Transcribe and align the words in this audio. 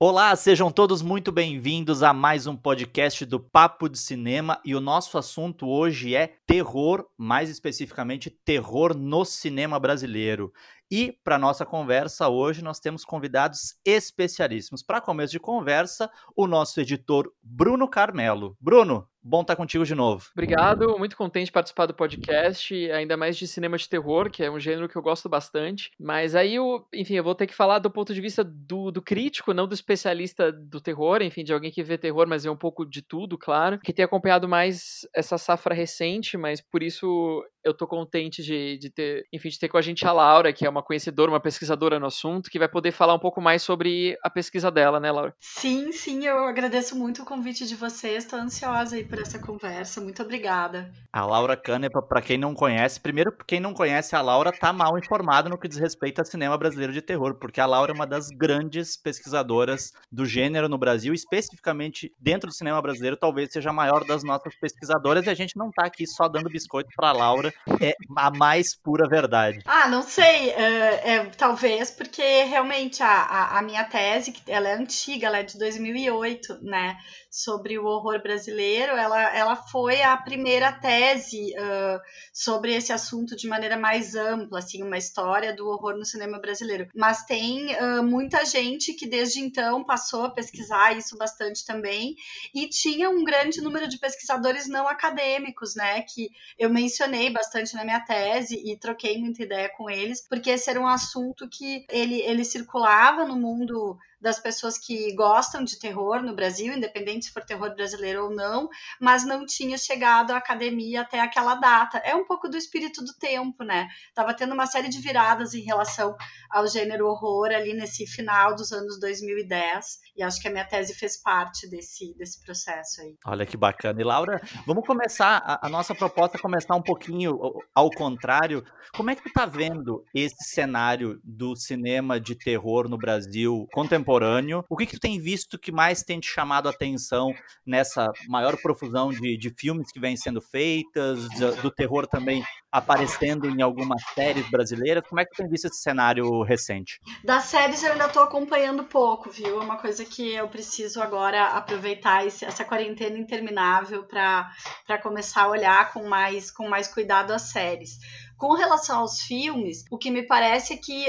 Olá, 0.00 0.36
sejam 0.36 0.70
todos 0.70 1.02
muito 1.02 1.32
bem-vindos 1.32 2.04
a 2.04 2.12
mais 2.12 2.46
um 2.46 2.54
podcast 2.54 3.26
do 3.26 3.40
Papo 3.40 3.88
de 3.88 3.98
Cinema 3.98 4.60
e 4.64 4.76
o 4.76 4.80
nosso 4.80 5.18
assunto 5.18 5.66
hoje 5.66 6.14
é 6.14 6.28
terror, 6.46 7.04
mais 7.18 7.50
especificamente 7.50 8.30
terror 8.30 8.96
no 8.96 9.24
cinema 9.24 9.76
brasileiro. 9.76 10.52
E 10.90 11.12
para 11.22 11.38
nossa 11.38 11.66
conversa 11.66 12.28
hoje 12.28 12.62
nós 12.62 12.80
temos 12.80 13.04
convidados 13.04 13.76
especialíssimos. 13.84 14.82
Para 14.82 15.00
começo 15.00 15.32
de 15.32 15.40
conversa, 15.40 16.10
o 16.34 16.46
nosso 16.46 16.80
editor 16.80 17.30
Bruno 17.42 17.86
Carmelo. 17.86 18.56
Bruno, 18.58 19.06
bom 19.22 19.42
estar 19.42 19.54
contigo 19.54 19.84
de 19.84 19.94
novo. 19.94 20.30
Obrigado, 20.32 20.98
muito 20.98 21.16
contente 21.16 21.46
de 21.46 21.52
participar 21.52 21.84
do 21.84 21.92
podcast, 21.92 22.90
ainda 22.90 23.16
mais 23.16 23.36
de 23.36 23.46
cinema 23.46 23.76
de 23.76 23.86
terror, 23.86 24.30
que 24.30 24.42
é 24.42 24.50
um 24.50 24.58
gênero 24.58 24.88
que 24.88 24.96
eu 24.96 25.02
gosto 25.02 25.28
bastante. 25.28 25.90
Mas 26.00 26.34
aí, 26.34 26.54
eu, 26.54 26.86
enfim, 26.94 27.14
eu 27.14 27.24
vou 27.24 27.34
ter 27.34 27.46
que 27.46 27.54
falar 27.54 27.78
do 27.78 27.90
ponto 27.90 28.14
de 28.14 28.20
vista 28.20 28.42
do, 28.42 28.90
do 28.90 29.02
crítico, 29.02 29.52
não 29.52 29.68
do 29.68 29.74
especialista 29.74 30.50
do 30.50 30.80
terror, 30.80 31.20
enfim, 31.20 31.44
de 31.44 31.52
alguém 31.52 31.70
que 31.70 31.82
vê 31.82 31.98
terror, 31.98 32.26
mas 32.26 32.44
vê 32.44 32.50
um 32.50 32.56
pouco 32.56 32.86
de 32.86 33.02
tudo, 33.02 33.36
claro. 33.36 33.78
Que 33.80 33.92
tem 33.92 34.04
acompanhado 34.04 34.48
mais 34.48 35.06
essa 35.14 35.36
safra 35.36 35.74
recente, 35.74 36.38
mas 36.38 36.62
por 36.62 36.82
isso 36.82 37.44
eu 37.64 37.74
tô 37.74 37.86
contente 37.86 38.42
de, 38.42 38.78
de 38.78 38.90
ter, 38.90 39.26
enfim, 39.32 39.48
de 39.48 39.58
ter 39.58 39.68
com 39.68 39.76
a 39.76 39.82
gente 39.82 40.06
a 40.06 40.12
Laura, 40.12 40.52
que 40.52 40.66
é 40.66 40.70
uma 40.70 40.82
conhecedora, 40.82 41.30
uma 41.30 41.40
pesquisadora 41.40 41.98
no 41.98 42.06
assunto, 42.06 42.50
que 42.50 42.58
vai 42.58 42.68
poder 42.68 42.92
falar 42.92 43.14
um 43.14 43.18
pouco 43.18 43.40
mais 43.40 43.62
sobre 43.62 44.16
a 44.22 44.30
pesquisa 44.30 44.70
dela, 44.70 45.00
né, 45.00 45.10
Laura? 45.10 45.34
Sim, 45.40 45.92
sim, 45.92 46.26
eu 46.26 46.44
agradeço 46.44 46.96
muito 46.96 47.22
o 47.22 47.24
convite 47.24 47.66
de 47.66 47.74
vocês, 47.74 48.24
tô 48.24 48.36
ansiosa 48.36 48.96
aí 48.96 49.04
por 49.04 49.20
essa 49.20 49.38
conversa, 49.38 50.00
muito 50.00 50.22
obrigada. 50.22 50.92
A 51.12 51.24
Laura 51.24 51.56
Canepa, 51.56 52.00
para 52.02 52.22
quem 52.22 52.38
não 52.38 52.54
conhece, 52.54 53.00
primeiro, 53.00 53.32
quem 53.46 53.60
não 53.60 53.74
conhece 53.74 54.14
a 54.14 54.20
Laura 54.20 54.52
tá 54.52 54.72
mal 54.72 54.98
informado 54.98 55.48
no 55.48 55.58
que 55.58 55.68
diz 55.68 55.78
respeito 55.78 56.18
ao 56.20 56.24
cinema 56.24 56.56
brasileiro 56.56 56.92
de 56.92 57.02
terror, 57.02 57.34
porque 57.34 57.60
a 57.60 57.66
Laura 57.66 57.92
é 57.92 57.94
uma 57.94 58.06
das 58.06 58.28
grandes 58.28 58.96
pesquisadoras 58.96 59.92
do 60.10 60.24
gênero 60.24 60.68
no 60.68 60.78
Brasil, 60.78 61.12
especificamente 61.12 62.12
dentro 62.18 62.48
do 62.48 62.54
cinema 62.54 62.80
brasileiro, 62.80 63.16
talvez 63.16 63.52
seja 63.52 63.70
a 63.70 63.72
maior 63.72 64.04
das 64.04 64.22
nossas 64.22 64.54
pesquisadoras, 64.56 65.26
e 65.26 65.30
a 65.30 65.34
gente 65.34 65.56
não 65.56 65.70
tá 65.70 65.86
aqui 65.86 66.06
só 66.06 66.28
dando 66.28 66.48
biscoito 66.48 66.90
pra 66.96 67.12
Laura, 67.12 67.47
é 67.80 67.94
a 68.16 68.30
mais 68.30 68.76
pura 68.76 69.08
verdade? 69.08 69.60
Ah, 69.64 69.88
não 69.88 70.02
sei. 70.02 70.50
É, 70.50 71.14
é, 71.14 71.24
talvez 71.36 71.90
porque 71.90 72.44
realmente 72.44 73.02
a, 73.02 73.08
a, 73.08 73.58
a, 73.58 73.62
minha 73.62 73.84
tese, 73.84 74.34
ela 74.46 74.68
é 74.68 74.74
antiga, 74.74 75.26
ela 75.26 75.38
é 75.38 75.42
de 75.42 75.58
2008, 75.58 76.58
né? 76.62 76.96
Sobre 77.30 77.78
o 77.78 77.84
horror 77.84 78.22
brasileiro, 78.22 78.92
ela, 78.92 79.34
ela 79.34 79.56
foi 79.56 80.02
a 80.02 80.16
primeira 80.16 80.72
tese 80.72 81.52
uh, 81.58 82.00
sobre 82.32 82.74
esse 82.74 82.92
assunto 82.92 83.36
de 83.36 83.46
maneira 83.46 83.76
mais 83.76 84.14
ampla, 84.14 84.58
assim, 84.60 84.82
uma 84.82 84.96
história 84.96 85.54
do 85.54 85.68
horror 85.68 85.96
no 85.96 86.04
cinema 86.04 86.38
brasileiro. 86.38 86.88
Mas 86.94 87.24
tem 87.24 87.76
uh, 87.76 88.02
muita 88.02 88.44
gente 88.44 88.94
que 88.94 89.06
desde 89.06 89.40
então 89.40 89.84
passou 89.84 90.24
a 90.24 90.30
pesquisar 90.30 90.96
isso 90.96 91.16
bastante 91.16 91.64
também, 91.66 92.14
e 92.54 92.68
tinha 92.68 93.10
um 93.10 93.24
grande 93.24 93.60
número 93.60 93.88
de 93.88 93.98
pesquisadores 93.98 94.68
não 94.68 94.88
acadêmicos, 94.88 95.74
né? 95.74 96.02
Que 96.02 96.30
eu 96.58 96.70
mencionei 96.70 97.30
bastante 97.38 97.74
na 97.74 97.84
minha 97.84 98.00
tese 98.00 98.60
e 98.64 98.76
troquei 98.76 99.18
muita 99.18 99.42
ideia 99.42 99.68
com 99.68 99.88
eles, 99.88 100.20
porque 100.20 100.50
esse 100.50 100.68
era 100.68 100.80
um 100.80 100.86
assunto 100.86 101.48
que 101.48 101.86
ele, 101.88 102.20
ele 102.22 102.44
circulava 102.44 103.24
no 103.24 103.36
mundo 103.36 103.96
das 104.20 104.40
pessoas 104.40 104.76
que 104.76 105.14
gostam 105.14 105.62
de 105.62 105.78
terror 105.78 106.22
no 106.22 106.34
Brasil, 106.34 106.74
independente 106.74 107.26
se 107.26 107.32
for 107.32 107.44
terror 107.44 107.74
brasileiro 107.74 108.24
ou 108.24 108.30
não, 108.34 108.68
mas 109.00 109.24
não 109.24 109.46
tinha 109.46 109.78
chegado 109.78 110.32
à 110.32 110.36
academia 110.36 111.02
até 111.02 111.20
aquela 111.20 111.54
data. 111.54 111.98
É 111.98 112.14
um 112.14 112.26
pouco 112.26 112.48
do 112.48 112.56
espírito 112.56 113.02
do 113.04 113.14
tempo, 113.14 113.62
né? 113.62 113.88
Tava 114.14 114.34
tendo 114.34 114.54
uma 114.54 114.66
série 114.66 114.88
de 114.88 115.00
viradas 115.00 115.54
em 115.54 115.60
relação 115.60 116.16
ao 116.50 116.66
gênero 116.66 117.06
horror 117.06 117.46
ali 117.46 117.74
nesse 117.74 118.06
final 118.06 118.54
dos 118.54 118.72
anos 118.72 118.98
2010, 118.98 119.98
e 120.16 120.22
acho 120.22 120.40
que 120.40 120.48
a 120.48 120.50
minha 120.50 120.64
tese 120.64 120.94
fez 120.94 121.20
parte 121.20 121.68
desse, 121.68 122.14
desse 122.16 122.42
processo 122.42 123.00
aí. 123.00 123.14
Olha 123.24 123.46
que 123.46 123.56
bacana. 123.56 124.00
E 124.00 124.04
Laura, 124.04 124.40
vamos 124.66 124.86
começar, 124.86 125.40
a, 125.44 125.66
a 125.66 125.68
nossa 125.68 125.94
proposta 125.94 126.36
é 126.36 126.40
começar 126.40 126.74
um 126.74 126.82
pouquinho 126.82 127.38
ao 127.74 127.90
contrário. 127.90 128.64
Como 128.94 129.10
é 129.10 129.14
que 129.14 129.22
tu 129.22 129.32
tá 129.32 129.46
vendo 129.46 130.02
esse 130.14 130.54
cenário 130.54 131.20
do 131.22 131.54
cinema 131.54 132.18
de 132.18 132.34
terror 132.34 132.88
no 132.88 132.96
Brasil 132.96 133.66
contemporâneo? 133.72 134.07
Contemporâneo. 134.08 134.64
O 134.68 134.76
que, 134.76 134.86
que 134.86 134.96
tu 134.96 135.00
tem 135.00 135.20
visto 135.20 135.58
que 135.58 135.70
mais 135.70 136.02
tem 136.02 136.18
te 136.18 136.28
chamado 136.28 136.66
a 136.66 136.70
atenção 136.70 137.34
nessa 137.66 138.10
maior 138.26 138.56
profusão 138.56 139.10
de, 139.10 139.36
de 139.36 139.50
filmes 139.50 139.92
que 139.92 140.00
vêm 140.00 140.16
sendo 140.16 140.40
feitas, 140.40 141.28
do 141.62 141.70
terror 141.70 142.06
também 142.06 142.42
aparecendo 142.72 143.48
em 143.48 143.60
algumas 143.60 144.02
séries 144.14 144.48
brasileiras? 144.50 145.04
Como 145.06 145.20
é 145.20 145.24
que 145.24 145.32
tu 145.32 145.36
tem 145.36 145.48
visto 145.48 145.66
esse 145.66 145.82
cenário 145.82 146.42
recente? 146.42 146.98
Das 147.22 147.44
séries 147.44 147.82
eu 147.82 147.92
ainda 147.92 148.06
estou 148.06 148.22
acompanhando 148.22 148.84
pouco, 148.84 149.30
viu? 149.30 149.60
É 149.60 149.64
uma 149.64 149.76
coisa 149.76 150.04
que 150.04 150.32
eu 150.32 150.48
preciso 150.48 151.02
agora 151.02 151.48
aproveitar 151.48 152.26
esse, 152.26 152.44
essa 152.44 152.64
quarentena 152.64 153.18
interminável 153.18 154.04
para 154.04 154.98
começar 155.02 155.42
a 155.42 155.48
olhar 155.48 155.92
com 155.92 156.08
mais, 156.08 156.50
com 156.50 156.68
mais 156.68 156.88
cuidado 156.88 157.32
as 157.32 157.42
séries. 157.42 157.98
Com 158.38 158.54
relação 158.54 159.00
aos 159.00 159.20
filmes, 159.20 159.84
o 159.90 159.98
que 159.98 160.12
me 160.12 160.22
parece 160.22 160.74
é 160.74 160.76
que 160.76 161.06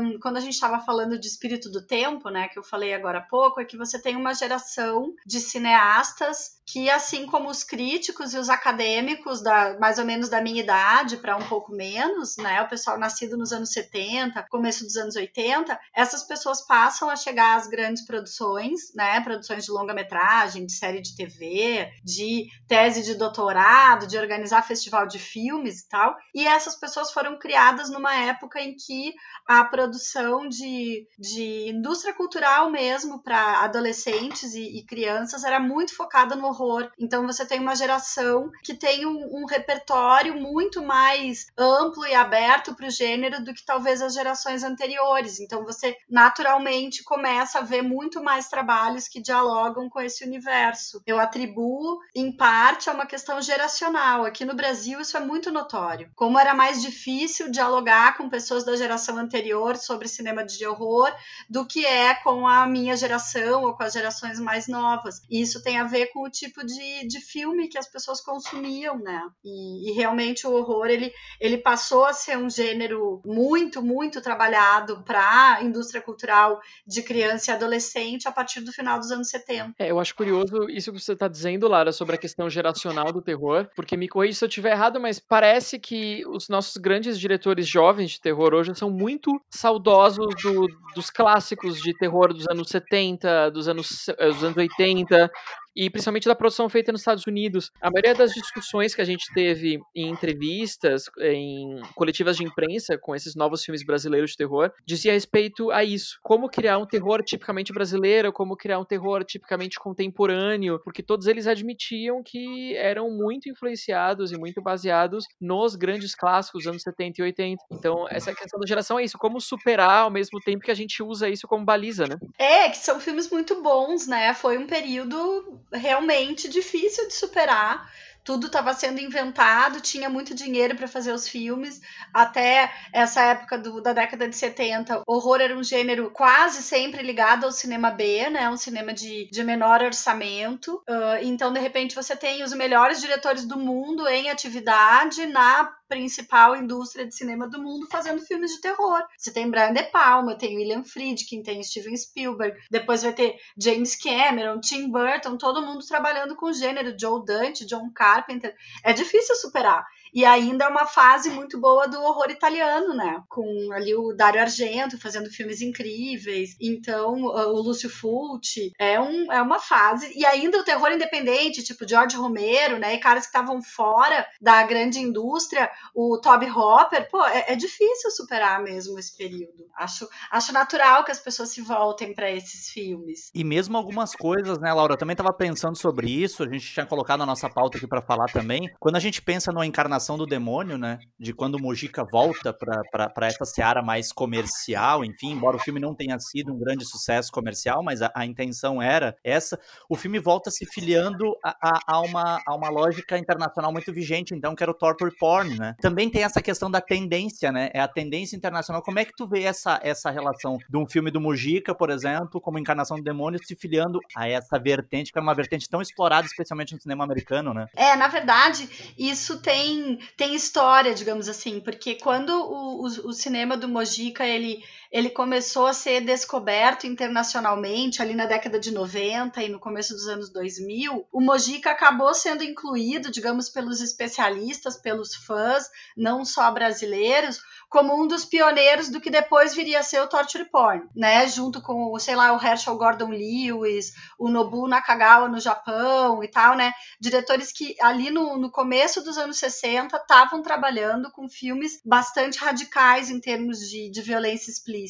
um, 0.00 0.18
quando 0.18 0.36
a 0.36 0.40
gente 0.40 0.54
estava 0.54 0.80
falando 0.80 1.16
de 1.16 1.28
espírito 1.28 1.70
do 1.70 1.80
tempo, 1.80 2.28
né, 2.28 2.48
que 2.48 2.58
eu 2.58 2.62
falei 2.64 2.92
agora 2.92 3.18
há 3.18 3.22
pouco, 3.22 3.60
é 3.60 3.64
que 3.64 3.76
você 3.76 4.02
tem 4.02 4.16
uma 4.16 4.34
geração 4.34 5.14
de 5.24 5.38
cineastas 5.38 6.60
que, 6.66 6.88
assim 6.90 7.26
como 7.26 7.50
os 7.50 7.64
críticos 7.64 8.34
e 8.34 8.38
os 8.38 8.48
acadêmicos 8.48 9.42
da 9.42 9.78
mais 9.78 9.98
ou 9.98 10.04
menos 10.04 10.28
da 10.28 10.40
minha 10.40 10.62
idade 10.62 11.16
para 11.16 11.36
um 11.36 11.48
pouco 11.48 11.72
menos, 11.72 12.36
né, 12.36 12.62
o 12.62 12.68
pessoal 12.68 12.98
nascido 12.98 13.36
nos 13.36 13.52
anos 13.52 13.70
70, 13.72 14.46
começo 14.48 14.84
dos 14.84 14.96
anos 14.96 15.16
80, 15.16 15.78
essas 15.94 16.22
pessoas 16.22 16.66
passam 16.66 17.10
a 17.10 17.16
chegar 17.16 17.56
às 17.56 17.66
grandes 17.66 18.04
produções, 18.06 18.94
né, 18.94 19.20
produções 19.20 19.64
de 19.64 19.70
longa-metragem, 19.70 20.66
de 20.66 20.72
série 20.72 21.00
de 21.00 21.16
TV, 21.16 21.90
de 22.04 22.46
tese 22.68 23.02
de 23.02 23.14
doutorado, 23.14 24.06
de 24.06 24.16
organizar 24.16 24.62
festival 24.62 25.06
de 25.06 25.18
filmes 25.18 25.80
e 25.80 25.88
tal, 25.88 26.16
e 26.34 26.46
essas 26.46 26.76
pessoas 26.76 27.12
foram 27.12 27.38
criadas 27.38 27.90
numa 27.90 28.14
época 28.14 28.60
em 28.60 28.74
que 28.74 29.14
a 29.46 29.64
produção 29.64 30.48
de, 30.48 31.06
de 31.18 31.70
indústria 31.70 32.14
cultural 32.14 32.70
mesmo 32.70 33.22
para 33.22 33.64
adolescentes 33.64 34.54
e, 34.54 34.78
e, 34.78 34.84
crianças 34.84 35.44
era 35.44 35.58
muito 35.58 35.94
focada 35.96 36.36
no 36.36 36.51
horror. 36.52 36.90
Então 36.98 37.26
você 37.26 37.44
tem 37.44 37.58
uma 37.58 37.74
geração 37.74 38.50
que 38.62 38.74
tem 38.74 39.06
um, 39.06 39.42
um 39.42 39.46
repertório 39.46 40.40
muito 40.40 40.82
mais 40.82 41.46
amplo 41.58 42.06
e 42.06 42.14
aberto 42.14 42.74
para 42.74 42.86
o 42.86 42.90
gênero 42.90 43.42
do 43.42 43.54
que 43.54 43.64
talvez 43.64 44.00
as 44.02 44.14
gerações 44.14 44.62
anteriores. 44.62 45.40
Então 45.40 45.64
você 45.64 45.96
naturalmente 46.08 47.02
começa 47.02 47.58
a 47.58 47.62
ver 47.62 47.82
muito 47.82 48.22
mais 48.22 48.48
trabalhos 48.48 49.08
que 49.08 49.20
dialogam 49.20 49.88
com 49.88 50.00
esse 50.00 50.24
universo. 50.24 51.02
Eu 51.06 51.18
atribuo, 51.18 51.98
em 52.14 52.30
parte, 52.30 52.88
a 52.88 52.92
uma 52.92 53.06
questão 53.06 53.40
geracional. 53.40 54.24
Aqui 54.24 54.44
no 54.44 54.54
Brasil 54.54 55.00
isso 55.00 55.16
é 55.16 55.20
muito 55.20 55.50
notório. 55.50 56.10
Como 56.14 56.38
era 56.38 56.54
mais 56.54 56.80
difícil 56.80 57.50
dialogar 57.50 58.16
com 58.16 58.28
pessoas 58.28 58.64
da 58.64 58.76
geração 58.76 59.16
anterior 59.16 59.76
sobre 59.76 60.08
cinema 60.08 60.44
de 60.44 60.66
horror 60.66 61.12
do 61.48 61.66
que 61.66 61.84
é 61.84 62.14
com 62.14 62.46
a 62.46 62.66
minha 62.66 62.96
geração 62.96 63.64
ou 63.64 63.74
com 63.74 63.82
as 63.82 63.92
gerações 63.92 64.38
mais 64.38 64.66
novas. 64.68 65.22
E 65.30 65.40
isso 65.40 65.62
tem 65.62 65.78
a 65.78 65.84
ver 65.84 66.06
com 66.12 66.22
o 66.22 66.30
tipo 66.42 66.64
de, 66.64 67.06
de 67.06 67.20
filme 67.20 67.68
que 67.68 67.78
as 67.78 67.90
pessoas 67.90 68.20
consumiam, 68.20 68.98
né? 68.98 69.22
E, 69.44 69.90
e 69.90 69.92
realmente 69.94 70.46
o 70.46 70.52
horror 70.52 70.86
ele, 70.86 71.12
ele 71.40 71.58
passou 71.58 72.04
a 72.04 72.12
ser 72.12 72.36
um 72.36 72.50
gênero 72.50 73.20
muito, 73.24 73.82
muito 73.82 74.20
trabalhado 74.20 75.02
para 75.04 75.56
a 75.56 75.62
indústria 75.62 76.02
cultural 76.02 76.60
de 76.86 77.02
criança 77.02 77.50
e 77.50 77.54
adolescente 77.54 78.26
a 78.26 78.32
partir 78.32 78.60
do 78.60 78.72
final 78.72 78.98
dos 78.98 79.10
anos 79.10 79.28
70. 79.28 79.74
É, 79.78 79.90
eu 79.90 80.00
acho 80.00 80.14
curioso 80.14 80.68
isso 80.68 80.92
que 80.92 81.00
você 81.00 81.12
está 81.12 81.28
dizendo, 81.28 81.68
Lara, 81.68 81.92
sobre 81.92 82.16
a 82.16 82.18
questão 82.18 82.50
geracional 82.50 83.12
do 83.12 83.22
terror, 83.22 83.68
porque 83.76 83.96
me 83.96 84.08
corrija 84.08 84.38
se 84.38 84.44
eu 84.44 84.48
estiver 84.48 84.72
errado, 84.72 85.00
mas 85.00 85.20
parece 85.20 85.78
que 85.78 86.24
os 86.26 86.48
nossos 86.48 86.76
grandes 86.76 87.18
diretores 87.18 87.66
jovens 87.66 88.12
de 88.12 88.20
terror 88.20 88.52
hoje 88.54 88.74
são 88.74 88.90
muito 88.90 89.40
saudosos 89.48 90.34
do, 90.42 90.66
dos 90.94 91.10
clássicos 91.10 91.80
de 91.80 91.96
terror 91.96 92.32
dos 92.32 92.46
anos 92.48 92.68
70, 92.68 93.50
dos 93.50 93.68
anos, 93.68 94.08
eh, 94.08 94.28
dos 94.28 94.42
anos 94.42 94.56
80, 94.56 95.30
e 95.74 95.88
principalmente 95.90 96.28
da 96.28 96.34
produção 96.34 96.68
feita 96.68 96.92
nos 96.92 97.00
Estados 97.00 97.26
Unidos. 97.26 97.70
A 97.80 97.90
maioria 97.90 98.14
das 98.14 98.32
discussões 98.32 98.94
que 98.94 99.00
a 99.00 99.04
gente 99.04 99.32
teve 99.34 99.80
em 99.94 100.08
entrevistas, 100.08 101.04
em 101.20 101.80
coletivas 101.94 102.36
de 102.36 102.44
imprensa 102.44 102.98
com 102.98 103.14
esses 103.14 103.34
novos 103.34 103.64
filmes 103.64 103.84
brasileiros 103.84 104.32
de 104.32 104.36
terror, 104.36 104.72
dizia 104.84 105.12
respeito 105.12 105.70
a 105.70 105.84
isso. 105.84 106.18
Como 106.22 106.48
criar 106.48 106.78
um 106.78 106.86
terror 106.86 107.22
tipicamente 107.22 107.72
brasileiro, 107.72 108.32
como 108.32 108.56
criar 108.56 108.78
um 108.78 108.84
terror 108.84 109.24
tipicamente 109.24 109.78
contemporâneo, 109.78 110.80
porque 110.84 111.02
todos 111.02 111.26
eles 111.26 111.46
admitiam 111.46 112.22
que 112.22 112.76
eram 112.76 113.10
muito 113.10 113.48
influenciados 113.48 114.32
e 114.32 114.38
muito 114.38 114.60
baseados 114.62 115.24
nos 115.40 115.74
grandes 115.74 116.14
clássicos 116.14 116.64
dos 116.64 116.70
anos 116.70 116.82
70 116.82 117.20
e 117.20 117.24
80. 117.24 117.64
Então, 117.70 118.06
essa 118.08 118.34
questão 118.34 118.60
da 118.60 118.66
geração 118.66 118.98
é 118.98 119.04
isso, 119.04 119.18
como 119.18 119.40
superar 119.40 120.02
ao 120.02 120.10
mesmo 120.10 120.40
tempo 120.40 120.64
que 120.64 120.70
a 120.70 120.74
gente 120.74 121.02
usa 121.02 121.28
isso 121.28 121.46
como 121.46 121.64
baliza, 121.64 122.06
né? 122.06 122.16
É, 122.38 122.68
que 122.68 122.78
são 122.78 123.00
filmes 123.00 123.30
muito 123.30 123.62
bons, 123.62 124.06
né? 124.06 124.34
Foi 124.34 124.58
um 124.58 124.66
período 124.66 125.61
realmente 125.72 126.48
difícil 126.48 127.08
de 127.08 127.14
superar 127.14 127.90
tudo 128.24 128.46
estava 128.46 128.72
sendo 128.72 129.00
inventado, 129.00 129.80
tinha 129.80 130.08
muito 130.08 130.34
dinheiro 130.34 130.76
para 130.76 130.86
fazer 130.86 131.12
os 131.12 131.26
filmes. 131.26 131.80
Até 132.14 132.72
essa 132.92 133.20
época 133.20 133.58
do, 133.58 133.80
da 133.80 133.92
década 133.92 134.28
de 134.28 134.36
70, 134.36 135.02
horror 135.06 135.40
era 135.40 135.56
um 135.56 135.64
gênero 135.64 136.10
quase 136.10 136.62
sempre 136.62 137.02
ligado 137.02 137.44
ao 137.44 137.52
cinema 137.52 137.90
B, 137.90 138.30
né? 138.30 138.48
Um 138.48 138.56
cinema 138.56 138.92
de, 138.92 139.28
de 139.30 139.42
menor 139.42 139.82
orçamento. 139.82 140.76
Uh, 140.88 141.18
então, 141.22 141.52
de 141.52 141.58
repente, 141.58 141.96
você 141.96 142.14
tem 142.14 142.44
os 142.44 142.52
melhores 142.52 143.00
diretores 143.00 143.44
do 143.44 143.58
mundo 143.58 144.06
em 144.06 144.30
atividade 144.30 145.26
na 145.26 145.72
principal 145.92 146.56
indústria 146.56 147.06
de 147.06 147.14
cinema 147.14 147.46
do 147.46 147.62
mundo 147.62 147.86
fazendo 147.90 148.22
filmes 148.22 148.52
de 148.52 148.62
terror. 148.62 149.02
Você 149.14 149.30
tem 149.30 149.50
Brian 149.50 149.74
De 149.74 149.82
Palma, 149.82 150.34
tem 150.34 150.56
William 150.56 150.82
Friedkin, 150.82 151.42
tem 151.42 151.62
Steven 151.62 151.94
Spielberg, 151.94 152.58
depois 152.70 153.02
vai 153.02 153.12
ter 153.12 153.36
James 153.58 153.94
Cameron, 153.94 154.58
Tim 154.58 154.90
Burton, 154.90 155.36
todo 155.36 155.60
mundo 155.60 155.86
trabalhando 155.86 156.34
com 156.34 156.50
gênero, 156.50 156.96
Joe 156.98 157.22
Dante, 157.26 157.66
John 157.66 157.90
Carpenter. 157.94 158.56
É 158.82 158.94
difícil 158.94 159.36
superar. 159.36 159.86
E 160.12 160.24
ainda 160.24 160.66
é 160.66 160.68
uma 160.68 160.86
fase 160.86 161.30
muito 161.30 161.58
boa 161.58 161.88
do 161.88 162.00
horror 162.02 162.30
italiano, 162.30 162.94
né? 162.94 163.22
Com 163.28 163.72
ali 163.72 163.94
o 163.94 164.12
Dario 164.12 164.42
Argento 164.42 165.00
fazendo 165.00 165.30
filmes 165.30 165.62
incríveis. 165.62 166.54
Então, 166.60 167.22
o 167.22 167.62
Lúcio 167.62 167.88
Fulci. 167.88 168.72
É, 168.78 169.00
um, 169.00 169.32
é 169.32 169.40
uma 169.40 169.58
fase. 169.58 170.12
E 170.14 170.26
ainda 170.26 170.58
o 170.58 170.64
terror 170.64 170.92
independente, 170.92 171.64
tipo 171.64 171.88
George 171.88 172.16
Romero, 172.16 172.78
né? 172.78 172.94
E 172.94 172.98
caras 172.98 173.24
que 173.24 173.28
estavam 173.28 173.62
fora 173.62 174.26
da 174.40 174.62
grande 174.64 174.98
indústria. 174.98 175.70
O 175.94 176.18
Toby 176.20 176.50
Hopper. 176.50 177.08
Pô, 177.10 177.24
é, 177.24 177.52
é 177.52 177.56
difícil 177.56 178.10
superar 178.10 178.62
mesmo 178.62 178.98
esse 178.98 179.16
período. 179.16 179.66
Acho, 179.74 180.06
acho 180.30 180.52
natural 180.52 181.04
que 181.04 181.10
as 181.10 181.20
pessoas 181.20 181.50
se 181.50 181.62
voltem 181.62 182.14
para 182.14 182.30
esses 182.30 182.68
filmes. 182.70 183.30
E 183.34 183.42
mesmo 183.42 183.78
algumas 183.78 184.14
coisas, 184.14 184.58
né, 184.58 184.72
Laura? 184.72 184.92
Eu 184.92 184.98
também 184.98 185.14
estava 185.14 185.32
pensando 185.32 185.78
sobre 185.78 186.10
isso. 186.10 186.42
A 186.42 186.48
gente 186.48 186.70
tinha 186.70 186.84
colocado 186.84 187.20
na 187.20 187.26
nossa 187.26 187.48
pauta 187.48 187.78
aqui 187.78 187.86
para 187.86 188.02
falar 188.02 188.26
também. 188.26 188.70
Quando 188.78 188.96
a 188.96 189.00
gente 189.00 189.22
pensa 189.22 189.50
numa 189.50 189.64
encarnação 189.64 190.01
do 190.16 190.26
demônio, 190.26 190.76
né? 190.76 190.98
De 191.18 191.32
quando 191.32 191.54
o 191.54 191.62
Mujica 191.62 192.04
volta 192.04 192.52
para 192.52 193.26
essa 193.26 193.44
seara 193.44 193.82
mais 193.82 194.12
comercial, 194.12 195.04
enfim, 195.04 195.30
embora 195.32 195.56
o 195.56 195.60
filme 195.60 195.80
não 195.80 195.94
tenha 195.94 196.18
sido 196.18 196.52
um 196.52 196.58
grande 196.58 196.84
sucesso 196.84 197.30
comercial, 197.30 197.82
mas 197.82 198.02
a, 198.02 198.10
a 198.14 198.26
intenção 198.26 198.80
era 198.82 199.16
essa. 199.24 199.58
O 199.88 199.96
filme 199.96 200.18
volta 200.18 200.50
se 200.50 200.66
filiando 200.66 201.36
a, 201.44 201.56
a, 201.60 201.80
a, 201.86 202.00
uma, 202.00 202.40
a 202.46 202.54
uma 202.54 202.68
lógica 202.68 203.18
internacional 203.18 203.72
muito 203.72 203.92
vigente, 203.92 204.34
então, 204.34 204.54
que 204.54 204.62
era 204.62 204.70
o 204.70 204.74
torture 204.74 205.14
porn, 205.18 205.56
né? 205.58 205.74
Também 205.80 206.10
tem 206.10 206.24
essa 206.24 206.42
questão 206.42 206.70
da 206.70 206.80
tendência, 206.80 207.52
né? 207.52 207.70
É 207.72 207.80
a 207.80 207.88
tendência 207.88 208.36
internacional. 208.36 208.82
Como 208.82 208.98
é 208.98 209.04
que 209.04 209.14
tu 209.16 209.26
vê 209.26 209.42
essa, 209.42 209.80
essa 209.82 210.10
relação 210.10 210.58
de 210.68 210.76
um 210.76 210.86
filme 210.86 211.10
do 211.10 211.20
Mujica, 211.20 211.74
por 211.74 211.90
exemplo, 211.90 212.40
como 212.40 212.58
Encarnação 212.58 212.96
do 212.96 213.02
Demônio, 213.02 213.40
se 213.42 213.54
filiando 213.56 214.00
a 214.16 214.28
essa 214.28 214.58
vertente, 214.58 215.12
que 215.12 215.18
é 215.18 215.22
uma 215.22 215.34
vertente 215.34 215.68
tão 215.68 215.80
explorada, 215.80 216.26
especialmente 216.26 216.74
no 216.74 216.80
cinema 216.80 217.04
americano, 217.04 217.54
né? 217.54 217.66
É, 217.76 217.96
na 217.96 218.08
verdade, 218.08 218.68
isso 218.98 219.40
tem 219.40 219.91
tem, 220.16 220.34
história, 220.34 220.94
digamos 220.94 221.28
assim, 221.28 221.60
porque 221.60 221.94
quando 221.96 222.30
o, 222.30 222.82
o, 222.82 222.86
o 223.08 223.12
cinema 223.12 223.56
do 223.56 223.68
Mojica 223.68 224.26
ele, 224.26 224.64
ele 224.92 225.08
começou 225.08 225.66
a 225.66 225.72
ser 225.72 226.02
descoberto 226.02 226.86
internacionalmente 226.86 228.02
ali 228.02 228.14
na 228.14 228.26
década 228.26 228.60
de 228.60 228.70
90 228.70 229.42
e 229.42 229.48
no 229.48 229.58
começo 229.58 229.94
dos 229.94 230.06
anos 230.06 230.28
2000, 230.30 231.08
o 231.10 231.20
Mojica 231.20 231.70
acabou 231.70 232.12
sendo 232.12 232.44
incluído, 232.44 233.10
digamos, 233.10 233.48
pelos 233.48 233.80
especialistas, 233.80 234.76
pelos 234.76 235.14
fãs, 235.14 235.70
não 235.96 236.26
só 236.26 236.50
brasileiros, 236.50 237.40
como 237.70 237.98
um 237.98 238.06
dos 238.06 238.26
pioneiros 238.26 238.90
do 238.90 239.00
que 239.00 239.08
depois 239.08 239.54
viria 239.54 239.80
a 239.80 239.82
ser 239.82 240.02
o 240.02 240.06
torture 240.06 240.44
porn, 240.44 240.86
né? 240.94 241.26
Junto 241.26 241.62
com, 241.62 241.98
sei 241.98 242.14
lá, 242.14 242.36
o 242.36 242.46
Herschel 242.46 242.76
Gordon 242.76 243.08
Lewis, 243.08 243.94
o 244.18 244.28
Nobu 244.28 244.68
Nakagawa 244.68 245.26
no 245.26 245.40
Japão 245.40 246.22
e 246.22 246.28
tal, 246.28 246.54
né? 246.54 246.74
Diretores 247.00 247.50
que 247.50 247.74
ali 247.80 248.10
no, 248.10 248.36
no 248.36 248.50
começo 248.50 249.02
dos 249.02 249.16
anos 249.16 249.38
60 249.38 249.96
estavam 249.96 250.42
trabalhando 250.42 251.10
com 251.10 251.30
filmes 251.30 251.80
bastante 251.82 252.38
radicais 252.38 253.08
em 253.08 253.18
termos 253.18 253.58
de, 253.58 253.90
de 253.90 254.02
violência 254.02 254.50
explícita. 254.50 254.81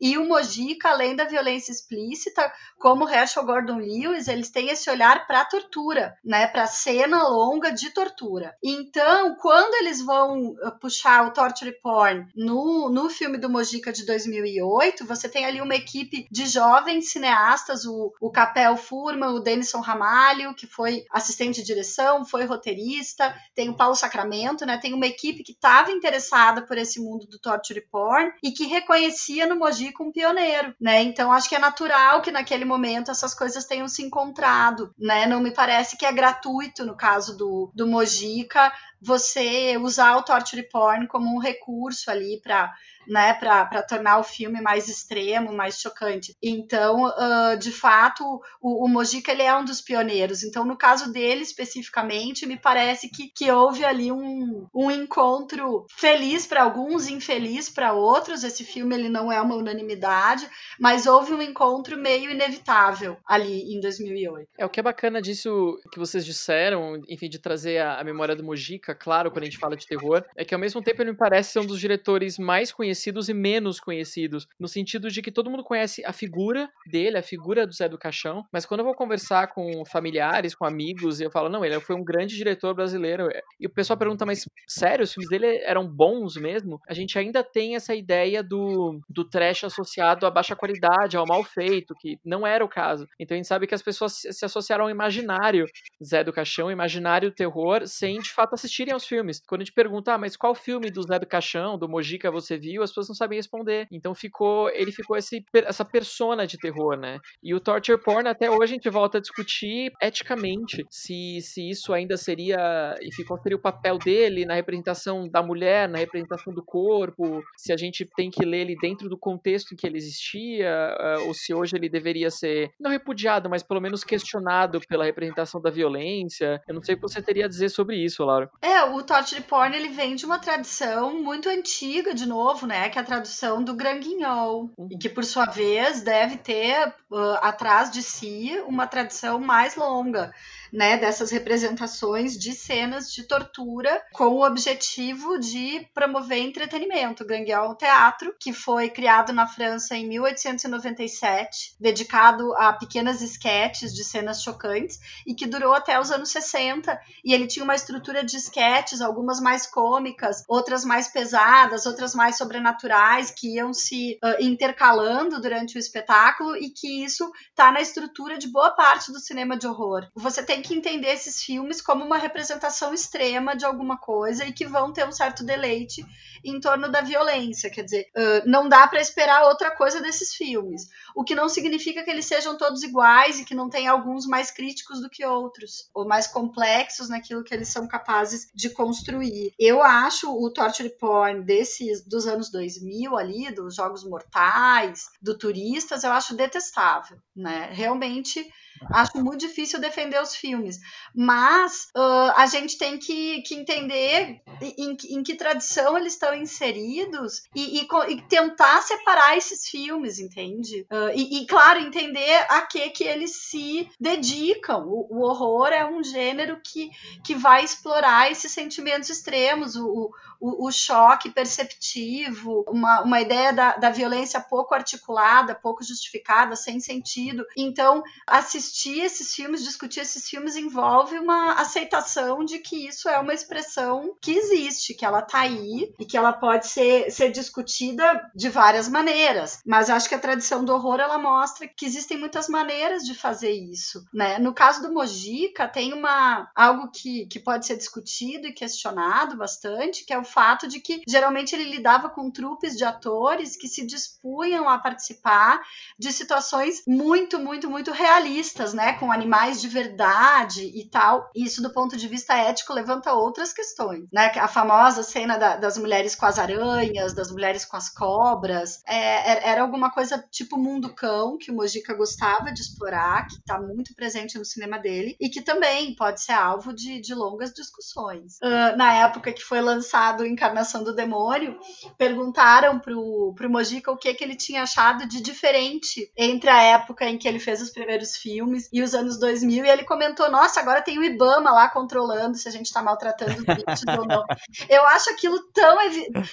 E 0.00 0.16
o 0.18 0.26
Mojica, 0.26 0.90
além 0.90 1.16
da 1.16 1.24
violência 1.24 1.72
explícita, 1.72 2.52
como 2.78 3.08
Herschel 3.08 3.44
Gordon 3.44 3.78
Lewis, 3.78 4.28
eles 4.28 4.50
têm 4.50 4.68
esse 4.68 4.90
olhar 4.90 5.26
para 5.26 5.44
tortura, 5.44 6.16
né? 6.24 6.46
Para 6.46 6.66
cena 6.66 7.28
longa 7.28 7.70
de 7.70 7.90
tortura. 7.90 8.56
Então, 8.62 9.36
quando 9.36 9.74
eles 9.74 10.02
vão 10.02 10.48
uh, 10.48 10.78
puxar 10.80 11.26
o 11.26 11.32
torture 11.32 11.72
porn 11.82 12.26
no, 12.34 12.88
no 12.88 13.08
filme 13.08 13.38
do 13.38 13.50
Mojica 13.50 13.92
de 13.92 14.04
2008, 14.04 15.06
você 15.06 15.28
tem 15.28 15.44
ali 15.44 15.60
uma 15.60 15.74
equipe 15.74 16.26
de 16.30 16.46
jovens 16.46 17.10
cineastas, 17.10 17.84
o, 17.84 18.12
o 18.20 18.30
Capel 18.30 18.76
Furman, 18.76 19.30
o 19.30 19.40
Denison 19.40 19.80
Ramalho, 19.80 20.54
que 20.54 20.66
foi 20.66 21.04
assistente 21.10 21.60
de 21.60 21.66
direção, 21.66 22.24
foi 22.24 22.44
roteirista, 22.44 23.34
tem 23.54 23.68
o 23.68 23.76
Paulo 23.76 23.94
Sacramento, 23.94 24.66
né? 24.66 24.78
Tem 24.78 24.92
uma 24.92 25.06
equipe 25.06 25.42
que 25.42 25.52
estava 25.52 25.90
interessada 25.90 26.62
por 26.62 26.76
esse 26.78 27.00
mundo 27.00 27.26
do 27.26 27.38
torture 27.38 27.80
porn 27.80 28.32
e 28.42 28.50
que 28.50 28.66
reconhecia 28.66 29.31
no 29.46 29.58
Mojica 29.58 30.02
um 30.02 30.12
pioneiro, 30.12 30.74
né? 30.80 31.02
Então 31.02 31.32
acho 31.32 31.48
que 31.48 31.54
é 31.54 31.58
natural 31.58 32.20
que 32.20 32.30
naquele 32.30 32.64
momento 32.64 33.10
essas 33.10 33.34
coisas 33.34 33.64
tenham 33.64 33.88
se 33.88 34.02
encontrado, 34.02 34.94
né? 34.98 35.26
Não 35.26 35.40
me 35.40 35.50
parece 35.50 35.96
que 35.96 36.04
é 36.04 36.12
gratuito 36.12 36.84
no 36.84 36.96
caso 36.96 37.36
do, 37.36 37.70
do 37.74 37.86
Mojica 37.86 38.72
você 39.02 39.76
usar 39.78 40.16
o 40.16 40.22
torture 40.22 40.62
porn 40.68 41.06
como 41.08 41.34
um 41.34 41.38
recurso 41.38 42.10
ali 42.10 42.40
para 42.40 42.72
né, 43.06 43.34
para 43.34 43.82
tornar 43.82 44.18
o 44.18 44.24
filme 44.24 44.60
mais 44.60 44.88
extremo, 44.88 45.52
mais 45.52 45.80
chocante. 45.80 46.36
Então, 46.42 47.06
uh, 47.06 47.56
de 47.58 47.70
fato, 47.70 48.40
o, 48.60 48.84
o 48.84 48.88
Mojica 48.88 49.32
ele 49.32 49.42
é 49.42 49.56
um 49.56 49.64
dos 49.64 49.80
pioneiros. 49.80 50.42
Então, 50.42 50.64
no 50.64 50.76
caso 50.76 51.12
dele 51.12 51.42
especificamente, 51.42 52.46
me 52.46 52.56
parece 52.56 53.08
que, 53.08 53.28
que 53.28 53.50
houve 53.50 53.84
ali 53.84 54.12
um, 54.12 54.66
um 54.74 54.90
encontro 54.90 55.86
feliz 55.90 56.46
para 56.46 56.62
alguns, 56.62 57.08
infeliz 57.08 57.68
para 57.68 57.92
outros. 57.92 58.44
Esse 58.44 58.64
filme 58.64 58.94
ele 58.94 59.08
não 59.08 59.30
é 59.30 59.40
uma 59.40 59.56
unanimidade, 59.56 60.48
mas 60.78 61.06
houve 61.06 61.32
um 61.32 61.42
encontro 61.42 61.96
meio 61.96 62.30
inevitável 62.30 63.16
ali 63.26 63.74
em 63.74 63.80
2008. 63.80 64.48
É 64.58 64.64
o 64.64 64.70
que 64.70 64.80
é 64.80 64.82
bacana 64.82 65.20
disso 65.20 65.78
que 65.90 65.98
vocês 65.98 66.24
disseram, 66.24 67.00
enfim, 67.08 67.28
de 67.28 67.38
trazer 67.38 67.78
a, 67.78 68.00
a 68.00 68.04
memória 68.04 68.36
do 68.36 68.44
Mojica, 68.44 68.91
claro, 68.94 69.30
quando 69.30 69.42
a 69.42 69.46
gente 69.46 69.58
fala 69.58 69.76
de 69.76 69.86
terror, 69.86 70.24
é 70.36 70.44
que 70.44 70.54
ao 70.54 70.60
mesmo 70.60 70.82
tempo 70.82 71.02
ele 71.02 71.12
me 71.12 71.16
parece 71.16 71.52
ser 71.52 71.60
um 71.60 71.66
dos 71.66 71.80
diretores 71.80 72.38
mais 72.38 72.72
conhecidos 72.72 73.28
e 73.28 73.34
menos 73.34 73.80
conhecidos, 73.80 74.46
no 74.58 74.68
sentido 74.68 75.10
de 75.10 75.22
que 75.22 75.32
todo 75.32 75.50
mundo 75.50 75.64
conhece 75.64 76.04
a 76.04 76.12
figura 76.12 76.68
dele, 76.86 77.18
a 77.18 77.22
figura 77.22 77.66
do 77.66 77.72
Zé 77.72 77.88
do 77.88 77.98
Caixão, 77.98 78.44
mas 78.52 78.66
quando 78.66 78.80
eu 78.80 78.86
vou 78.86 78.94
conversar 78.94 79.48
com 79.48 79.84
familiares, 79.84 80.54
com 80.54 80.64
amigos, 80.64 81.20
e 81.20 81.24
eu 81.24 81.30
falo, 81.30 81.48
não, 81.48 81.64
ele 81.64 81.78
foi 81.80 81.96
um 81.96 82.04
grande 82.04 82.36
diretor 82.36 82.74
brasileiro, 82.74 83.28
e 83.58 83.66
o 83.66 83.70
pessoal 83.70 83.96
pergunta, 83.96 84.26
mas 84.26 84.44
sério, 84.68 85.04
os 85.04 85.12
filmes 85.12 85.28
dele 85.28 85.58
eram 85.64 85.86
bons 85.86 86.36
mesmo? 86.36 86.80
A 86.88 86.94
gente 86.94 87.18
ainda 87.18 87.42
tem 87.42 87.76
essa 87.76 87.94
ideia 87.94 88.42
do, 88.42 89.00
do 89.08 89.24
trash 89.24 89.64
associado 89.64 90.26
à 90.26 90.30
baixa 90.30 90.56
qualidade, 90.56 91.16
ao 91.16 91.26
mal 91.26 91.44
feito, 91.44 91.94
que 92.00 92.18
não 92.24 92.46
era 92.46 92.64
o 92.64 92.68
caso. 92.68 93.06
Então 93.18 93.34
a 93.34 93.38
gente 93.38 93.48
sabe 93.48 93.66
que 93.66 93.74
as 93.74 93.82
pessoas 93.82 94.22
se 94.30 94.44
associaram 94.44 94.84
ao 94.84 94.90
imaginário 94.90 95.66
Zé 96.02 96.24
do 96.24 96.32
Caixão, 96.32 96.70
imaginário 96.70 97.30
terror, 97.30 97.86
sem 97.86 98.20
de 98.20 98.30
fato 98.30 98.54
assistirem 98.82 98.92
aos 98.92 99.06
filmes. 99.06 99.42
Quando 99.46 99.62
a 99.62 99.64
gente 99.64 99.74
pergunta, 99.74 100.14
ah, 100.14 100.18
mas 100.18 100.36
qual 100.36 100.54
filme 100.54 100.90
do 100.90 101.02
Zé 101.02 101.18
do 101.18 101.26
Caixão, 101.26 101.78
do 101.78 101.88
Mojica 101.88 102.30
você 102.30 102.56
viu? 102.56 102.82
as 102.82 102.90
pessoas 102.90 103.08
não 103.08 103.14
sabem 103.14 103.38
responder. 103.38 103.86
Então 103.90 104.14
ficou, 104.14 104.68
ele 104.70 104.90
ficou 104.90 105.16
esse, 105.16 105.44
essa 105.54 105.84
persona 105.84 106.46
de 106.46 106.58
terror, 106.58 106.96
né? 106.96 107.18
E 107.42 107.54
o 107.54 107.60
torture 107.60 108.00
porn 108.02 108.28
até 108.28 108.50
hoje 108.50 108.62
a 108.72 108.76
gente 108.76 108.90
volta 108.90 109.18
a 109.18 109.20
discutir 109.20 109.92
eticamente 110.00 110.84
se, 110.90 111.40
se 111.40 111.68
isso 111.68 111.92
ainda 111.92 112.16
seria, 112.16 112.96
enfim, 113.02 113.24
qual 113.24 113.40
seria 113.40 113.56
o 113.56 113.60
papel 113.60 113.98
dele 113.98 114.44
na 114.44 114.54
representação 114.54 115.28
da 115.28 115.42
mulher, 115.42 115.88
na 115.88 115.98
representação 115.98 116.52
do 116.52 116.62
corpo, 116.62 117.42
se 117.56 117.72
a 117.72 117.76
gente 117.76 118.04
tem 118.16 118.30
que 118.30 118.44
ler 118.44 118.62
ele 118.62 118.76
dentro 118.80 119.08
do 119.08 119.16
contexto 119.16 119.72
em 119.72 119.76
que 119.76 119.86
ele 119.86 119.98
existia, 119.98 120.96
uh, 120.98 121.28
ou 121.28 121.34
se 121.34 121.52
hoje 121.54 121.76
ele 121.76 121.88
deveria 121.88 122.30
ser, 122.30 122.70
não 122.80 122.90
repudiado, 122.90 123.48
mas 123.48 123.62
pelo 123.62 123.80
menos 123.80 124.04
questionado 124.04 124.80
pela 124.88 125.04
representação 125.04 125.60
da 125.60 125.70
violência. 125.70 126.60
Eu 126.66 126.74
não 126.74 126.82
sei 126.82 126.94
o 126.94 126.96
que 126.96 127.02
você 127.02 127.22
teria 127.22 127.46
a 127.46 127.48
dizer 127.48 127.68
sobre 127.68 127.96
isso, 127.96 128.24
Laura. 128.24 128.50
É, 128.62 128.71
o 128.80 129.02
torture 129.02 129.40
porn 129.42 129.74
ele 129.76 129.88
vem 129.88 130.14
de 130.14 130.24
uma 130.24 130.38
tradição 130.38 131.22
muito 131.22 131.48
antiga, 131.48 132.14
de 132.14 132.26
novo, 132.26 132.66
né? 132.66 132.88
que 132.88 132.98
é 132.98 133.00
a 133.00 133.04
tradução 133.04 133.62
do 133.62 133.74
Granguinhol, 133.74 134.70
uhum. 134.76 134.88
e 134.90 134.98
que 134.98 135.08
por 135.08 135.24
sua 135.24 135.46
vez 135.46 136.02
deve 136.02 136.36
ter 136.36 136.88
uh, 137.10 137.38
atrás 137.42 137.90
de 137.90 138.02
si 138.02 138.52
uma 138.66 138.86
tradição 138.86 139.38
mais 139.38 139.76
longa 139.76 140.32
né, 140.72 140.96
dessas 140.96 141.30
representações 141.30 142.36
de 142.38 142.54
cenas 142.54 143.12
de 143.12 143.24
tortura 143.24 144.02
com 144.12 144.28
o 144.28 144.46
objetivo 144.46 145.38
de 145.38 145.86
promover 145.92 146.38
entretenimento. 146.38 147.26
Gangue 147.26 147.52
é 147.52 147.60
um 147.60 147.74
teatro 147.74 148.34
que 148.40 148.52
foi 148.52 148.88
criado 148.88 149.32
na 149.32 149.46
França 149.46 149.94
em 149.94 150.08
1897, 150.08 151.74
dedicado 151.78 152.54
a 152.56 152.72
pequenas 152.72 153.20
esquetes 153.20 153.94
de 153.94 154.02
cenas 154.02 154.42
chocantes 154.42 154.98
e 155.26 155.34
que 155.34 155.46
durou 155.46 155.74
até 155.74 156.00
os 156.00 156.10
anos 156.10 156.30
60. 156.30 156.98
E 157.22 157.34
ele 157.34 157.46
tinha 157.46 157.64
uma 157.64 157.74
estrutura 157.74 158.24
de 158.24 158.36
esquetes, 158.52 159.00
algumas 159.00 159.40
mais 159.40 159.66
cômicas, 159.66 160.44
outras 160.46 160.84
mais 160.84 161.08
pesadas, 161.08 161.86
outras 161.86 162.14
mais 162.14 162.36
sobrenaturais, 162.36 163.30
que 163.30 163.56
iam 163.56 163.72
se 163.72 164.18
uh, 164.22 164.42
intercalando 164.42 165.40
durante 165.40 165.76
o 165.76 165.78
espetáculo 165.78 166.54
e 166.56 166.68
que 166.68 167.02
isso 167.02 167.30
está 167.48 167.72
na 167.72 167.80
estrutura 167.80 168.36
de 168.36 168.48
boa 168.48 168.70
parte 168.72 169.10
do 169.10 169.18
cinema 169.18 169.56
de 169.56 169.66
horror. 169.66 170.06
Você 170.14 170.42
tem 170.42 170.60
que 170.60 170.74
entender 170.74 171.08
esses 171.08 171.42
filmes 171.42 171.80
como 171.80 172.04
uma 172.04 172.18
representação 172.18 172.92
extrema 172.92 173.56
de 173.56 173.64
alguma 173.64 173.96
coisa 173.96 174.44
e 174.44 174.52
que 174.52 174.66
vão 174.66 174.92
ter 174.92 175.06
um 175.06 175.12
certo 175.12 175.42
deleite 175.42 176.04
em 176.44 176.60
torno 176.60 176.90
da 176.90 177.00
violência. 177.00 177.70
Quer 177.70 177.84
dizer, 177.84 178.06
uh, 178.16 178.48
não 178.48 178.68
dá 178.68 178.86
para 178.86 179.00
esperar 179.00 179.44
outra 179.44 179.70
coisa 179.70 180.00
desses 180.00 180.34
filmes. 180.34 180.88
O 181.14 181.24
que 181.24 181.34
não 181.34 181.48
significa 181.48 182.02
que 182.02 182.10
eles 182.10 182.26
sejam 182.26 182.56
todos 182.56 182.82
iguais 182.82 183.40
e 183.40 183.44
que 183.44 183.54
não 183.54 183.70
tem 183.70 183.88
alguns 183.88 184.26
mais 184.26 184.50
críticos 184.50 185.00
do 185.00 185.08
que 185.08 185.24
outros, 185.24 185.88
ou 185.94 186.06
mais 186.06 186.26
complexos 186.26 187.08
naquilo 187.08 187.44
que 187.44 187.54
eles 187.54 187.68
são 187.68 187.86
capazes 187.86 188.41
de 188.54 188.70
construir. 188.70 189.52
Eu 189.58 189.82
acho 189.82 190.30
o 190.30 190.50
torture 190.50 190.90
porn 190.98 191.42
desses 191.42 192.04
dos 192.06 192.26
anos 192.26 192.50
2000 192.50 193.16
ali, 193.16 193.50
dos 193.52 193.74
Jogos 193.74 194.04
Mortais, 194.04 195.10
do 195.20 195.36
Turistas, 195.36 196.04
eu 196.04 196.12
acho 196.12 196.36
detestável, 196.36 197.18
né? 197.34 197.70
Realmente 197.72 198.44
Acho 198.90 199.22
muito 199.22 199.40
difícil 199.40 199.80
defender 199.80 200.20
os 200.20 200.34
filmes. 200.34 200.80
Mas 201.14 201.88
uh, 201.96 202.32
a 202.36 202.46
gente 202.46 202.78
tem 202.78 202.98
que, 202.98 203.42
que 203.42 203.54
entender 203.54 204.40
em, 204.60 204.96
em, 205.10 205.22
que 205.22 205.34
tradição 205.34 205.96
eles 205.96 206.14
estão 206.14 206.34
inseridos 206.34 207.42
e, 207.54 207.80
e, 207.80 207.88
e, 208.08 208.22
tentar 208.22 208.82
separar 208.82 209.36
esses 209.36 209.68
filmes, 209.68 210.18
entende? 210.18 210.86
Uh, 210.90 211.10
e, 211.14 211.42
e, 211.42 211.46
claro, 211.46 211.80
entender 211.80 212.46
a 212.48 212.62
que, 212.62 212.90
que 212.90 213.04
eles 213.04 213.36
se 213.36 213.88
dedicam. 214.00 214.86
O, 214.86 215.06
o, 215.10 215.22
horror 215.22 215.68
é 215.68 215.88
um 215.88 216.02
gênero 216.02 216.60
que, 216.62 216.90
que 217.24 217.34
vai 217.34 217.64
explorar 217.64 218.30
esses 218.30 218.52
sentimentos 218.52 219.10
extremos, 219.10 219.76
o, 219.76 220.10
o, 220.40 220.66
o 220.66 220.72
choque 220.72 221.30
perceptivo, 221.30 222.64
uma, 222.68 223.02
uma 223.02 223.20
ideia 223.20 223.52
da, 223.52 223.76
da 223.76 223.90
violência 223.90 224.40
pouco 224.40 224.74
articulada, 224.74 225.54
pouco 225.54 225.84
justificada, 225.84 226.56
sem 226.56 226.80
sentido. 226.80 227.44
Então, 227.56 228.02
assistir 228.26 228.71
esses 229.00 229.34
filmes, 229.34 229.62
discutir 229.62 230.00
esses 230.00 230.28
filmes, 230.28 230.56
envolve 230.56 231.18
uma 231.18 231.54
aceitação 231.54 232.44
de 232.44 232.58
que 232.58 232.86
isso 232.86 233.08
é 233.08 233.18
uma 233.18 233.34
expressão 233.34 234.16
que 234.20 234.32
existe, 234.32 234.94
que 234.94 235.04
ela 235.04 235.22
tá 235.22 235.40
aí 235.40 235.92
e 235.98 236.04
que 236.04 236.16
ela 236.16 236.32
pode 236.32 236.66
ser, 236.66 237.10
ser 237.10 237.30
discutida 237.30 238.30
de 238.34 238.48
várias 238.48 238.88
maneiras. 238.88 239.60
Mas 239.66 239.90
acho 239.90 240.08
que 240.08 240.14
a 240.14 240.20
tradição 240.20 240.64
do 240.64 240.72
horror 240.72 241.00
ela 241.00 241.18
mostra 241.18 241.68
que 241.68 241.84
existem 241.84 242.18
muitas 242.18 242.48
maneiras 242.48 243.02
de 243.04 243.14
fazer 243.14 243.52
isso. 243.52 244.04
Né? 244.12 244.38
No 244.38 244.54
caso 244.54 244.82
do 244.82 244.92
Mojica, 244.92 245.68
tem 245.68 245.92
uma 245.92 246.50
algo 246.54 246.90
que, 246.90 247.26
que 247.26 247.40
pode 247.40 247.66
ser 247.66 247.76
discutido 247.76 248.46
e 248.46 248.52
questionado 248.52 249.36
bastante, 249.36 250.04
que 250.04 250.12
é 250.12 250.18
o 250.18 250.24
fato 250.24 250.66
de 250.66 250.80
que 250.80 251.02
geralmente 251.06 251.54
ele 251.54 251.70
lidava 251.70 252.08
com 252.08 252.30
trupes 252.30 252.76
de 252.76 252.84
atores 252.84 253.56
que 253.56 253.68
se 253.68 253.86
dispunham 253.86 254.68
a 254.68 254.78
participar 254.78 255.60
de 255.98 256.12
situações 256.12 256.82
muito, 256.86 257.38
muito, 257.38 257.68
muito 257.68 257.90
realistas, 257.90 258.51
né? 258.74 258.94
Com 258.94 259.12
animais 259.12 259.60
de 259.60 259.68
verdade 259.68 260.62
e 260.74 260.88
tal. 260.88 261.30
Isso, 261.34 261.62
do 261.62 261.72
ponto 261.72 261.96
de 261.96 262.08
vista 262.08 262.34
ético, 262.34 262.72
levanta 262.72 263.12
outras 263.12 263.52
questões, 263.52 264.06
né? 264.12 264.26
A 264.36 264.48
famosa 264.48 265.02
cena 265.02 265.36
da, 265.36 265.56
das 265.56 265.76
mulheres 265.76 266.14
com 266.14 266.26
as 266.26 266.38
aranhas, 266.38 267.14
das 267.14 267.30
mulheres 267.30 267.64
com 267.64 267.76
as 267.76 267.88
cobras, 267.88 268.82
é, 268.86 269.50
era 269.50 269.62
alguma 269.62 269.90
coisa 269.90 270.24
tipo 270.30 270.56
mundo 270.56 270.94
cão, 270.94 271.36
que 271.36 271.50
o 271.50 271.54
Mojica 271.54 271.94
gostava 271.94 272.52
de 272.52 272.60
explorar, 272.60 273.26
que 273.26 273.34
está 273.34 273.60
muito 273.60 273.94
presente 273.94 274.38
no 274.38 274.44
cinema 274.44 274.78
dele, 274.78 275.16
e 275.20 275.28
que 275.28 275.42
também 275.42 275.94
pode 275.94 276.22
ser 276.22 276.32
alvo 276.32 276.72
de, 276.72 277.00
de 277.00 277.14
longas 277.14 277.52
discussões. 277.52 278.38
Uh, 278.42 278.76
na 278.76 278.94
época 278.94 279.32
que 279.32 279.42
foi 279.42 279.60
lançado 279.60 280.22
do 280.22 280.26
Encarnação 280.26 280.84
do 280.84 280.94
Demônio, 280.94 281.58
perguntaram 281.98 282.78
pro, 282.78 283.34
pro 283.34 283.50
Mojica 283.50 283.90
o 283.90 283.96
que, 283.96 284.14
que 284.14 284.22
ele 284.22 284.36
tinha 284.36 284.62
achado 284.62 285.06
de 285.06 285.20
diferente 285.20 286.10
entre 286.16 286.48
a 286.48 286.62
época 286.62 287.04
em 287.04 287.18
que 287.18 287.26
ele 287.26 287.38
fez 287.38 287.60
os 287.60 287.70
primeiros 287.70 288.16
filmes 288.16 288.41
e 288.72 288.82
os 288.82 288.94
anos 288.94 289.18
2000, 289.18 289.64
e 289.64 289.70
ele 289.70 289.84
comentou, 289.84 290.30
nossa, 290.30 290.60
agora 290.60 290.82
tem 290.82 290.98
o 290.98 291.04
Ibama 291.04 291.50
lá 291.50 291.68
controlando 291.68 292.36
se 292.36 292.48
a 292.48 292.50
gente 292.50 292.72
tá 292.72 292.82
maltratando 292.82 293.32
os 293.32 293.44
bichos 293.44 293.98
ou 293.98 294.06
não. 294.06 294.24
Eu 294.68 294.84
acho 294.86 295.10
aquilo 295.10 295.40
tão 295.52 295.78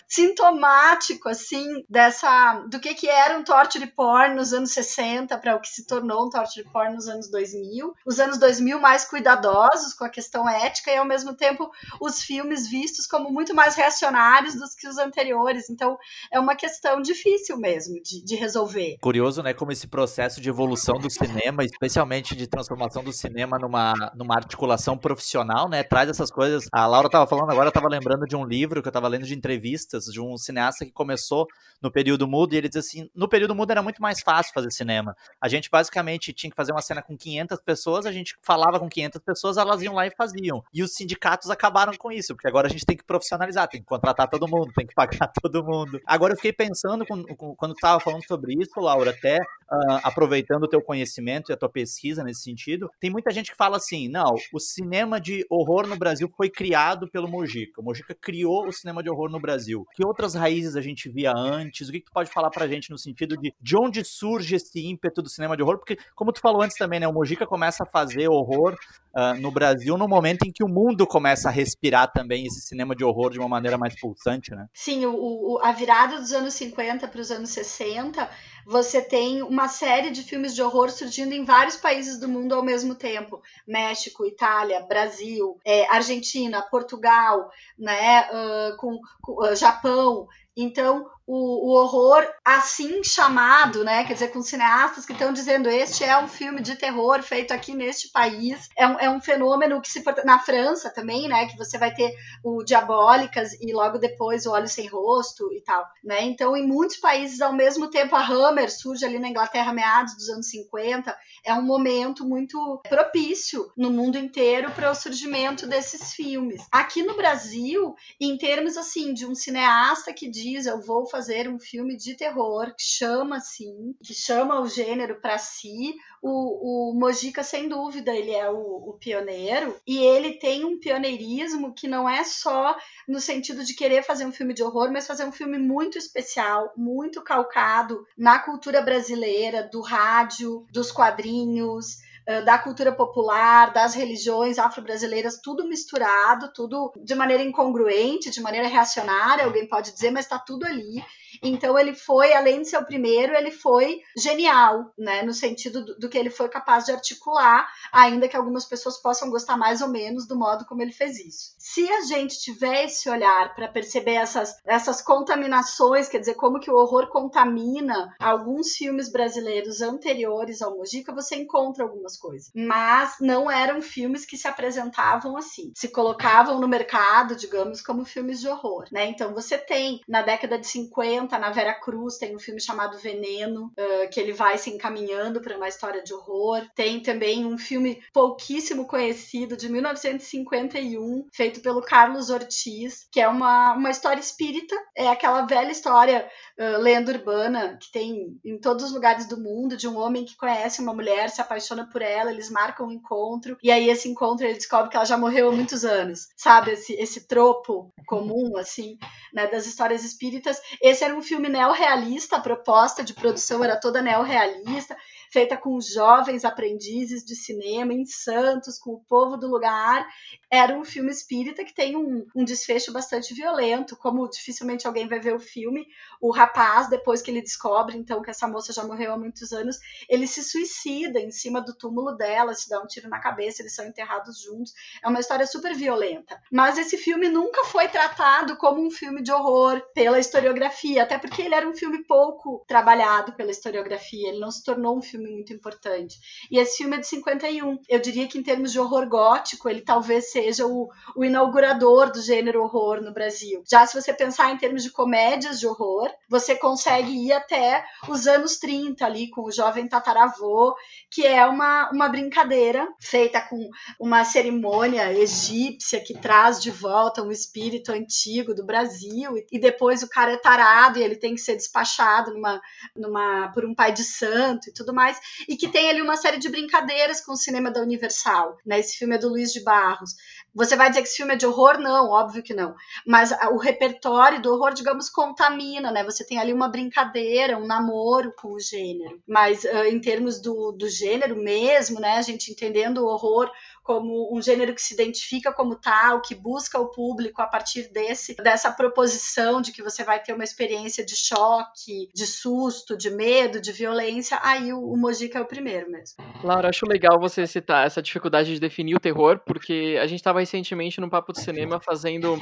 sintomático, 0.08 1.30
assim, 1.30 1.86
dessa, 1.90 2.64
do 2.70 2.80
que 2.80 2.94
que 2.94 3.08
era 3.08 3.38
um 3.38 3.44
torture 3.44 3.86
porn 3.88 4.36
nos 4.36 4.54
anos 4.54 4.72
60 4.72 5.38
para 5.38 5.56
o 5.56 5.62
que 5.62 5.70
se 5.70 5.86
tornou 5.86 6.28
um 6.28 6.30
torture 6.30 6.68
porn 6.72 6.96
nos 6.96 7.08
anos 7.08 7.30
2000. 7.30 7.94
Os 8.06 8.20
anos 8.20 8.38
2000 8.38 8.80
mais 8.80 9.06
cuidadosos 9.06 9.94
com 9.94 10.06
a 10.06 10.10
questão 10.10 10.48
ética 10.48 10.92
e, 10.92 10.98
ao 10.98 11.06
mesmo 11.06 11.34
tempo, 11.34 11.70
os 12.00 12.22
filmes 12.22 12.68
vistos 12.68 13.06
como 13.06 13.32
muito 13.32 13.54
mais 13.54 13.76
reacionários 13.76 14.56
dos 14.56 14.76
que 14.76 14.88
os 14.88 14.98
anteriores. 14.98 15.70
Então, 15.70 15.98
é 16.32 16.40
uma 16.40 16.56
questão 16.56 17.02
difícil 17.02 17.58
mesmo 17.58 18.02
de, 18.02 18.24
de 18.24 18.36
resolver. 18.36 18.98
Curioso, 19.02 19.42
né, 19.44 19.54
como 19.54 19.72
esse 19.72 19.88
processo 19.88 20.42
de 20.42 20.50
evolução 20.50 20.98
do 20.98 21.10
cinema, 21.10 21.64
especialmente 21.64 21.99
de 22.36 22.48
transformação 22.48 23.04
do 23.04 23.14
cinema 23.14 23.58
numa, 23.58 23.94
numa 24.16 24.36
articulação 24.36 24.98
profissional, 24.98 25.70
né, 25.70 25.84
traz 25.84 26.10
essas 26.10 26.30
coisas. 26.30 26.68
A 26.72 26.86
Laura 26.86 27.08
estava 27.08 27.26
falando 27.26 27.50
agora, 27.52 27.68
eu 27.68 27.70
estava 27.70 27.88
lembrando 27.88 28.26
de 28.26 28.36
um 28.36 28.46
livro 28.46 28.82
que 28.82 28.88
eu 28.88 28.92
estava 28.92 29.08
lendo 29.08 29.26
de 29.26 29.36
entrevistas 29.36 30.06
de 30.06 30.20
um 30.20 30.38
cineasta 30.38 30.86
que 30.86 30.92
começou 30.92 31.48
no 31.82 31.92
período 31.92 32.28
mudo 32.28 32.54
e 32.54 32.58
ele 32.58 32.68
diz 32.68 32.86
assim, 32.86 33.10
no 33.16 33.30
período 33.30 33.56
mudo 33.56 33.72
era 33.72 33.82
muito 33.82 34.02
mais 34.02 34.20
fácil 34.22 34.54
fazer 34.54 34.72
cinema. 34.72 35.16
A 35.42 35.48
gente 35.48 35.70
basicamente 35.70 36.34
tinha 36.34 36.50
que 36.50 36.56
fazer 36.56 36.72
uma 36.72 36.82
cena 36.82 37.02
com 37.02 37.18
500 37.18 37.62
pessoas, 37.62 38.06
a 38.06 38.12
gente 38.12 38.36
falava 38.42 38.80
com 38.80 38.90
500 38.90 39.22
pessoas, 39.22 39.58
elas 39.58 39.82
iam 39.82 39.94
lá 39.94 40.06
e 40.06 40.12
faziam. 40.12 40.64
E 40.74 40.84
os 40.84 40.94
sindicatos 40.94 41.50
acabaram 41.50 41.94
com 41.98 42.12
isso, 42.12 42.36
porque 42.36 42.48
agora 42.48 42.68
a 42.68 42.70
gente 42.70 42.86
tem 42.86 42.98
que 42.98 43.04
profissionalizar 43.04 43.70
tem 43.70 43.82
que 43.82 43.88
contratar 43.88 44.30
todo 44.30 44.48
mundo, 44.48 44.72
tem 44.74 44.86
que 44.86 44.94
pagar 44.94 45.32
todo 45.42 45.64
mundo. 45.64 46.00
Agora 46.06 46.34
eu 46.34 46.38
fiquei 46.38 46.54
pensando 46.54 47.06
quando, 47.06 47.26
quando 47.36 47.74
tu 47.74 47.78
estava 47.78 48.00
falando 48.00 48.26
sobre 48.26 48.54
isso, 48.60 48.80
Laura, 48.80 49.12
até 49.12 49.38
uh, 49.38 50.00
aproveitando 50.04 50.64
o 50.64 50.68
teu 50.68 50.82
conhecimento 50.82 51.52
e 51.52 51.54
a 51.54 51.58
tua 51.58 51.70
pesquisa 51.70 51.89
nesse 52.24 52.42
sentido, 52.42 52.90
tem 53.00 53.10
muita 53.10 53.32
gente 53.32 53.52
que 53.52 53.58
fala 53.58 53.78
assim, 53.78 54.08
não, 54.10 54.34
o 54.54 54.60
cinema 54.60 55.20
de 55.20 55.46
horror 55.50 55.88
no 55.88 55.98
Brasil 55.98 56.30
foi 56.36 56.50
criado 56.50 57.10
pelo 57.10 57.28
Mojica. 57.28 57.82
O 57.82 57.84
Mojica 57.84 58.16
criou 58.16 58.68
o 58.68 58.72
cinema 58.72 59.04
de 59.04 59.10
horror 59.10 59.30
no 59.30 59.40
Brasil. 59.40 59.86
Que 59.94 60.06
outras 60.06 60.34
raízes 60.34 60.76
a 60.76 60.82
gente 60.82 61.10
via 61.10 61.32
antes? 61.36 61.88
O 61.88 61.92
que, 61.92 62.00
que 62.00 62.06
tu 62.06 62.14
pode 62.14 62.32
falar 62.32 62.50
pra 62.50 62.68
gente 62.68 62.90
no 62.90 62.98
sentido 62.98 63.38
de 63.38 63.54
de 63.62 63.76
onde 63.78 64.04
surge 64.04 64.56
esse 64.56 64.80
ímpeto 64.86 65.22
do 65.22 65.30
cinema 65.30 65.56
de 65.56 65.64
horror? 65.64 65.78
Porque, 65.78 65.98
como 66.16 66.32
tu 66.32 66.40
falou 66.40 66.62
antes 66.62 66.78
também, 66.78 67.00
né, 67.00 67.08
o 67.08 67.14
Mojica 67.14 67.46
começa 67.46 67.84
a 67.84 67.86
fazer 67.86 68.28
horror 68.28 68.76
uh, 69.16 69.40
no 69.40 69.52
Brasil 69.52 69.98
no 69.98 70.08
momento 70.08 70.44
em 70.46 70.52
que 70.52 70.64
o 70.64 70.68
mundo 70.68 71.06
começa 71.06 71.50
a 71.50 71.52
respirar 71.52 72.12
também 72.12 72.46
esse 72.46 72.62
cinema 72.62 72.96
de 72.96 73.04
horror 73.04 73.32
de 73.32 73.40
uma 73.40 73.48
maneira 73.48 73.78
mais 73.78 74.00
pulsante, 74.00 74.52
né? 74.52 74.68
Sim, 74.74 75.06
o, 75.06 75.14
o 75.14 75.60
a 75.64 75.72
virada 75.72 76.18
dos 76.18 76.32
anos 76.32 76.54
50 76.54 77.08
para 77.08 77.22
os 77.22 77.32
anos 77.32 77.50
60, 77.50 78.30
você 78.66 79.02
tem 79.02 79.42
uma 79.42 79.68
série 79.68 80.12
de 80.12 80.24
filmes 80.24 80.54
de 80.54 80.62
horror 80.62 80.90
surgindo 80.90 81.34
em 81.34 81.44
vários 81.44 81.76
países 81.76 82.20
do 82.20 82.28
mundo 82.28 82.54
ao 82.54 82.64
mesmo 82.64 82.96
tempo: 82.96 83.42
México, 83.68 84.26
Itália, 84.26 84.82
Brasil, 84.82 85.58
é, 85.66 85.88
Argentina, 85.88 86.62
Portugal, 86.62 87.50
né, 87.78 88.28
uh, 88.30 88.78
com, 88.78 89.00
com 89.22 89.44
uh, 89.44 89.56
Japão. 89.56 90.28
Então, 90.62 91.10
o, 91.26 91.70
o, 91.70 91.80
horror 91.80 92.28
assim 92.44 93.04
chamado, 93.04 93.84
né? 93.84 94.04
Quer 94.04 94.14
dizer, 94.14 94.28
com 94.30 94.42
cineastas 94.42 95.06
que 95.06 95.14
estão 95.14 95.32
dizendo 95.32 95.70
este 95.70 96.04
é 96.04 96.18
um 96.18 96.28
filme 96.28 96.60
de 96.60 96.76
terror 96.76 97.22
feito 97.22 97.54
aqui 97.54 97.74
neste 97.74 98.12
país. 98.12 98.68
É 98.76 98.86
um, 98.88 99.00
é 99.00 99.10
um 99.10 99.22
fenômeno 99.22 99.80
que 99.80 99.90
se 99.90 100.04
na 100.26 100.40
França 100.40 100.90
também, 100.90 101.30
né? 101.30 101.46
Que 101.46 101.56
você 101.56 101.78
vai 101.78 101.94
ter 101.94 102.14
o 102.44 102.64
Diabólicas 102.64 103.54
e 103.62 103.72
logo 103.72 104.00
depois 104.00 104.46
o 104.46 104.52
Olho 104.52 104.68
Sem 104.68 104.88
Rosto 104.88 105.54
e 105.54 105.62
tal, 105.62 105.88
né? 106.04 106.24
Então, 106.24 106.58
em 106.58 106.68
muitos 106.68 106.98
países 106.98 107.40
ao 107.42 107.54
mesmo 107.54 107.90
tempo 107.90 108.16
a 108.16 108.26
Hammer 108.26 108.70
surge 108.70 109.06
ali 109.06 109.20
na 109.20 109.30
Inglaterra 109.30 109.72
meados 109.72 110.16
dos 110.16 110.30
anos 110.30 110.50
50. 110.50 111.16
É 111.46 111.54
um 111.54 111.62
momento 111.62 112.26
muito 112.26 112.82
propício 112.90 113.72
no 113.78 113.92
mundo 113.92 114.18
inteiro 114.18 114.72
para 114.72 114.92
o 114.92 114.96
surgimento 114.96 115.68
desses 115.68 116.12
filmes. 116.12 116.66
Aqui 116.72 117.04
no 117.04 117.16
Brasil, 117.16 117.96
em 118.20 118.36
termos 118.36 118.76
assim 118.76 119.14
de 119.14 119.26
um 119.28 119.36
cineasta 119.36 120.12
que 120.12 120.28
diz 120.28 120.49
eu 120.56 120.82
vou 120.82 121.08
fazer 121.08 121.30
fazer 121.30 121.48
um 121.48 121.60
filme 121.60 121.96
de 121.96 122.16
terror 122.16 122.74
que 122.76 122.82
chama 122.82 123.38
assim, 123.38 123.94
que 124.04 124.14
chama 124.14 124.60
o 124.62 124.68
gênero 124.68 125.22
para 125.22 125.38
si. 125.38 125.94
O, 126.22 126.90
o 126.90 126.94
Mojica, 126.94 127.44
sem 127.44 127.70
dúvida, 127.70 128.16
ele 128.16 128.32
é 128.32 128.50
o, 128.50 128.90
o 128.90 128.94
pioneiro 128.94 129.76
e 129.86 130.00
ele 130.00 130.34
tem 130.34 130.66
um 130.66 130.80
pioneirismo 130.80 131.74
que 131.74 131.88
não 131.88 132.10
é 132.10 132.24
só 132.24 132.76
no 133.08 133.20
sentido 133.20 133.64
de 133.64 133.76
querer 133.76 134.04
fazer 134.04 134.26
um 134.26 134.32
filme 134.32 134.54
de 134.54 134.64
horror, 134.64 134.92
mas 134.92 135.06
fazer 135.06 135.24
um 135.24 135.32
filme 135.32 135.58
muito 135.58 135.98
especial, 135.98 136.74
muito 136.76 137.22
calcado 137.22 138.06
na 138.18 138.40
cultura 138.40 138.82
brasileira, 138.82 139.64
do 139.64 139.82
rádio, 139.82 140.66
dos 140.72 140.92
quadrinhos 140.92 141.98
da 142.46 142.58
cultura 142.58 142.92
popular, 142.92 143.74
das 143.74 143.94
religiões 143.94 144.60
afro-brasileiras, 144.60 145.40
tudo 145.42 145.68
misturado, 145.68 146.52
tudo 146.54 146.94
de 147.04 147.16
maneira 147.16 147.44
incongruente, 147.44 148.30
de 148.30 148.42
maneira 148.42 148.68
reacionária, 148.68 149.46
alguém 149.46 149.68
pode 149.68 149.92
dizer, 149.92 150.12
mas 150.12 150.26
está 150.26 150.38
tudo 150.38 150.66
ali. 150.66 151.04
Então 151.42 151.78
ele 151.78 151.94
foi, 151.94 152.34
além 152.34 152.62
de 152.62 152.70
ser 152.70 152.78
o 152.78 152.86
primeiro, 152.86 153.34
ele 153.34 153.52
foi 153.52 154.02
genial, 154.18 154.92
né? 154.98 155.22
No 155.22 155.34
sentido 155.34 155.86
do, 155.86 156.00
do 156.00 156.10
que 156.10 156.18
ele 156.18 156.30
foi 156.30 156.50
capaz 156.50 156.86
de 156.86 156.92
articular, 156.92 157.68
ainda 157.92 158.28
que 158.28 158.36
algumas 158.36 158.66
pessoas 158.66 158.98
possam 159.02 159.30
gostar 159.30 159.58
mais 159.58 159.82
ou 159.82 159.88
menos 159.88 160.28
do 160.28 160.38
modo 160.38 160.66
como 160.66 160.82
ele 160.82 160.92
fez 160.92 161.20
isso. 161.20 161.54
Se 161.58 161.90
a 161.92 162.02
gente 162.02 162.40
tiver 162.40 162.86
esse 162.86 163.10
olhar 163.10 163.54
para 163.56 163.68
perceber 163.68 164.16
essas, 164.16 164.56
essas 164.66 165.02
contaminações, 165.02 166.10
quer 166.10 166.20
dizer, 166.20 166.36
como 166.36 166.60
que 166.60 166.72
o 166.72 166.76
horror 166.76 167.08
contamina 167.08 168.16
alguns 168.20 168.76
filmes 168.76 169.12
brasileiros 169.12 169.82
anteriores 169.82 170.62
ao 170.62 170.76
Mojica, 170.76 171.14
você 171.14 171.36
encontra 171.36 171.84
algumas 171.84 172.18
coisas. 172.20 172.52
Mas 172.54 173.16
não 173.20 173.50
eram 173.50 173.82
filmes 173.82 174.26
que 174.26 174.38
se 174.38 174.48
apresentavam 174.48 175.38
assim. 175.38 175.72
Se 175.76 175.88
colocavam 175.90 176.60
no 176.60 176.68
mercado, 176.68 177.36
digamos, 177.36 177.82
como 177.82 178.06
filmes 178.06 178.40
de 178.40 178.48
horror, 178.48 178.86
né? 178.92 179.06
Então 179.08 179.34
você 179.34 179.58
tem, 179.58 180.02
na 180.08 180.22
década 180.22 180.60
de 180.60 180.68
50, 180.68 181.38
na 181.38 181.52
Vera 181.52 181.74
Cruz, 181.74 182.18
tem 182.18 182.36
um 182.36 182.40
filme 182.40 182.62
chamado 182.62 182.98
Veneno, 182.98 183.68
uh, 183.68 184.10
que 184.12 184.20
ele 184.20 184.34
vai 184.34 184.58
se 184.58 184.70
encaminhando 184.70 185.42
para 185.42 185.56
uma 185.56 185.68
história 185.68 186.04
de 186.04 186.14
horror. 186.14 186.68
Tem 186.76 187.02
também 187.02 187.46
um 187.46 187.58
filme 187.58 188.02
pouquíssimo 188.14 188.86
conhecido, 188.86 189.56
de 189.56 189.70
1951, 189.70 191.28
feito 191.34 191.62
pelo 191.62 191.82
Carlos 191.82 192.30
Ortiz, 192.30 193.08
que 193.12 193.20
é 193.20 193.28
uma, 193.28 193.74
uma 193.74 193.90
história 193.90 194.20
espírita. 194.20 194.76
É 194.96 195.08
aquela 195.08 195.44
velha 195.44 195.72
história, 195.72 196.30
uh, 196.60 196.82
lenda 196.82 197.12
urbana, 197.12 197.78
que 197.82 197.92
tem 197.92 198.40
em 198.44 198.60
todos 198.60 198.86
os 198.86 198.94
lugares 198.94 199.28
do 199.28 199.40
mundo, 199.40 199.78
de 199.78 199.88
um 199.88 199.98
homem 199.98 200.26
que 200.26 200.36
conhece 200.36 200.82
uma 200.82 200.94
mulher, 200.94 201.30
se 201.30 201.42
apaixona 201.42 201.88
por 201.90 202.02
eles 202.32 202.50
marcam 202.50 202.88
um 202.88 202.92
encontro, 202.92 203.58
e 203.62 203.72
aí 203.72 203.90
esse 203.90 204.10
encontro 204.10 204.46
ele 204.46 204.56
descobre 204.56 204.90
que 204.90 204.96
ela 204.96 205.06
já 205.06 205.18
morreu 205.18 205.50
há 205.50 205.52
muitos 205.52 205.86
anos. 205.86 206.30
Sabe, 206.36 206.72
esse, 206.72 206.94
esse 206.94 207.28
tropo 207.28 207.92
comum, 208.06 208.58
assim, 208.58 208.98
né, 209.34 209.48
das 209.48 209.66
histórias 209.66 210.04
espíritas. 210.04 210.60
Esse 210.82 211.04
era 211.04 211.16
um 211.16 211.22
filme 211.22 211.50
neorrealista, 211.50 212.38
a 212.38 212.42
proposta 212.42 213.04
de 213.04 213.14
produção 213.14 213.64
era 213.64 213.80
toda 213.80 214.02
neorrealista 214.02 214.96
feita 215.32 215.56
com 215.56 215.80
jovens 215.80 216.44
aprendizes 216.44 217.24
de 217.24 217.36
cinema 217.36 217.94
em 217.94 218.06
Santos, 218.06 218.78
com 218.78 218.92
o 218.92 219.04
povo 219.08 219.38
do 219.38 219.48
lugar. 219.48 220.08
Era 220.52 220.76
um 220.76 220.84
filme 220.84 221.12
espírita 221.12 221.64
que 221.64 221.74
tem 221.74 221.96
um, 221.96 222.26
um 222.36 222.44
desfecho 222.44 222.92
bastante 222.92 223.34
violento, 223.34 223.96
como 223.96 224.30
dificilmente 224.30 224.88
alguém 224.88 225.08
vai 225.08 225.20
ver 225.20 225.36
o 225.36 225.40
filme. 225.40 225.86
O 226.22 226.32
rapaz, 226.32 226.90
depois 226.90 227.22
que 227.22 227.32
ele 227.32 227.42
descobre, 227.42 227.98
então, 227.98 228.22
que 228.22 228.30
essa 228.30 228.48
moça 228.48 228.74
já 228.74 228.84
morreu 228.84 229.14
há 229.14 229.18
muitos 229.18 229.52
anos, 229.52 229.78
ele 230.08 230.28
se 230.28 230.44
suicida 230.44 231.20
em 231.20 231.32
cima 231.32 231.62
do 231.62 231.76
túmulo 231.76 232.16
dela, 232.16 232.54
se 232.54 232.70
dá 232.70 232.82
um 232.82 232.88
tiro 232.88 233.10
na 233.10 233.20
cabeça, 233.20 233.62
eles 233.62 233.76
são 233.76 233.86
enterrados 233.86 234.42
juntos. 234.42 234.74
É 235.04 235.08
uma 235.08 235.20
história 235.20 235.46
super 235.46 235.76
violenta. 235.76 236.42
Mas 236.52 236.78
esse 236.78 236.98
filme 236.98 237.30
nunca 237.30 237.66
foi 237.66 237.88
tratado 237.88 238.58
como 238.58 238.86
um 238.86 238.92
filme 238.92 239.22
de 239.22 239.32
horror 239.32 239.82
pela 239.94 240.20
historiografia, 240.20 241.04
até 241.04 241.18
porque 241.18 241.42
ele 241.42 241.56
era 241.56 241.68
um 241.68 241.76
filme 241.76 242.04
pouco 242.06 242.64
trabalhado 242.68 243.34
pela 243.34 243.52
historiografia, 243.52 244.30
ele 244.30 244.40
não 244.40 244.52
se 244.52 244.64
tornou 244.64 244.98
um 244.98 245.02
filme 245.02 245.19
filme 245.20 245.32
muito 245.32 245.54
importante. 245.54 246.18
E 246.50 246.58
esse 246.58 246.78
filme 246.78 246.96
é 246.96 247.00
de 247.00 247.08
51. 247.08 247.80
Eu 247.88 248.00
diria 248.00 248.28
que, 248.28 248.38
em 248.38 248.44
termos 248.44 248.72
de 248.72 248.80
horror 248.80 249.08
gótico, 249.08 249.70
ele 249.70 249.82
talvez 249.82 250.32
seja 250.32 250.66
o, 250.66 250.90
o 251.16 251.26
inaugurador 251.26 252.12
do 252.12 252.22
gênero 252.22 252.64
horror 252.64 253.02
no 253.02 253.14
Brasil. 253.14 253.64
Já 253.70 253.86
se 253.86 254.00
você 254.00 254.14
pensar 254.14 254.52
em 254.52 254.58
termos 254.58 254.84
de 254.84 254.92
comédias 254.92 255.60
de 255.60 255.68
horror, 255.68 256.10
você 256.30 256.56
consegue 256.56 257.12
ir 257.12 257.34
até 257.34 257.84
os 258.08 258.28
anos 258.28 258.58
30 258.58 259.06
ali 259.06 259.30
com 259.30 259.44
o 259.44 259.52
jovem 259.52 259.88
tataravô, 259.88 260.76
que 261.12 261.26
é 261.26 261.46
uma, 261.46 261.90
uma 261.92 262.08
brincadeira 262.08 262.88
feita 263.00 263.42
com 263.42 263.70
uma 264.00 264.24
cerimônia 264.24 265.12
egípcia 265.14 266.02
que 266.02 266.14
traz 266.14 266.62
de 266.62 266.72
volta 266.72 267.24
um 267.24 267.32
espírito 267.32 267.92
antigo 267.92 268.54
do 268.54 268.66
Brasil 268.66 269.34
e 269.52 269.60
depois 269.60 270.04
o 270.04 270.10
cara 270.10 270.34
é 270.34 270.38
tarado 270.38 271.00
e 271.00 271.04
ele 271.04 271.16
tem 271.16 271.36
que 271.36 271.42
ser 271.42 271.56
despachado 271.56 272.34
numa, 272.34 272.62
numa 272.96 273.52
por 273.54 273.66
um 273.66 273.74
pai 273.74 273.92
de 273.92 274.04
santo 274.04 274.70
e 274.70 274.74
tudo 274.74 274.94
mais 274.94 275.09
mais, 275.10 275.20
e 275.48 275.56
que 275.56 275.68
tem 275.68 275.90
ali 275.90 276.02
uma 276.02 276.16
série 276.16 276.38
de 276.38 276.50
brincadeiras 276.50 277.22
com 277.22 277.34
o 277.34 277.38
cinema 277.38 277.72
da 277.72 277.82
Universal. 277.82 278.58
Né? 278.66 278.80
Esse 278.80 278.98
filme 278.98 279.16
é 279.16 279.18
do 279.18 279.30
Luiz 279.30 279.52
de 279.52 279.62
Barros. 279.62 280.12
Você 280.54 280.76
vai 280.76 280.90
dizer 280.90 281.02
que 281.02 281.08
esse 281.08 281.18
filme 281.18 281.34
é 281.34 281.38
de 281.38 281.46
horror? 281.46 281.80
Não, 281.80 282.10
óbvio 282.10 282.44
que 282.44 282.54
não. 282.54 282.76
Mas 283.06 283.32
o 283.52 283.58
repertório 283.58 284.42
do 284.42 284.52
horror, 284.52 284.74
digamos, 284.74 285.10
contamina, 285.10 285.92
né? 285.92 286.04
Você 286.04 286.26
tem 286.26 286.40
ali 286.40 286.52
uma 286.52 286.68
brincadeira, 286.68 287.58
um 287.58 287.68
namoro 287.68 288.34
com 288.36 288.54
o 288.54 288.60
gênero. 288.60 289.22
Mas 289.28 289.64
uh, 289.64 289.86
em 289.88 290.00
termos 290.00 290.42
do, 290.42 290.72
do 290.72 290.90
gênero 290.90 291.36
mesmo, 291.36 292.00
né? 292.00 292.18
A 292.18 292.22
gente 292.22 292.52
entendendo 292.52 293.00
o 293.00 293.08
horror 293.08 293.50
como 293.84 294.36
um 294.36 294.42
gênero 294.42 294.74
que 294.74 294.82
se 294.82 294.94
identifica 294.94 295.52
como 295.52 295.76
tal, 295.76 296.22
que 296.22 296.36
busca 296.36 296.80
o 296.80 296.90
público 296.90 297.42
a 297.42 297.48
partir 297.48 297.92
desse 297.92 298.36
dessa 298.36 298.72
proposição 298.72 299.62
de 299.62 299.72
que 299.72 299.82
você 299.82 300.04
vai 300.04 300.22
ter 300.22 300.34
uma 300.34 300.44
experiência 300.44 301.06
de 301.06 301.16
choque, 301.16 302.10
de 302.14 302.26
susto, 302.26 302.98
de 302.98 303.10
medo, 303.10 303.62
de 303.62 303.72
violência, 303.72 304.40
aí 304.42 304.72
o, 304.74 304.80
o 304.80 304.98
Mojica 304.98 305.40
é 305.40 305.42
o 305.42 305.46
primeiro 305.46 305.90
mesmo. 305.90 306.18
Laura, 306.44 306.70
acho 306.70 306.86
legal 306.86 307.20
você 307.20 307.46
citar 307.46 307.86
essa 307.86 308.02
dificuldade 308.02 308.54
de 308.54 308.60
definir 308.60 308.96
o 308.96 309.00
terror, 309.00 309.40
porque 309.46 309.98
a 310.02 310.08
gente 310.08 310.20
estava 310.20 310.40
recentemente 310.40 311.02
no 311.02 311.10
Papo 311.10 311.34
de 311.34 311.42
Cinema 311.42 311.80
fazendo 311.80 312.40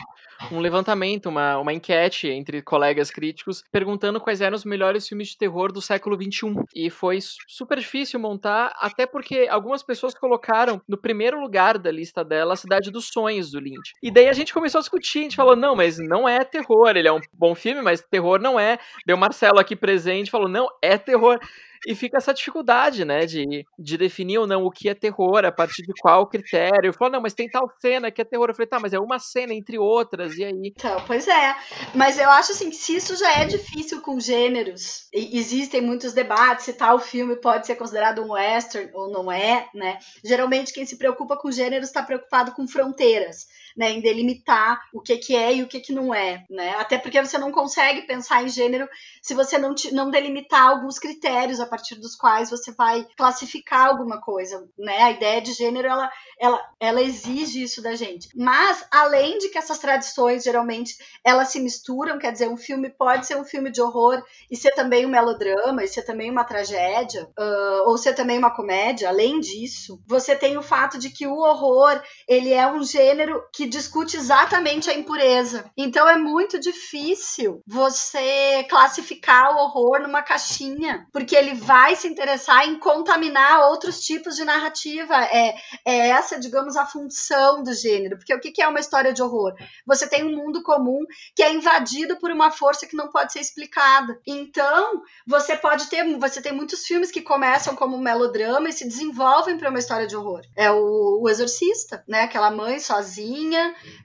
um 0.52 0.60
levantamento, 0.60 1.30
uma, 1.30 1.58
uma 1.58 1.74
enquete 1.74 2.28
entre 2.28 2.62
colegas 2.62 3.10
críticos, 3.10 3.64
perguntando 3.72 4.20
quais 4.22 4.42
eram 4.42 4.56
os 4.56 4.66
melhores 4.66 5.08
filmes 5.08 5.30
de 5.30 5.38
terror 5.38 5.72
do 5.72 5.82
século 5.82 6.16
XXI. 6.16 6.56
E 6.76 6.90
foi 6.90 7.20
super 7.48 7.78
difícil 7.78 8.20
montar, 8.20 8.76
até 8.80 9.06
porque 9.06 9.48
algumas 9.50 9.84
pessoas 9.84 10.14
colocaram 10.14 10.82
no 10.88 10.98
primeiro 10.98 11.37
primeiro 11.38 11.42
lugar 11.42 11.78
da 11.78 11.92
lista 11.92 12.24
dela 12.24 12.54
a 12.54 12.58
Cidade 12.58 12.92
dos 12.92 13.08
Sonhos 13.08 13.52
do 13.52 13.60
Lynch. 13.60 13.94
E 14.02 14.10
daí 14.10 14.28
a 14.28 14.34
gente 14.34 14.54
começou 14.54 14.80
a 14.80 14.82
discutir, 14.82 15.20
a 15.20 15.24
gente 15.24 15.36
falou, 15.36 15.56
não, 15.56 15.76
mas 15.76 15.98
não 15.98 16.28
é 16.28 16.44
terror, 16.44 16.90
ele 16.96 17.08
é 17.08 17.14
um 17.14 17.22
bom 17.34 17.54
filme, 17.54 17.82
mas 17.82 18.02
terror 18.02 18.40
não 18.40 18.60
é. 18.60 18.78
Deu 19.06 19.16
Marcelo 19.16 19.60
aqui 19.60 19.76
presente 19.76 20.32
falou, 20.32 20.50
não, 20.50 20.68
é 20.82 20.98
terror. 20.98 21.40
E 21.86 21.96
fica 21.96 22.18
essa 22.18 22.34
dificuldade, 22.34 23.06
né, 23.06 23.26
de, 23.26 23.66
de 23.78 23.98
definir 23.98 24.40
ou 24.40 24.48
não 24.48 24.64
o 24.64 24.72
que 24.72 24.90
é 24.90 24.94
terror, 24.94 25.46
a 25.46 25.52
partir 25.52 25.84
de 25.84 25.94
qual 26.02 26.28
critério. 26.28 26.94
Falou, 26.94 27.14
não, 27.14 27.22
mas 27.22 27.34
tem 27.34 27.50
tal 27.50 27.70
cena 27.80 28.12
que 28.12 28.22
é 28.22 28.26
terror. 28.26 28.50
Eu 28.50 28.56
falei, 28.56 28.68
tá, 28.68 28.80
mas 28.80 28.94
é 28.94 29.00
uma 29.00 29.20
cena 29.20 29.54
entre 29.54 29.78
outras, 29.78 30.38
e 30.38 30.44
aí? 30.44 30.54
Então, 30.64 31.04
pois 31.06 31.28
é. 31.28 31.56
Mas 31.94 32.18
eu 32.18 32.30
acho 32.30 32.52
assim 32.52 32.70
que 32.70 32.76
se 32.76 32.96
isso 32.96 33.16
já 33.16 33.40
é 33.40 33.46
difícil 33.46 34.02
com 34.02 34.20
gêneros, 34.20 35.08
existem 35.14 35.82
muitos 35.82 36.14
debates 36.14 36.66
se 36.66 36.74
tal 36.74 37.00
filme 37.00 37.36
pode 37.36 37.66
ser 37.66 37.76
considerado 37.76 38.22
um 38.24 38.32
western 38.32 38.90
ou 38.94 39.12
não 39.12 39.32
é, 39.32 39.68
né? 39.74 40.00
Geralmente 40.24 40.74
quem 40.74 40.86
se 40.86 40.98
preocupa 40.98 41.38
com 41.38 41.52
gêneros 41.52 41.88
está 41.88 42.04
preocupado 42.04 42.52
com 42.52 42.68
fronteiras 42.68 43.48
né, 43.78 43.92
em 43.92 44.02
delimitar 44.02 44.82
o 44.92 45.00
que, 45.00 45.16
que 45.18 45.36
é 45.36 45.54
e 45.54 45.64
o 45.64 45.68
que, 45.68 45.80
que 45.80 45.94
não 45.94 46.14
é, 46.14 46.44
né? 46.50 46.76
Até 46.80 46.98
porque 46.98 47.22
você 47.22 47.38
não 47.38 47.52
consegue 47.52 48.02
pensar 48.02 48.44
em 48.44 48.50
gênero 48.50 48.90
se 49.22 49.36
você 49.36 49.58
não, 49.60 49.76
te, 49.76 49.94
não 49.94 50.10
delimitar 50.10 50.68
alguns 50.68 50.98
critérios 50.98 51.60
a 51.60 51.66
partir 51.68 51.96
dos 51.96 52.16
quais 52.16 52.50
você 52.50 52.72
vai 52.72 53.06
classificar 53.16 53.88
alguma 53.88 54.20
coisa, 54.20 54.68
né? 54.78 55.04
A 55.04 55.12
ideia 55.12 55.42
de 55.42 55.54
gênero, 55.54 55.88
ela, 55.88 56.12
ela, 56.40 56.62
ela 56.80 57.02
exige 57.02 57.62
isso 57.62 57.82
da 57.82 57.96
gente. 57.96 58.30
Mas, 58.36 58.84
além 58.90 59.38
de 59.38 59.50
que 59.50 59.58
essas 59.58 59.78
tradições, 59.78 60.44
geralmente, 60.44 60.96
elas 61.24 61.50
se 61.50 61.60
misturam, 61.60 62.18
quer 62.18 62.32
dizer, 62.32 62.50
um 62.50 62.58
filme 62.58 62.90
pode 62.90 63.28
ser 63.28 63.38
um 63.38 63.46
filme 63.46 63.70
de 63.70 63.82
horror 63.82 64.24
e 64.50 64.56
ser 64.56 64.72
também 64.72 65.06
um 65.06 65.10
melodrama, 65.10 65.84
e 65.84 65.88
ser 65.88 66.02
também 66.04 66.32
uma 66.32 66.44
tragédia, 66.44 67.30
uh, 67.38 67.90
ou 67.90 67.98
ser 67.98 68.16
também 68.16 68.38
uma 68.38 68.56
comédia, 68.56 69.10
além 69.10 69.40
disso, 69.40 70.02
você 70.08 70.36
tem 70.36 70.58
o 70.58 70.64
fato 70.64 70.98
de 70.98 71.10
que 71.10 71.28
o 71.28 71.38
horror, 71.38 72.02
ele 72.28 72.54
é 72.54 72.66
um 72.66 72.84
gênero 72.84 73.44
que 73.54 73.67
discute 73.68 74.18
exatamente 74.18 74.90
a 74.90 74.94
impureza. 74.94 75.70
Então 75.78 76.08
é 76.08 76.18
muito 76.18 76.60
difícil 76.60 77.62
você 77.66 78.66
classificar 78.70 79.56
o 79.56 79.60
horror 79.60 80.02
numa 80.02 80.22
caixinha, 80.22 81.08
porque 81.12 81.36
ele 81.36 81.54
vai 81.54 81.96
se 81.96 82.08
interessar 82.08 82.68
em 82.68 82.80
contaminar 82.80 83.70
outros 83.70 84.00
tipos 84.02 84.36
de 84.36 84.44
narrativa. 84.44 85.16
É, 85.16 85.56
é 85.86 86.10
essa, 86.10 86.40
digamos, 86.40 86.76
a 86.76 86.86
função 86.86 87.64
do 87.64 87.74
gênero. 87.74 88.18
Porque 88.18 88.34
o 88.34 88.40
que 88.40 88.62
é 88.62 88.68
uma 88.68 88.80
história 88.80 89.14
de 89.14 89.22
horror? 89.22 89.54
Você 89.86 90.08
tem 90.08 90.24
um 90.24 90.36
mundo 90.36 90.64
comum 90.64 91.00
que 91.36 91.44
é 91.44 91.54
invadido 91.54 92.18
por 92.18 92.32
uma 92.32 92.52
força 92.52 92.88
que 92.88 92.96
não 92.96 93.10
pode 93.10 93.34
ser 93.34 93.40
explicada. 93.40 94.20
Então, 94.26 95.02
você 95.26 95.56
pode 95.56 95.88
ter, 95.88 96.18
você 96.18 96.42
tem 96.42 96.52
muitos 96.52 96.86
filmes 96.86 97.12
que 97.12 97.22
começam 97.22 97.76
como 97.76 97.98
melodrama 97.98 98.70
e 98.70 98.74
se 98.74 98.88
desenvolvem 98.88 99.58
para 99.58 99.70
uma 99.70 99.80
história 99.80 100.08
de 100.08 100.16
horror. 100.16 100.42
É 100.56 100.72
o, 100.72 101.22
o 101.22 101.30
Exorcista, 101.30 102.04
né? 102.08 102.22
Aquela 102.22 102.52
mãe 102.52 102.80
sozinha 102.80 103.57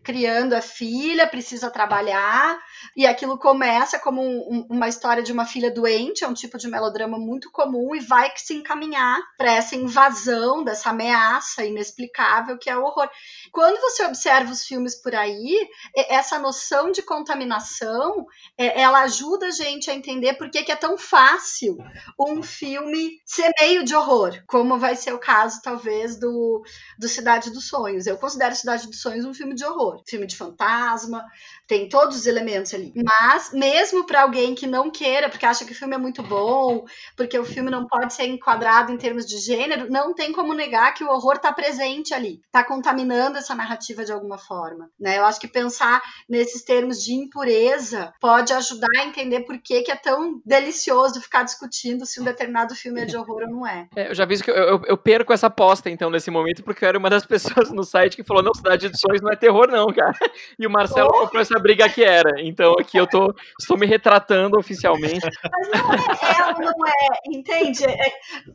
criando 0.02 0.54
a 0.54 0.60
filha, 0.60 1.26
precisa 1.26 1.70
trabalhar, 1.70 2.58
e 2.96 3.06
aquilo 3.06 3.38
começa 3.38 3.98
como 3.98 4.20
um, 4.22 4.66
uma 4.70 4.88
história 4.88 5.22
de 5.22 5.32
uma 5.32 5.46
filha 5.46 5.70
doente, 5.70 6.24
é 6.24 6.28
um 6.28 6.34
tipo 6.34 6.58
de 6.58 6.68
melodrama 6.68 7.18
muito 7.18 7.50
comum, 7.50 7.94
e 7.94 8.00
vai 8.00 8.30
se 8.36 8.54
encaminhar 8.54 9.18
para 9.36 9.52
essa 9.52 9.76
invasão, 9.76 10.64
dessa 10.64 10.90
ameaça 10.90 11.64
inexplicável 11.64 12.58
que 12.58 12.70
é 12.70 12.76
o 12.76 12.82
horror. 12.82 13.08
Quando 13.50 13.80
você 13.80 14.04
observa 14.04 14.52
os 14.52 14.64
filmes 14.64 15.00
por 15.00 15.14
aí, 15.14 15.68
essa 15.94 16.38
noção 16.38 16.90
de 16.90 17.02
contaminação, 17.02 18.26
ela 18.56 19.02
ajuda 19.02 19.46
a 19.46 19.50
gente 19.50 19.90
a 19.90 19.94
entender 19.94 20.34
por 20.34 20.50
que, 20.50 20.62
que 20.62 20.72
é 20.72 20.76
tão 20.76 20.96
fácil 20.96 21.76
um 22.18 22.42
filme 22.42 23.20
ser 23.24 23.50
meio 23.60 23.84
de 23.84 23.94
horror, 23.94 24.42
como 24.46 24.78
vai 24.78 24.96
ser 24.96 25.12
o 25.12 25.18
caso, 25.18 25.60
talvez, 25.62 26.18
do, 26.18 26.62
do 26.98 27.08
Cidade 27.08 27.50
dos 27.50 27.68
Sonhos. 27.68 28.06
Eu 28.06 28.18
considero 28.18 28.54
Cidade 28.54 28.86
dos 28.86 29.00
Sonhos 29.00 29.24
um 29.24 29.34
filme 29.34 29.41
filme 29.42 29.54
de 29.54 29.64
horror. 29.64 30.02
Filme 30.06 30.26
de 30.26 30.36
fantasma, 30.36 31.26
tem 31.72 31.88
todos 31.88 32.18
os 32.18 32.26
elementos 32.26 32.74
ali. 32.74 32.92
Mas, 32.94 33.50
mesmo 33.50 34.04
para 34.04 34.20
alguém 34.20 34.54
que 34.54 34.66
não 34.66 34.90
queira, 34.90 35.30
porque 35.30 35.46
acha 35.46 35.64
que 35.64 35.72
o 35.72 35.74
filme 35.74 35.94
é 35.94 35.98
muito 35.98 36.22
bom, 36.22 36.84
porque 37.16 37.38
o 37.38 37.46
filme 37.46 37.70
não 37.70 37.86
pode 37.86 38.12
ser 38.12 38.24
enquadrado 38.26 38.92
em 38.92 38.98
termos 38.98 39.24
de 39.24 39.38
gênero, 39.38 39.90
não 39.90 40.12
tem 40.12 40.32
como 40.32 40.52
negar 40.52 40.92
que 40.92 41.02
o 41.02 41.08
horror 41.08 41.36
está 41.36 41.50
presente 41.50 42.12
ali, 42.12 42.42
está 42.44 42.62
contaminando 42.62 43.38
essa 43.38 43.54
narrativa 43.54 44.04
de 44.04 44.12
alguma 44.12 44.36
forma. 44.36 44.90
Né? 45.00 45.16
Eu 45.16 45.24
acho 45.24 45.40
que 45.40 45.48
pensar 45.48 46.02
nesses 46.28 46.62
termos 46.62 47.02
de 47.02 47.14
impureza 47.14 48.12
pode 48.20 48.52
ajudar 48.52 48.88
a 48.98 49.06
entender 49.06 49.40
por 49.40 49.58
que, 49.58 49.80
que 49.80 49.90
é 49.90 49.96
tão 49.96 50.42
delicioso 50.44 51.22
ficar 51.22 51.42
discutindo 51.42 52.04
se 52.04 52.20
um 52.20 52.24
determinado 52.24 52.74
filme 52.74 53.00
é 53.00 53.06
de 53.06 53.16
horror 53.16 53.44
ou 53.44 53.50
não 53.50 53.66
é. 53.66 53.88
é 53.96 54.10
eu 54.10 54.14
já 54.14 54.26
vi 54.26 54.42
que 54.42 54.50
eu, 54.50 54.54
eu, 54.54 54.82
eu, 54.88 54.98
perco 54.98 55.32
essa 55.32 55.46
aposta, 55.46 55.88
então, 55.88 56.10
nesse 56.10 56.30
momento, 56.30 56.62
porque 56.62 56.84
eu 56.84 56.88
era 56.90 56.98
uma 56.98 57.08
das 57.08 57.24
pessoas 57.26 57.70
no 57.70 57.82
site 57.82 58.14
que 58.14 58.24
falou: 58.24 58.42
não, 58.42 58.52
Cidade 58.52 58.90
de 58.90 59.00
Sonhos 59.00 59.22
não 59.22 59.32
é 59.32 59.36
terror, 59.36 59.68
não, 59.68 59.86
cara. 59.86 60.18
E 60.58 60.66
o 60.66 60.70
Marcelo 60.70 61.08
oh. 61.14 61.20
comprou 61.20 61.40
essa 61.40 61.61
briga 61.62 61.88
que 61.88 62.02
era. 62.02 62.40
Então 62.40 62.74
aqui 62.78 62.96
eu 62.96 63.06
tô, 63.06 63.34
estou 63.58 63.78
me 63.78 63.86
retratando 63.86 64.58
oficialmente. 64.58 65.20
Mas 65.22 65.68
não 65.68 65.92
é, 65.92 66.40
é 66.40 66.64
não 66.64 66.86
é, 66.86 67.08
entende? 67.28 67.84
É, 67.84 68.12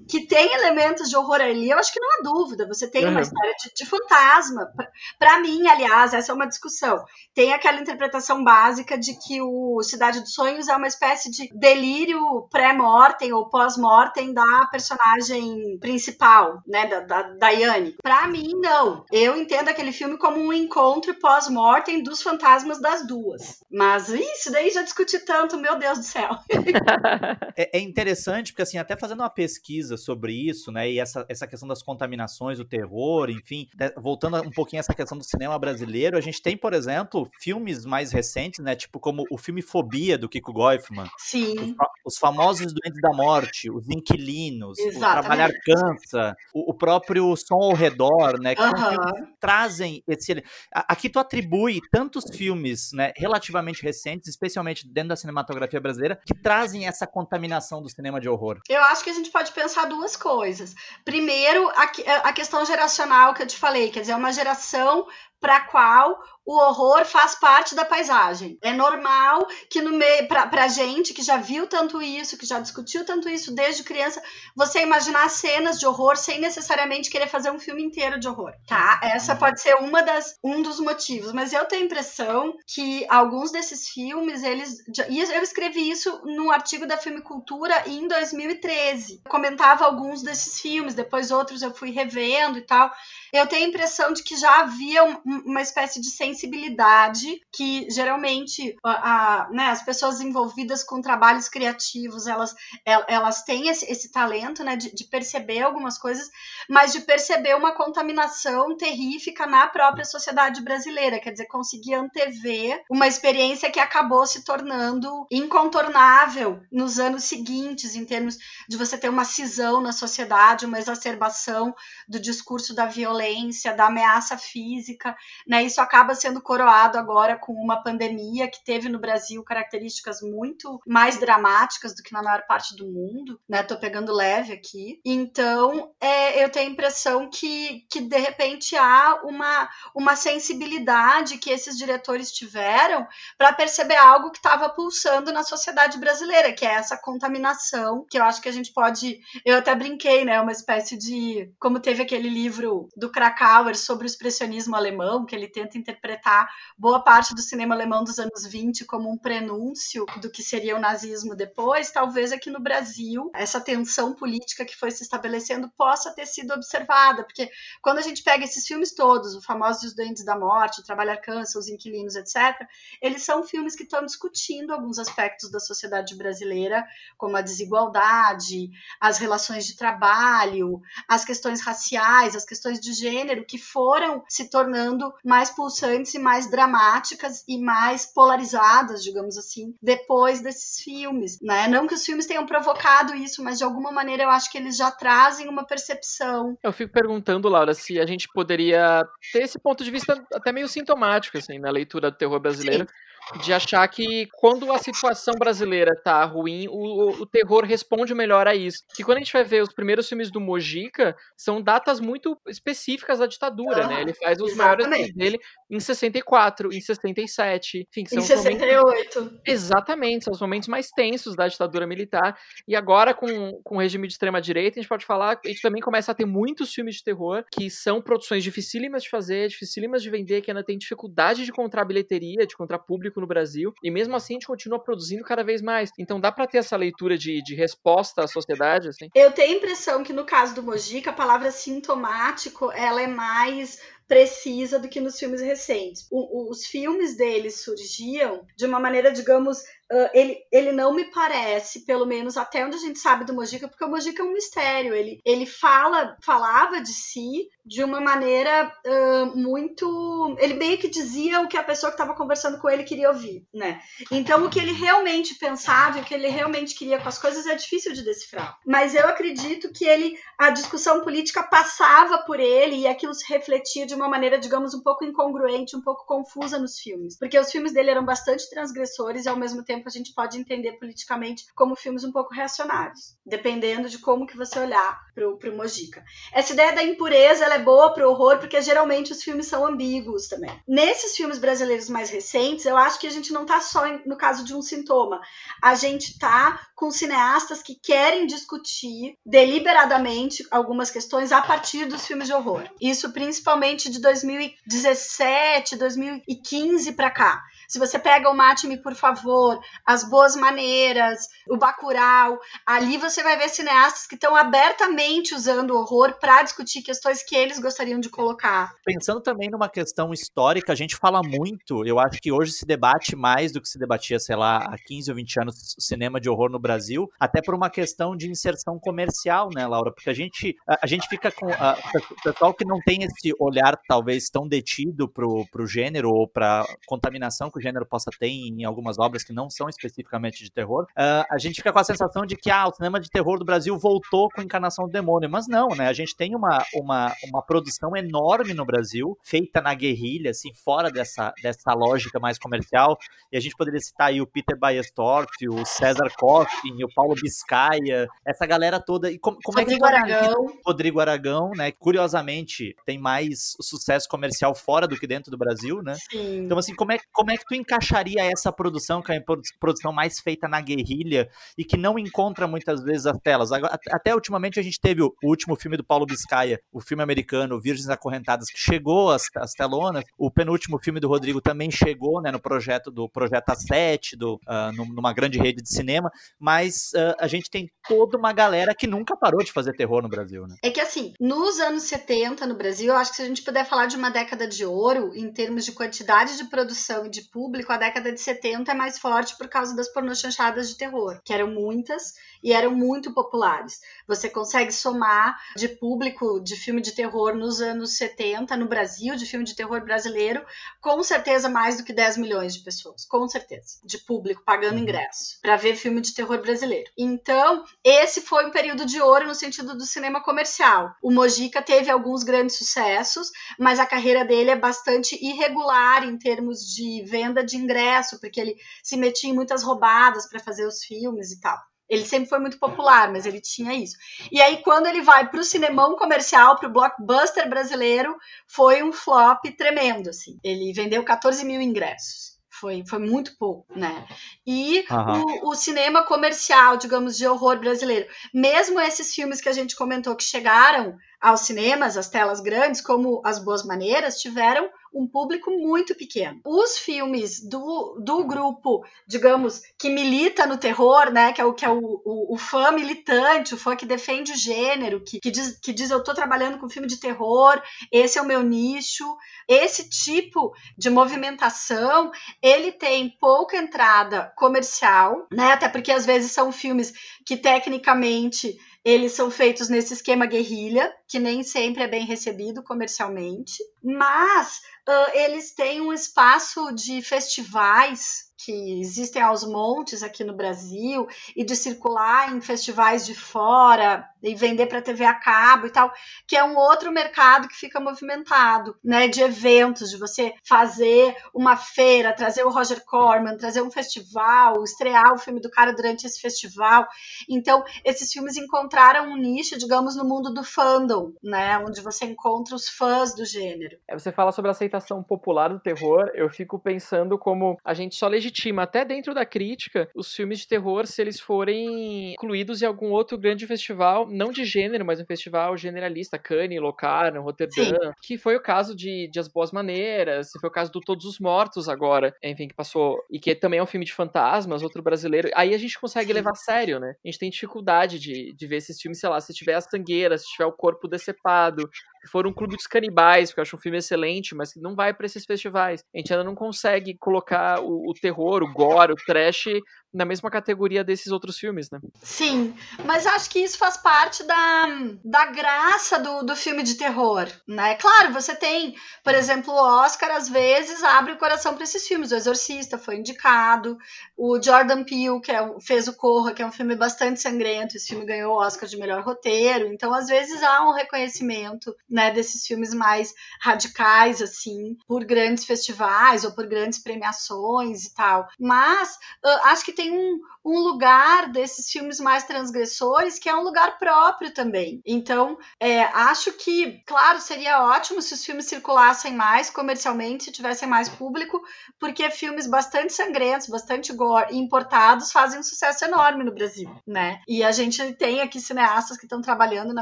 que 0.08 0.28
tem 0.28 0.54
elementos 0.54 1.10
de 1.10 1.15
horror 1.15 1.41
ali, 1.41 1.70
eu 1.70 1.78
acho 1.78 1.93
que 1.93 2.00
não 2.00 2.10
há 2.10 2.24
dúvida. 2.24 2.67
Você 2.67 2.89
tem 2.89 3.06
uhum. 3.06 3.12
uma 3.12 3.22
história 3.22 3.54
de, 3.63 3.74
de 3.74 3.86
fantasma. 3.86 4.72
Para 5.17 5.39
mim, 5.39 5.67
aliás, 5.67 6.13
essa 6.13 6.32
é 6.32 6.36
uma 6.36 6.48
discussão. 6.48 7.04
Tem 7.34 7.54
aquela 7.54 7.80
interpretação 7.80 8.43
básica 8.43 8.98
de 8.98 9.17
que 9.20 9.41
o 9.41 9.82
Cidade 9.84 10.20
dos 10.20 10.34
Sonhos 10.34 10.67
é 10.67 10.76
uma 10.76 10.88
espécie 10.88 11.32
de 11.32 11.50
delírio 11.54 12.48
pré-mortem 12.52 13.34
ou 13.34 13.50
pós-mortem 13.50 14.34
da 14.34 14.67
personagem 14.72 15.78
principal, 15.80 16.62
né, 16.67 16.86
da, 16.88 17.00
da 17.02 17.22
Daiane. 17.24 17.96
Para 18.02 18.28
mim, 18.28 18.52
não. 18.56 19.06
Eu 19.12 19.38
entendo 19.38 19.70
aquele 19.70 19.91
filme 19.91 20.17
como 20.17 20.39
um 20.39 20.54
encontro 20.54 21.13
pós-mortem 21.15 22.02
dos 22.02 22.22
fantasmas 22.22 22.80
das 22.88 23.06
duas. 23.06 23.63
Mas 23.69 24.08
isso 24.08 24.50
daí 24.50 24.71
já 24.71 24.82
discuti 24.82 25.19
tanto, 25.19 25.58
meu 25.58 25.78
Deus 25.78 26.00
do 26.00 26.04
céu. 26.06 26.30
é, 27.58 27.78
é, 27.78 27.82
interessante, 27.82 28.54
porque 28.54 28.62
assim, 28.62 28.78
até 28.78 28.95
fazendo 28.95 29.19
uma 29.19 29.30
pesquisa 29.30 29.97
sobre 29.97 30.32
isso, 30.32 30.71
né, 30.71 30.89
e 30.89 31.00
essa, 31.00 31.26
essa 31.28 31.45
questão 31.45 31.67
das 31.67 31.84
contaminações, 31.84 32.60
o 32.60 32.65
terror, 32.65 33.30
enfim, 33.30 33.67
voltando 33.97 34.38
um 34.38 34.52
pouquinho 34.52 34.80
a 34.80 34.82
essa 34.82 34.93
questão 34.93 35.17
do 35.17 35.23
cinema 35.23 35.60
brasileiro, 35.60 36.17
a 36.17 36.21
gente 36.21 36.41
tem, 36.41 36.56
por 36.56 36.73
exemplo, 36.73 37.30
filmes 37.41 37.86
mais 37.86 38.12
recentes, 38.12 38.63
né, 38.63 38.73
tipo 38.76 39.00
como 39.00 39.26
o 39.30 39.38
filme 39.38 39.62
Fobia, 39.62 40.17
do 40.17 40.30
Kiko 40.30 40.54
Goifman. 40.54 41.10
Sim. 41.17 41.76
Os, 42.06 42.13
os 42.13 42.17
famosos 42.17 42.71
Doentes 42.71 43.02
da 43.02 43.12
Morte, 43.12 43.69
Os 43.69 43.89
Inquilinos, 43.89 44.80
Exatamente. 44.80 44.97
o 44.97 45.00
Trabalhar 45.00 45.52
Cansa, 45.65 46.36
o, 46.54 46.71
o, 46.71 46.73
próprio 46.73 47.36
Som 47.36 47.56
ao 47.56 47.73
Redor, 47.73 48.39
né, 48.39 48.56
que 48.56 48.62
uhum. 48.62 49.28
trazem 49.39 50.02
esse... 50.08 50.41
Aqui 50.71 51.10
tu 51.10 51.19
atribui 51.19 51.82
tantos 51.91 52.23
filmes, 52.34 52.76
né, 52.93 53.11
relativamente 53.15 53.83
recentes, 53.83 54.29
especialmente 54.29 54.87
dentro 54.87 55.09
da 55.09 55.15
cinematografia 55.15 55.79
brasileira, 55.79 56.19
que 56.25 56.33
trazem 56.33 56.87
essa 56.87 57.07
contaminação 57.07 57.81
do 57.81 57.89
cinema 57.89 58.19
de 58.19 58.29
horror? 58.29 58.59
Eu 58.69 58.81
acho 58.85 59.03
que 59.03 59.09
a 59.09 59.13
gente 59.13 59.31
pode 59.31 59.51
pensar 59.51 59.85
duas 59.85 60.15
coisas. 60.15 60.73
Primeiro, 61.03 61.69
a, 61.69 62.29
a 62.29 62.33
questão 62.33 62.65
geracional 62.65 63.33
que 63.33 63.43
eu 63.43 63.47
te 63.47 63.57
falei, 63.57 63.89
quer 63.89 64.01
dizer, 64.01 64.15
uma 64.15 64.31
geração 64.31 65.07
para 65.39 65.58
a 65.58 65.62
qual 65.62 66.19
o 66.47 66.58
horror 66.58 67.06
faz 67.06 67.36
parte 67.36 67.76
da 67.76 67.84
paisagem. 67.84 68.58
É 68.63 68.71
normal 68.71 69.45
que 69.69 69.82
no 69.82 69.91
meio 69.91 70.28
para 70.30 70.63
a 70.63 70.67
gente 70.69 71.13
que 71.13 71.21
já 71.21 71.36
viu 71.36 71.67
tanto 71.67 72.02
isso, 72.02 72.38
que 72.38 72.45
já 72.45 72.58
discutiu 72.62 73.06
tanto 73.06 73.28
isso 73.28 73.54
desde 73.54 73.84
criança, 73.84 74.23
você 74.56 74.82
imaginar 74.82 75.30
cenas 75.30 75.78
de 75.78 75.86
horror 75.86 76.15
sem 76.15 76.39
necessariamente 76.39 77.10
querer 77.10 77.28
fazer 77.28 77.52
um 77.52 77.60
filme 77.60 77.84
inteiro 77.84 78.17
de 78.17 78.30
horror, 78.30 78.54
tá? 78.65 78.97
Essa 79.04 79.34
uhum. 79.34 79.39
pode 79.39 79.62
ser 79.62 79.76
uma 79.76 80.02
das 80.02 80.38
um 80.41 80.62
dos 80.62 80.80
motivos, 80.80 81.34
mas 81.34 81.52
eu 81.52 81.65
tenho 81.65 81.82
a 81.82 81.86
impressão 81.86 82.54
que 82.65 83.06
alguns 83.10 83.52
desses 83.52 83.89
filmes 83.89 84.41
eles 84.41 84.78
e 85.10 85.19
eu 85.19 85.43
escrevi 85.43 85.89
isso 85.89 86.21
num 86.23 86.50
artigo 86.50 86.88
da 86.88 86.95
Filme 86.95 87.21
Cultura 87.21 87.84
em 87.88 88.08
2013. 88.08 89.21
Eu 89.26 89.30
comentava 89.30 89.84
alguns 89.84 90.21
desses 90.21 90.62
filmes, 90.62 90.95
depois 90.95 91.30
outros 91.30 91.62
eu 91.62 91.73
fui 91.73 91.91
revendo 91.91 92.58
e 92.58 92.62
tal. 92.62 92.89
Eu 93.34 93.45
tenho 93.47 93.65
a 93.65 93.69
impressão 93.69 94.13
de 94.13 94.23
que 94.23 94.38
já 94.38 94.62
havia 94.62 95.04
uma 95.45 95.61
espécie 95.61 95.99
de 95.99 96.09
sensibilidade 96.09 97.41
que 97.51 97.89
geralmente 97.89 98.75
a, 98.83 98.91
a, 98.91 99.49
né, 99.49 99.65
as 99.67 99.83
pessoas 99.83 100.21
envolvidas 100.21 100.83
com 100.83 101.01
trabalhos 101.01 101.49
criativos 101.49 102.27
elas, 102.27 102.55
elas 102.85 103.43
têm 103.43 103.67
esse, 103.67 103.85
esse 103.91 104.11
talento 104.11 104.63
né, 104.63 104.77
de, 104.77 104.93
de, 104.93 105.03
perceber 105.05 105.61
algumas 105.61 105.97
coisas, 105.97 106.29
mas 106.69 106.93
de 106.93 107.01
perceber 107.01 107.55
uma 107.55 107.73
contaminação 107.73 108.77
terrífica 108.77 109.45
na 109.45 109.67
própria 109.67 110.05
sociedade 110.05 110.61
brasileira, 110.61 111.19
quer 111.19 111.31
dizer, 111.31 111.47
conseguir 111.47 111.95
antever 111.95 112.83
uma 112.89 113.07
experiência 113.07 113.69
que 113.71 113.79
acabou 113.79 114.25
se 114.25 114.43
tornando 114.43 115.27
incontornável 115.29 116.61
nos 116.71 116.99
anos 116.99 117.23
seguintes, 117.23 117.95
em 117.95 118.05
termos 118.05 118.37
de 118.67 118.77
você 118.77 118.97
ter 118.97 119.09
uma 119.09 119.25
cisão 119.25 119.81
na 119.81 119.91
sociedade, 119.91 120.65
uma 120.65 120.79
exacerbação 120.79 121.75
do 122.07 122.19
discurso 122.19 122.73
da 122.73 122.85
violência, 122.85 123.73
da 123.73 123.87
ameaça 123.87 124.37
física, 124.37 125.16
né? 125.47 125.63
Isso 125.63 125.82
acaba 125.82 126.15
sendo 126.15 126.41
coroado 126.41 126.97
agora 126.97 127.38
com 127.38 127.53
uma 127.53 127.82
pandemia 127.82 128.49
que 128.49 128.63
teve 128.63 128.89
no 128.89 128.99
Brasil 128.99 129.43
características 129.43 130.21
muito 130.21 130.80
mais 130.86 131.19
dramáticas 131.19 131.95
do 131.95 132.03
que 132.03 132.13
na 132.13 132.23
maior 132.23 132.43
parte 132.47 132.75
do 132.75 132.86
mundo, 132.88 133.39
né? 133.47 133.63
Tô 133.63 133.77
pegando 133.77 134.13
leve 134.13 134.53
aqui. 134.53 134.99
Então, 135.06 135.91
é, 135.99 136.43
eu 136.43 136.49
tenho 136.49 136.69
a 136.69 136.71
impressão 136.71 137.30
que, 137.30 137.86
que 137.89 138.01
de 138.01 138.17
repente 138.17 138.75
há 138.75 139.21
uma, 139.23 139.69
uma 139.95 140.15
sensibilidade 140.15 141.38
que 141.38 141.49
esses 141.49 141.77
diretores 141.77 142.32
tiveram 142.32 143.08
para 143.38 143.53
perceber 143.53 143.95
algo 143.95 144.32
que 144.32 144.38
estava 144.38 144.69
pulsando 144.69 145.32
na 145.32 145.43
sociedade 145.43 145.97
brasileira, 145.97 146.53
que 146.53 146.65
é 146.65 146.73
essa 146.73 146.97
contaminação, 146.97 148.06
que 148.10 148.17
eu 148.17 148.23
acho 148.23 148.41
que 148.41 148.49
a 148.49 148.51
gente 148.51 148.71
pode. 148.73 149.19
Eu 149.45 149.58
até 149.58 149.73
brinquei, 149.75 150.25
né? 150.25 150.39
Uma 150.41 150.51
espécie 150.51 150.97
de. 150.97 151.51
Como 151.60 151.80
teve 151.80 152.03
aquele 152.03 152.30
livro 152.30 152.89
do 152.95 153.12
Krakauer 153.12 153.75
sobre 153.75 154.06
o 154.06 154.08
expressionismo 154.08 154.75
alemão, 154.75 155.07
que 155.26 155.36
ele 155.36 155.48
tenta 155.48 155.78
interpretar 155.78 156.50
boa 156.78 157.02
parte 157.02 157.34
do 157.34 157.41
cinema 157.41 157.74
alemão 157.74 158.04
dos 158.04 158.20
anos 158.20 158.46
20 158.46 158.86
como 158.86 159.10
um 159.10 159.17
prenúncio 159.17 160.06
do 160.22 160.30
que 160.30 160.43
seria 160.43 160.76
o 160.76 160.80
nazismo 160.80 161.36
depois, 161.36 161.91
talvez 161.91 162.32
aqui 162.32 162.50
no 162.50 162.60
Brasil 162.60 163.30
essa 163.34 163.60
tensão 163.60 164.13
política 164.13 164.65
que 164.65 164.76
foi 164.76 164.91
se 164.91 165.04
estabelecendo 165.04 165.70
possa 165.78 166.13
ter 166.13 166.26
sido 166.26 166.54
observada, 166.54 167.24
porque 167.24 167.50
quando 167.82 168.00
a 168.00 168.02
gente 168.02 168.24
pega 168.24 168.43
esses 168.43 168.65
filmes 168.65 168.93
todos, 168.93 169.36
o 169.36 169.41
famoso 169.41 169.86
Os 169.86 169.96
Doentes 169.96 170.26
da 170.26 170.38
Morte, 170.38 170.82
o 170.82 170.84
Trabalhar 170.84 171.17
Cansa, 171.17 171.60
Os 171.60 171.67
Inquilinos, 171.67 172.15
etc., 172.15 172.67
eles 173.02 173.24
são 173.24 173.43
filmes 173.43 173.76
que 173.76 173.84
estão 173.84 174.06
discutindo 174.06 174.74
alguns 174.74 175.00
aspectos 175.00 175.50
da 175.52 175.60
sociedade 175.60 176.15
brasileira, 176.15 176.86
como 177.17 177.38
a 177.38 177.41
desigualdade, 177.41 178.70
as 179.00 179.17
relações 179.17 179.65
de 179.65 179.76
trabalho, 179.76 180.82
as 181.08 181.24
questões 181.24 181.62
raciais, 181.62 182.36
as 182.36 182.46
questões 182.46 182.80
de 182.80 182.93
gênero, 182.93 183.46
que 183.46 183.58
foram 183.58 184.24
se 184.28 184.50
tornando 184.50 184.96
mais 185.23 185.49
pulsantes 185.49 186.13
e 186.13 186.19
mais 186.19 186.49
dramáticas 186.49 187.43
e 187.47 187.60
mais 187.60 188.05
polarizadas, 188.05 189.03
digamos 189.03 189.38
assim, 189.38 189.75
depois 189.81 190.41
desses 190.41 190.83
filmes, 190.83 191.39
né? 191.41 191.67
Não 191.67 191.88
que 191.88 191.93
os 191.93 192.05
filmes 192.05 192.25
tenham 192.25 192.45
provocado 192.45 193.15
isso, 193.15 193.43
mas 193.43 193.57
de 193.57 193.63
alguma 193.63 193.91
maneira 193.91 194.23
eu 194.23 194.29
acho 194.29 194.51
que 194.51 194.57
eles 194.57 194.77
já 194.77 194.91
trazem 194.91 195.47
uma 195.47 195.65
percepção. 195.65 196.57
Eu 196.63 196.73
fico 196.73 196.91
perguntando, 196.91 197.49
Laura, 197.49 197.73
se 197.73 197.99
a 197.99 198.05
gente 198.05 198.27
poderia 198.33 199.07
ter 199.31 199.43
esse 199.43 199.60
ponto 199.60 199.83
de 199.83 199.91
vista 199.91 200.21
até 200.33 200.51
meio 200.51 200.67
sintomático, 200.67 201.38
assim, 201.38 201.60
na 201.60 201.69
leitura 201.69 202.12
do 202.12 202.17
terror 202.17 202.39
brasileiro. 202.39 202.88
Sim 202.88 203.07
de 203.41 203.53
achar 203.53 203.87
que 203.87 204.27
quando 204.33 204.71
a 204.71 204.77
situação 204.77 205.33
brasileira 205.37 205.93
tá 206.03 206.23
ruim, 206.23 206.67
o, 206.69 207.21
o, 207.21 207.25
terror 207.25 207.63
responde 207.65 208.13
melhor 208.13 208.47
a 208.47 208.55
isso. 208.55 208.83
Que 208.95 209.03
quando 209.03 209.17
a 209.17 209.19
gente 209.19 209.33
vai 209.33 209.43
ver 209.43 209.61
os 209.61 209.73
primeiros 209.73 210.07
filmes 210.07 210.31
do 210.31 210.39
Mojica, 210.39 211.15
são 211.35 211.61
datas 211.61 211.99
muito 211.99 212.37
específicas 212.47 213.19
da 213.19 213.27
ditadura, 213.27 213.85
ah, 213.85 213.87
né? 213.87 214.01
Ele 214.01 214.13
faz 214.13 214.39
os 214.39 214.51
exatamente. 214.51 214.89
maiores 214.89 215.13
dele 215.13 215.39
em 215.69 215.79
64, 215.79 216.73
em 216.73 216.79
67, 216.79 217.87
enfim, 217.89 218.05
são 218.05 218.19
em 218.19 218.21
68. 218.21 219.19
Momentos... 219.19 219.39
Exatamente, 219.45 220.25
são 220.25 220.33
os 220.33 220.41
momentos 220.41 220.67
mais 220.67 220.89
tensos 220.89 221.35
da 221.35 221.47
ditadura 221.47 221.85
militar. 221.85 222.37
E 222.67 222.75
agora, 222.75 223.13
com, 223.13 223.59
com 223.63 223.75
o 223.75 223.79
regime 223.79 224.07
de 224.07 224.13
extrema-direita, 224.13 224.79
a 224.79 224.81
gente 224.81 224.89
pode 224.89 225.05
falar, 225.05 225.39
a 225.43 225.47
gente 225.47 225.61
também 225.61 225.81
começa 225.81 226.11
a 226.11 226.15
ter 226.15 226.25
muitos 226.25 226.73
filmes 226.73 226.95
de 226.95 227.03
terror 227.03 227.43
que 227.51 227.69
são 227.69 228.01
produções 228.01 228.43
dificílimas 228.43 229.03
de 229.03 229.09
fazer, 229.09 229.49
dificílimas 229.49 230.01
de 230.01 230.09
vender, 230.09 230.41
que 230.41 230.49
ainda 230.49 230.63
tem 230.63 230.77
dificuldade 230.77 231.43
de 231.43 231.51
encontrar 231.51 231.83
bilheteria, 231.85 232.45
de 232.45 232.53
encontrar 232.53 232.79
público 232.79 233.16
público 233.17 233.21
no 233.21 233.27
Brasil, 233.27 233.73
e 233.84 233.89
mesmo 233.89 234.15
assim 234.15 234.34
a 234.34 234.36
gente 234.36 234.47
continua 234.47 234.80
produzindo 234.80 235.23
cada 235.23 235.43
vez 235.43 235.62
mais. 235.62 235.89
Então 235.97 236.19
dá 236.19 236.32
para 236.32 236.47
ter 236.47 236.60
essa 236.60 236.77
leitura 236.77 237.17
de, 237.17 237.41
de 237.43 237.56
resposta 237.56 238.23
à 238.23 238.27
sociedade, 238.27 238.89
assim? 238.89 239.10
Eu 239.15 239.32
tenho 239.32 239.53
a 239.53 239.58
impressão 239.58 240.03
que 240.03 240.13
no 240.13 240.25
caso 240.25 240.56
do 240.56 240.63
Mojica, 240.63 241.10
a 241.10 241.13
palavra 241.13 241.51
sintomático, 241.51 242.71
ela 242.71 243.01
é 243.01 243.08
mais 243.08 243.80
precisa 244.08 244.80
do 244.80 244.88
que 244.88 245.01
nos 245.01 245.19
filmes 245.19 245.41
recentes. 245.41 246.08
O, 246.10 246.49
os 246.49 246.65
filmes 246.65 247.17
deles 247.17 247.60
surgiam 247.60 248.45
de 248.56 248.65
uma 248.65 248.80
maneira, 248.80 249.12
digamos, 249.12 249.63
uh, 249.91 250.10
ele, 250.13 250.38
ele 250.52 250.71
não 250.71 250.93
me 250.93 251.06
parece, 251.06 251.86
pelo 251.86 252.06
menos 252.06 252.38
até 252.38 252.65
onde 252.65 252.76
a 252.76 252.80
gente 252.80 253.00
sabe 253.00 253.26
do 253.26 253.34
Mojica, 253.34 253.67
porque 253.67 253.84
o 253.84 253.89
Mojica 253.89 254.21
é 254.21 254.26
um 254.26 254.34
mistério. 254.34 254.93
Ele, 254.93 255.19
ele 255.26 255.45
fala, 255.45 256.17
falava 256.23 256.82
de 256.82 256.91
si 256.91 257.50
de 257.65 257.84
uma 257.84 258.00
maneira 258.00 258.71
uh, 258.86 259.38
muito. 259.38 260.36
Ele 260.39 260.54
meio 260.54 260.78
que 260.78 260.88
dizia 260.88 261.41
o 261.41 261.47
que 261.47 261.58
a 261.58 261.63
pessoa 261.63 261.91
que 261.91 261.95
estava 261.95 262.15
conversando 262.15 262.60
com 262.60 262.69
ele 262.69 262.84
queria 262.84 263.10
ouvir, 263.10 263.45
né? 263.54 263.82
Então, 264.12 264.45
o 264.45 264.50
que 264.50 264.60
ele 264.60 264.71
realmente 264.71 265.36
pensava, 265.36 266.00
o 266.00 266.04
que 266.04 266.13
ele 266.13 266.30
realmente 266.30 266.76
queria 266.76 267.00
com 267.00 267.10
as 267.10 267.19
coisas 267.19 267.45
é 267.45 267.56
difícil 267.56 267.93
de 267.93 268.04
decifrar. 268.04 268.58
Mas 268.65 268.95
eu 268.95 269.08
acredito 269.08 269.71
que 269.71 269.86
ele, 269.86 270.17
a 270.38 270.50
discussão 270.50 271.02
política 271.02 271.43
passava 271.43 272.19
por 272.19 272.39
ele 272.39 272.78
e 272.78 272.88
aquilo 272.88 273.13
se 273.13 273.28
refletia 273.28 273.86
de 273.86 273.93
uma 273.93 274.08
maneira, 274.08 274.39
digamos, 274.39 274.73
um 274.73 274.82
pouco 274.82 275.04
incongruente, 275.04 275.76
um 275.76 275.82
pouco 275.82 276.06
confusa 276.06 276.58
nos 276.58 276.80
filmes. 276.80 277.17
Porque 277.17 277.38
os 277.38 277.52
filmes 277.52 277.73
dele 277.73 277.91
eram 277.91 278.06
bastante 278.06 278.50
transgressores 278.50 279.26
e, 279.26 279.30
ao 279.30 279.36
mesmo 279.36 279.63
tempo, 279.63 279.76
a 279.85 279.91
gente 279.91 280.13
pode 280.13 280.37
entender 280.37 280.73
politicamente 280.73 281.45
como 281.53 281.75
filmes 281.75 282.03
um 282.03 282.11
pouco 282.11 282.33
reacionários, 282.33 283.17
dependendo 283.25 283.89
de 283.89 283.99
como 283.99 284.25
que 284.25 284.37
você 284.37 284.59
olhar 284.59 284.99
pro, 285.13 285.37
pro 285.37 285.55
Mojica. 285.55 286.03
Essa 286.31 286.53
ideia 286.53 286.73
da 286.73 286.83
impureza, 286.83 287.45
ela 287.45 287.55
é 287.55 287.59
boa 287.59 287.93
pro 287.93 288.09
horror, 288.09 288.37
porque 288.39 288.61
geralmente 288.61 289.11
os 289.11 289.23
filmes 289.23 289.47
são 289.47 289.65
ambíguos 289.65 290.27
também. 290.27 290.51
Nesses 290.67 291.15
filmes 291.15 291.37
brasileiros 291.37 291.89
mais 291.89 292.09
recentes, 292.09 292.65
eu 292.65 292.77
acho 292.77 292.99
que 292.99 293.07
a 293.07 293.11
gente 293.11 293.33
não 293.33 293.45
tá 293.45 293.59
só 293.59 293.85
no 294.05 294.17
caso 294.17 294.43
de 294.43 294.55
um 294.55 294.61
sintoma. 294.61 295.21
A 295.61 295.75
gente 295.75 296.17
tá 296.17 296.67
com 296.75 296.91
cineastas 296.91 297.61
que 297.61 297.75
querem 297.75 298.27
discutir 298.27 299.17
deliberadamente 299.25 300.45
algumas 300.51 300.89
questões 300.89 301.31
a 301.31 301.41
partir 301.41 301.85
dos 301.85 302.05
filmes 302.05 302.27
de 302.27 302.33
horror. 302.33 302.63
Isso 302.79 303.11
principalmente 303.11 303.89
de 303.89 303.99
2017, 303.99 305.75
2015 305.75 306.91
para 306.93 307.09
cá. 307.09 307.43
Se 307.67 307.79
você 307.79 307.99
pega 307.99 308.29
o 308.29 308.33
Mate-me, 308.33 308.77
por 308.77 308.95
favor, 308.95 309.59
As 309.86 310.03
Boas 310.03 310.36
Maneiras, 310.36 311.27
o 311.47 311.58
Bacurau, 311.58 312.39
ali 312.65 312.97
você 312.97 313.23
vai 313.23 313.38
ver 313.38 313.49
cineastas 313.49 314.06
que 314.06 314.15
estão 314.15 314.36
abertamente 314.36 315.34
usando 315.34 315.71
o 315.71 315.77
horror 315.80 316.15
para 316.19 316.43
discutir 316.43 316.82
questões 316.82 317.23
que 317.23 317.36
eles 317.36 317.60
gostariam 317.60 317.99
de 317.99 318.10
colocar. 318.10 318.73
Pensando 318.84 319.21
também 319.21 319.49
numa 319.49 319.69
questão 319.69 320.12
histórica, 320.13 320.73
a 320.73 320.75
gente 320.75 320.95
fala 320.95 321.21
muito, 321.23 321.86
eu 321.86 321.99
acho 321.99 322.19
que 322.21 322.32
hoje 322.32 322.51
se 322.51 322.65
debate 322.65 323.15
mais 323.15 323.51
do 323.51 323.62
que 323.62 323.69
se 323.69 323.80
debatia, 323.80 324.19
sei 324.19 324.36
lá, 324.36 324.58
há 324.58 324.77
15 324.77 325.12
ou 325.12 325.15
20 325.15 325.41
anos, 325.41 325.75
cinema 325.80 326.19
de 326.19 326.30
horror 326.30 326.49
no 326.49 326.60
Brasil, 326.60 327.10
até 327.19 327.41
por 327.41 327.56
uma 327.56 327.69
questão 327.69 328.15
de 328.15 328.30
inserção 328.30 328.80
comercial, 328.80 329.49
né, 329.53 329.65
Laura? 329.65 329.91
Porque 329.91 330.10
a 330.10 330.13
gente, 330.13 330.56
a, 330.67 330.80
a 330.84 330.88
gente 330.88 331.08
fica 331.08 331.32
com. 331.32 331.47
A, 331.49 331.77
o 332.12 332.23
pessoal 332.23 332.53
que 332.53 332.65
não 332.65 332.80
tem 332.82 333.03
esse 333.03 333.34
olhar, 333.39 333.80
talvez, 333.88 334.30
tão 334.30 334.47
detido 334.47 335.08
pro, 335.08 335.45
pro 335.51 335.67
gênero 335.67 336.10
ou 336.10 336.27
pra 336.27 336.65
contaminação 336.86 337.49
que 337.49 337.60
o 337.60 337.62
gênero 337.62 337.86
possa 337.86 338.12
ter 338.19 338.27
em 338.27 338.63
algumas 338.65 338.99
obras 338.99 339.23
que 339.23 339.34
não 339.34 339.49
especificamente 339.70 340.43
de 340.43 340.52
terror, 340.52 340.84
uh, 340.84 341.26
a 341.32 341.38
gente 341.38 341.56
fica 341.56 341.72
com 341.72 341.80
a 341.80 341.84
sensação 341.84 342.26
de 342.26 342.36
que 342.36 342.52
ah, 342.52 342.67
o 342.67 342.74
cinema 342.74 343.00
de 343.00 343.10
terror 343.10 343.39
do 343.39 343.46
Brasil 343.46 343.78
voltou 343.78 344.30
com 344.30 344.41
a 344.41 344.43
encarnação 344.43 344.86
do 344.86 344.91
demônio. 344.91 345.30
Mas 345.30 345.48
não, 345.48 345.70
né? 345.70 345.88
A 345.88 345.93
gente 345.93 346.15
tem 346.15 346.36
uma, 346.36 346.63
uma, 346.74 347.13
uma 347.24 347.41
produção 347.41 347.96
enorme 347.96 348.54
no 348.54 348.65
Brasil, 348.65 349.17
feita 349.24 349.62
na 349.62 349.74
guerrilha, 349.74 350.32
assim, 350.32 350.54
fora 350.54 350.91
dessa, 350.91 351.34
dessa 351.41 351.74
lógica 351.74 352.20
mais 352.20 352.38
comercial. 352.38 352.98
E 353.32 353.38
a 353.38 353.39
gente 353.39 353.56
poderia 353.56 353.80
citar 353.80 354.08
aí 354.08 354.22
o 354.22 354.28
Peter 354.28 354.58
Bayerstorff, 354.58 355.32
o 355.50 355.65
César 355.65 356.10
Coffin, 356.17 356.84
o 356.84 356.93
Paulo 356.93 357.15
Biscaia, 357.15 358.08
essa 358.26 358.46
galera 358.46 358.80
toda. 358.80 359.12
E 359.12 359.17
como, 359.17 359.38
como 359.43 359.60
Rodrigo 359.60 359.86
é 359.86 359.89
que 359.89 359.96
Aragão. 359.96 360.46
Rodrigo 360.65 361.00
Aragão, 361.00 361.52
né? 361.56 361.72
Curiosamente, 361.72 362.76
tem 362.86 362.98
mais 362.98 363.56
sucesso 363.62 364.08
comercial 364.10 364.54
fora 364.56 364.88
do 364.88 364.98
que 364.98 365.08
dentro 365.08 365.32
do 365.32 365.38
Brasil, 365.38 365.82
né? 365.82 365.96
Sim. 366.12 366.46
Então, 366.46 366.58
assim, 366.58 366.76
como 366.76 366.91
é, 366.91 367.00
como 367.12 367.32
é 367.32 367.38
que 367.38 367.46
tu 367.46 367.56
encaixaria 367.56 368.24
essa 368.24 368.52
produção, 368.52 369.02
que 369.02 369.12
é 369.12 369.15
a 369.15 369.17
produção 369.60 369.91
mais 369.91 370.19
feita 370.19 370.47
na 370.47 370.62
guerrilha 370.62 371.29
e 371.57 371.63
que 371.63 371.77
não 371.77 371.97
encontra 371.97 372.47
muitas 372.47 372.83
vezes 372.83 373.05
as 373.05 373.17
telas? 373.19 373.51
Até 373.51 374.13
ultimamente 374.13 374.60
a 374.60 374.63
gente 374.63 374.79
teve 374.79 375.01
o 375.01 375.13
último 375.23 375.55
filme 375.55 375.77
do 375.77 375.83
Paulo 375.83 376.05
Biscaia, 376.05 376.60
o 376.71 376.81
filme 376.81 377.03
americano 377.03 377.60
Virgens 377.60 377.89
Acorrentadas, 377.89 378.49
que 378.49 378.60
chegou 378.60 379.12
às, 379.12 379.23
às 379.36 379.51
telonas. 379.51 380.03
O 380.17 380.31
penúltimo 380.31 380.79
filme 380.81 380.99
do 380.99 381.07
Rodrigo 381.07 381.41
também 381.41 381.71
chegou, 381.71 382.21
né, 382.21 382.31
no 382.31 382.39
projeto 382.39 382.91
do 382.91 383.10
Projeto 383.10 383.49
A7, 383.49 384.17
do, 384.17 384.36
uh, 384.36 384.93
numa 384.93 385.13
grande 385.13 385.38
rede 385.38 385.62
de 385.62 385.69
cinema, 385.69 386.10
mas 386.39 386.91
uh, 386.93 387.15
a 387.19 387.27
gente 387.27 387.49
tem 387.49 387.69
toda 387.88 388.17
uma 388.17 388.33
galera 388.33 388.75
que 388.75 388.88
nunca 388.88 389.15
parou 389.15 389.43
de 389.43 389.51
fazer 389.51 389.73
terror 389.73 390.01
no 390.01 390.10
Brasil, 390.10 390.45
né? 390.47 390.55
É 390.63 390.69
que 390.69 390.81
assim, 390.81 391.13
nos 391.19 391.60
anos 391.60 391.83
70 391.83 392.45
no 392.45 392.55
Brasil, 392.55 392.88
eu 392.88 392.97
acho 392.97 393.12
que 393.12 393.17
se 393.17 393.23
a 393.23 393.27
gente 393.27 393.43
puder 393.43 393.65
falar 393.65 393.86
de 393.86 393.95
uma 393.95 394.10
década 394.10 394.47
de 394.47 394.65
ouro, 394.65 395.12
em 395.15 395.31
termos 395.31 395.65
de 395.65 395.71
quantidade 395.71 396.38
de 396.38 396.45
produção 396.45 397.05
e 397.05 397.10
de 397.10 397.21
público, 397.29 397.71
a 397.71 397.77
década 397.77 398.12
de 398.12 398.19
70 398.19 398.71
é 398.71 398.75
mais 398.75 398.99
forte 398.99 399.37
por 399.38 399.47
causa 399.47 399.76
das 399.76 399.89
pornochanchadas 399.89 400.69
de 400.69 400.76
terror, 400.76 401.21
que 401.23 401.34
eram 401.34 401.52
muitas 401.52 402.15
e 402.43 402.54
eram 402.54 402.71
muito 402.71 403.13
populares. 403.13 403.80
Você 404.08 404.30
consegue 404.30 404.71
somar 404.71 405.38
de 405.56 405.67
público 405.67 406.39
de 406.39 406.56
filme 406.56 406.82
de 406.82 406.91
terror 406.91 407.36
nos 407.36 407.62
anos 407.62 407.97
70 407.97 408.56
no 408.56 408.67
Brasil, 408.67 409.15
de 409.15 409.26
filme 409.26 409.45
de 409.45 409.56
terror 409.56 409.84
brasileiro, 409.84 410.45
com 410.82 411.02
certeza 411.04 411.50
mais 411.50 411.78
do 411.78 411.84
que 411.84 411.93
10 411.93 412.17
milhões 412.17 412.54
de 412.54 412.63
pessoas, 412.63 413.06
com 413.06 413.28
certeza, 413.28 413.80
de 413.84 413.97
público 414.00 414.43
pagando 414.45 414.76
uhum. 414.76 414.84
ingresso 414.84 415.39
para 415.41 415.56
ver 415.56 415.76
filme 415.76 416.02
de 416.02 416.13
terror 416.13 416.41
brasileiro. 416.41 416.89
Então, 416.97 417.63
esse 417.84 418.21
foi 418.21 418.45
um 418.45 418.52
período 418.52 418.86
de 418.86 419.02
ouro 419.02 419.28
no 419.28 419.36
sentido 419.36 419.76
do 419.76 419.86
cinema 419.86 420.21
comercial. 420.21 420.93
O 421.02 421.12
Mojica 421.12 421.62
teve 421.62 421.89
alguns 421.89 422.23
grandes 422.23 422.58
sucessos, 422.58 423.32
mas 423.60 423.80
a 423.80 423.86
carreira 423.86 424.26
dele 424.26 424.52
é 424.52 424.56
bastante 424.56 425.17
irregular 425.23 426.04
em 426.04 426.17
termos 426.17 426.60
de 426.73 427.04
venda 427.04 427.43
de 427.43 427.58
ingresso, 427.58 428.19
porque 428.19 428.39
ele 428.39 428.56
se 428.84 428.97
metia 428.97 429.30
em 429.30 429.34
muitas 429.34 429.63
roubadas 429.63 430.28
para 430.28 430.39
fazer 430.39 430.65
os 430.65 430.84
filmes 430.84 431.32
e 431.32 431.39
tal. 431.39 431.58
Ele 431.89 432.06
sempre 432.06 432.30
foi 432.30 432.39
muito 432.39 432.60
popular, 432.60 433.12
mas 433.12 433.26
ele 433.26 433.39
tinha 433.39 433.73
isso. 433.73 433.95
E 434.32 434.41
aí, 434.41 434.58
quando 434.62 434.88
ele 434.88 435.02
vai 435.02 435.30
para 435.30 435.39
o 435.39 435.43
cinemão 435.43 435.95
comercial, 435.95 436.58
para 436.58 436.67
o 436.67 436.71
blockbuster 436.71 437.50
brasileiro, 437.50 438.15
foi 438.45 438.84
um 438.84 438.91
flop 438.91 439.45
tremendo, 439.58 440.10
assim. 440.10 440.39
Ele 440.43 440.73
vendeu 440.73 441.04
14 441.04 441.45
mil 441.45 441.62
ingressos. 441.62 442.38
Foi, 442.60 442.84
foi 442.88 442.97
muito 442.97 443.38
pouco, 443.38 443.78
né? 443.78 444.08
E 444.45 444.84
uhum. 444.89 445.43
o, 445.43 445.50
o, 445.50 445.56
cinema 445.56 446.04
comercial, 446.04 446.76
digamos, 446.76 447.15
de 447.15 447.28
horror 447.28 447.60
brasileiro. 447.60 448.08
Mesmo 448.34 448.80
esses 448.80 449.13
filmes 449.13 449.39
que 449.39 449.47
a 449.47 449.54
gente 449.54 449.76
comentou 449.76 450.15
que 450.15 450.23
chegaram 450.23 450.97
aos 451.21 451.41
cinemas, 451.41 451.97
às 451.97 452.10
telas 452.10 452.39
grandes, 452.39 452.82
como 452.82 453.21
As 453.25 453.39
Boas 453.39 453.63
Maneiras, 453.63 454.19
tiveram 454.19 454.69
um 454.93 455.08
público 455.08 455.51
muito 455.51 455.95
pequeno. 455.95 456.39
Os 456.45 456.77
filmes 456.77 457.47
do, 457.47 457.99
do 458.03 458.23
grupo, 458.25 458.84
digamos, 459.08 459.62
que 459.77 459.89
milita 459.89 460.45
no 460.45 460.58
terror, 460.58 461.12
né, 461.12 461.34
que 461.34 461.41
é 461.41 461.45
o 461.45 461.53
que 461.53 461.65
é 461.65 461.69
o, 461.69 461.80
o, 461.80 462.34
o 462.34 462.38
fã 462.38 462.71
militante, 462.71 463.53
o 463.53 463.58
fã 463.58 463.75
que 463.75 463.86
defende 463.86 464.32
o 464.32 464.38
gênero, 464.38 465.03
que, 465.03 465.19
que, 465.19 465.30
diz, 465.30 465.60
que 465.60 465.73
diz 465.73 465.91
eu 465.91 465.99
estou 465.99 466.15
trabalhando 466.15 466.58
com 466.58 466.69
filme 466.69 466.88
de 466.88 466.99
terror, 466.99 467.62
esse 467.91 468.17
é 468.17 468.21
o 468.21 468.25
meu 468.25 468.41
nicho. 468.41 469.06
Esse 469.47 469.89
tipo 469.89 470.53
de 470.77 470.89
movimentação, 470.89 472.12
ele 472.41 472.71
tem 472.71 473.10
pouca 473.19 473.58
entrada 473.58 474.32
comercial, 474.36 475.27
né, 475.32 475.53
até 475.53 475.69
porque 475.69 475.91
às 475.91 476.06
vezes 476.06 476.32
são 476.32 476.51
filmes 476.51 476.93
que 477.25 477.38
tecnicamente 477.38 478.58
eles 478.89 479.12
são 479.12 479.30
feitos 479.30 479.67
nesse 479.67 479.93
esquema 479.93 480.26
guerrilha, 480.26 480.95
que 481.10 481.19
nem 481.19 481.43
sempre 481.43 481.84
é 481.84 481.88
bem 481.89 482.06
recebido 482.06 482.63
comercialmente, 482.63 483.62
mas 483.88 484.62
uh, 484.88 485.12
eles 485.13 485.54
têm 485.54 485.80
um 485.80 485.93
espaço 485.93 486.73
de 486.73 487.02
festivais 487.02 488.28
que 488.38 488.80
existem 488.80 489.21
aos 489.21 489.43
montes 489.43 490.04
aqui 490.04 490.23
no 490.23 490.36
Brasil 490.36 491.08
e 491.36 491.43
de 491.43 491.56
circular 491.56 492.34
em 492.34 492.39
festivais 492.39 493.06
de 493.06 493.15
fora 493.15 494.08
e 494.21 494.36
vender 494.36 494.67
para 494.67 494.82
TV 494.82 495.06
a 495.06 495.15
cabo 495.15 495.67
e 495.67 495.71
tal, 495.71 495.91
que 496.28 496.36
é 496.36 496.43
um 496.43 496.56
outro 496.56 496.91
mercado 496.91 497.47
que 497.47 497.56
fica 497.56 497.80
movimentado, 497.80 498.76
né, 498.84 499.08
de 499.08 499.21
eventos, 499.21 499.89
de 499.89 499.97
você 499.97 500.34
fazer 500.47 501.15
uma 501.34 501.58
feira, 501.58 502.13
trazer 502.13 502.43
o 502.43 502.50
Roger 502.50 502.84
Corman, 502.86 503.38
trazer 503.38 503.62
um 503.62 503.71
festival, 503.71 504.63
estrear 504.63 505.13
o 505.13 505.19
filme 505.19 505.41
do 505.41 505.50
cara 505.50 505.73
durante 505.73 506.06
esse 506.06 506.21
festival. 506.21 506.88
Então, 507.28 507.63
esses 507.84 508.12
filmes 508.12 508.38
encontraram 508.38 509.12
um 509.12 509.17
nicho, 509.17 509.58
digamos, 509.58 509.95
no 509.95 510.06
mundo 510.06 510.34
do 510.34 510.43
fandom, 510.43 511.12
né, 511.23 511.58
onde 511.58 511.82
você 511.82 512.06
encontra 512.06 512.56
os 512.56 512.69
fãs 512.69 513.15
do 513.15 513.26
gênero. 513.26 513.76
É, 513.87 513.97
você 513.97 514.11
fala 514.11 514.31
sobre 514.31 514.49
a 514.49 514.51
aceitação 514.51 515.03
popular 515.03 515.49
do 515.49 515.59
terror, 515.59 516.09
eu 516.13 516.29
fico 516.29 516.59
pensando 516.59 517.17
como 517.17 517.57
a 517.63 517.73
gente 517.73 517.95
só 517.95 518.07
legitima 518.07 518.63
até 518.63 518.83
dentro 518.83 519.13
da 519.13 519.25
crítica 519.25 519.89
os 519.95 520.13
filmes 520.13 520.39
de 520.39 520.47
terror 520.47 520.85
se 520.85 521.01
eles 521.01 521.19
forem 521.19 522.13
incluídos 522.13 522.61
em 522.61 522.65
algum 522.65 522.91
outro 522.91 523.17
grande 523.17 523.45
festival, 523.47 524.07
não 524.09 524.31
de 524.31 524.45
gênero, 524.45 524.85
mas 524.85 524.99
um 524.99 525.05
festival 525.05 525.57
generalista, 525.57 526.17
Cannes, 526.17 526.61
Locarno, 526.61 527.21
Rotterdam, 527.21 527.65
Sim. 527.65 527.91
que 528.01 528.17
foi 528.17 528.35
o 528.35 528.41
caso 528.41 528.75
de, 528.75 529.09
de 529.11 529.19
As 529.19 529.27
Boas 529.27 529.51
Maneiras, 529.51 530.31
foi 530.39 530.49
o 530.49 530.53
caso 530.53 530.71
do 530.71 530.79
Todos 530.79 531.05
os 531.05 531.19
Mortos 531.19 531.69
agora, 531.69 532.15
enfim, 532.23 532.47
que 532.47 532.55
passou, 532.55 533.03
e 533.09 533.19
que 533.19 533.35
também 533.35 533.59
é 533.59 533.63
um 533.63 533.67
filme 533.67 533.85
de 533.85 533.93
fantasmas, 533.93 534.63
outro 534.63 534.81
brasileiro. 534.81 535.29
Aí 535.35 535.53
a 535.53 535.57
gente 535.57 535.79
consegue 535.79 536.07
Sim. 536.07 536.13
levar 536.13 536.31
a 536.31 536.35
sério, 536.35 536.79
né? 536.79 536.95
A 537.03 537.07
gente 537.07 537.19
tem 537.19 537.29
dificuldade 537.29 537.99
de, 537.99 538.33
de 538.33 538.47
ver 538.47 538.57
esses 538.57 538.79
filmes, 538.81 538.99
sei 538.99 539.09
lá, 539.09 539.19
se 539.19 539.33
tiver 539.33 539.55
as 539.55 539.67
tangueiras, 539.67 540.21
se 540.21 540.31
tiver 540.31 540.45
o 540.45 540.51
corpo 540.51 540.87
decepado, 540.87 541.69
Se 542.08 542.12
for 542.12 542.26
um 542.26 542.32
clube 542.32 542.56
dos 542.56 542.65
canibais, 542.65 543.34
que 543.34 543.39
eu 543.39 543.41
acho 543.41 543.58
um 543.58 543.60
filme 543.60 543.78
excelente, 543.78 544.34
mas 544.34 544.54
que 544.54 544.62
não 544.62 544.74
vai 544.74 544.93
para 544.93 545.06
esses 545.06 545.26
festivais. 545.26 545.84
A 545.93 545.98
gente 545.98 546.13
ainda 546.13 546.24
não 546.24 546.34
consegue 546.34 546.98
colocar 546.98 547.60
o, 547.60 547.89
o 547.89 547.93
terror, 547.93 548.41
o 548.43 548.54
gore, 548.54 548.93
o 548.93 548.96
trash 548.96 549.48
na 549.93 550.06
mesma 550.06 550.30
categoria 550.30 550.84
desses 550.84 551.12
outros 551.12 551.38
filmes, 551.38 551.70
né? 551.72 551.80
Sim, 552.02 552.56
mas 552.86 553.08
acho 553.08 553.30
que 553.30 553.39
isso 553.39 553.58
faz 553.58 553.78
parte 553.78 554.24
da, 554.24 554.67
da 555.04 555.26
graça 555.28 555.98
do, 556.00 556.24
do 556.24 556.36
filme 556.36 556.62
de 556.62 556.76
terror, 556.76 557.28
né? 557.48 557.76
Claro, 557.76 558.13
você 558.13 558.36
tem, 558.36 558.76
por 559.04 559.15
exemplo, 559.15 559.54
o 559.54 559.84
Oscar 559.84 560.12
às 560.12 560.30
vezes 560.30 560.84
abre 560.84 561.13
o 561.13 561.17
coração 561.17 561.56
para 561.56 561.63
esses 561.63 561.88
filmes. 561.88 562.12
O 562.12 562.15
Exorcista 562.15 562.78
foi 562.78 562.98
indicado, 562.98 563.78
o 564.15 564.41
Jordan 564.41 564.84
Peele, 564.84 565.20
que 565.22 565.32
é, 565.32 565.60
fez 565.62 565.88
o 565.88 565.93
Corra, 565.93 566.34
que 566.34 566.41
é 566.41 566.46
um 566.46 566.52
filme 566.52 566.76
bastante 566.76 567.22
sangrento, 567.22 567.76
esse 567.76 567.88
filme 567.88 568.06
ganhou 568.06 568.36
o 568.36 568.39
Oscar 568.39 568.70
de 568.70 568.78
melhor 568.78 569.04
roteiro. 569.04 569.67
Então, 569.74 569.93
às 569.93 570.08
vezes 570.08 570.43
há 570.43 570.67
um 570.67 570.74
reconhecimento, 570.74 571.76
né, 571.97 572.12
desses 572.12 572.45
filmes 572.45 572.75
mais 572.75 573.12
radicais 573.41 574.21
assim, 574.21 574.77
por 574.88 575.03
grandes 575.03 575.45
festivais 575.45 576.23
ou 576.23 576.31
por 576.31 576.45
grandes 576.45 576.77
premiações 576.77 577.86
e 577.86 577.93
tal. 577.95 578.27
Mas 578.39 578.91
uh, 579.25 579.45
acho 579.45 579.65
que 579.65 579.73
tem 579.73 579.91
um, 579.91 580.19
um 580.45 580.60
lugar 580.60 581.31
desses 581.31 581.71
filmes 581.71 581.99
mais 581.99 582.23
transgressores 582.23 583.17
que 583.17 583.27
é 583.27 583.36
um 583.36 583.41
lugar 583.41 583.79
próprio 583.79 584.31
também. 584.31 584.79
Então, 584.86 585.39
é, 585.60 585.86
acho 585.86 586.33
que, 586.33 586.83
claro, 586.86 587.19
seria 587.19 587.63
ótimo 587.63 587.99
se 587.99 588.13
os 588.13 588.23
filmes 588.23 588.45
circulassem 588.45 589.15
mais 589.15 589.49
comercialmente, 589.49 590.25
se 590.25 590.31
tivessem 590.31 590.69
mais 590.69 590.88
público, 590.88 591.41
porque 591.79 592.12
filmes 592.12 592.45
bastante 592.45 592.93
sangrentos, 592.93 593.47
bastante 593.47 593.91
gore, 593.91 594.38
importados, 594.38 595.12
fazem 595.12 595.39
um 595.39 595.43
sucesso 595.43 595.83
enorme 595.83 596.23
no 596.23 596.33
Brasil, 596.33 596.69
né? 596.86 597.21
E 597.27 597.43
a 597.43 597.51
gente 597.51 597.93
tem 597.93 598.21
aqui 598.21 598.39
cineastas 598.39 598.97
que 598.97 599.05
estão 599.05 599.19
trabalhando 599.19 599.73
na 599.73 599.81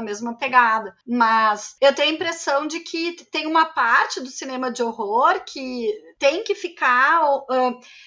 mesma 0.00 0.34
pegada. 0.34 0.96
Mas 1.06 1.76
eu 1.80 1.94
tenho 1.94 2.05
impressão 2.08 2.66
de 2.66 2.80
que 2.80 3.24
tem 3.24 3.46
uma 3.46 3.66
parte 3.66 4.20
do 4.20 4.28
cinema 4.28 4.70
de 4.70 4.82
horror 4.82 5.42
que 5.44 5.90
tem 6.18 6.42
que 6.42 6.54
ficar, 6.54 7.20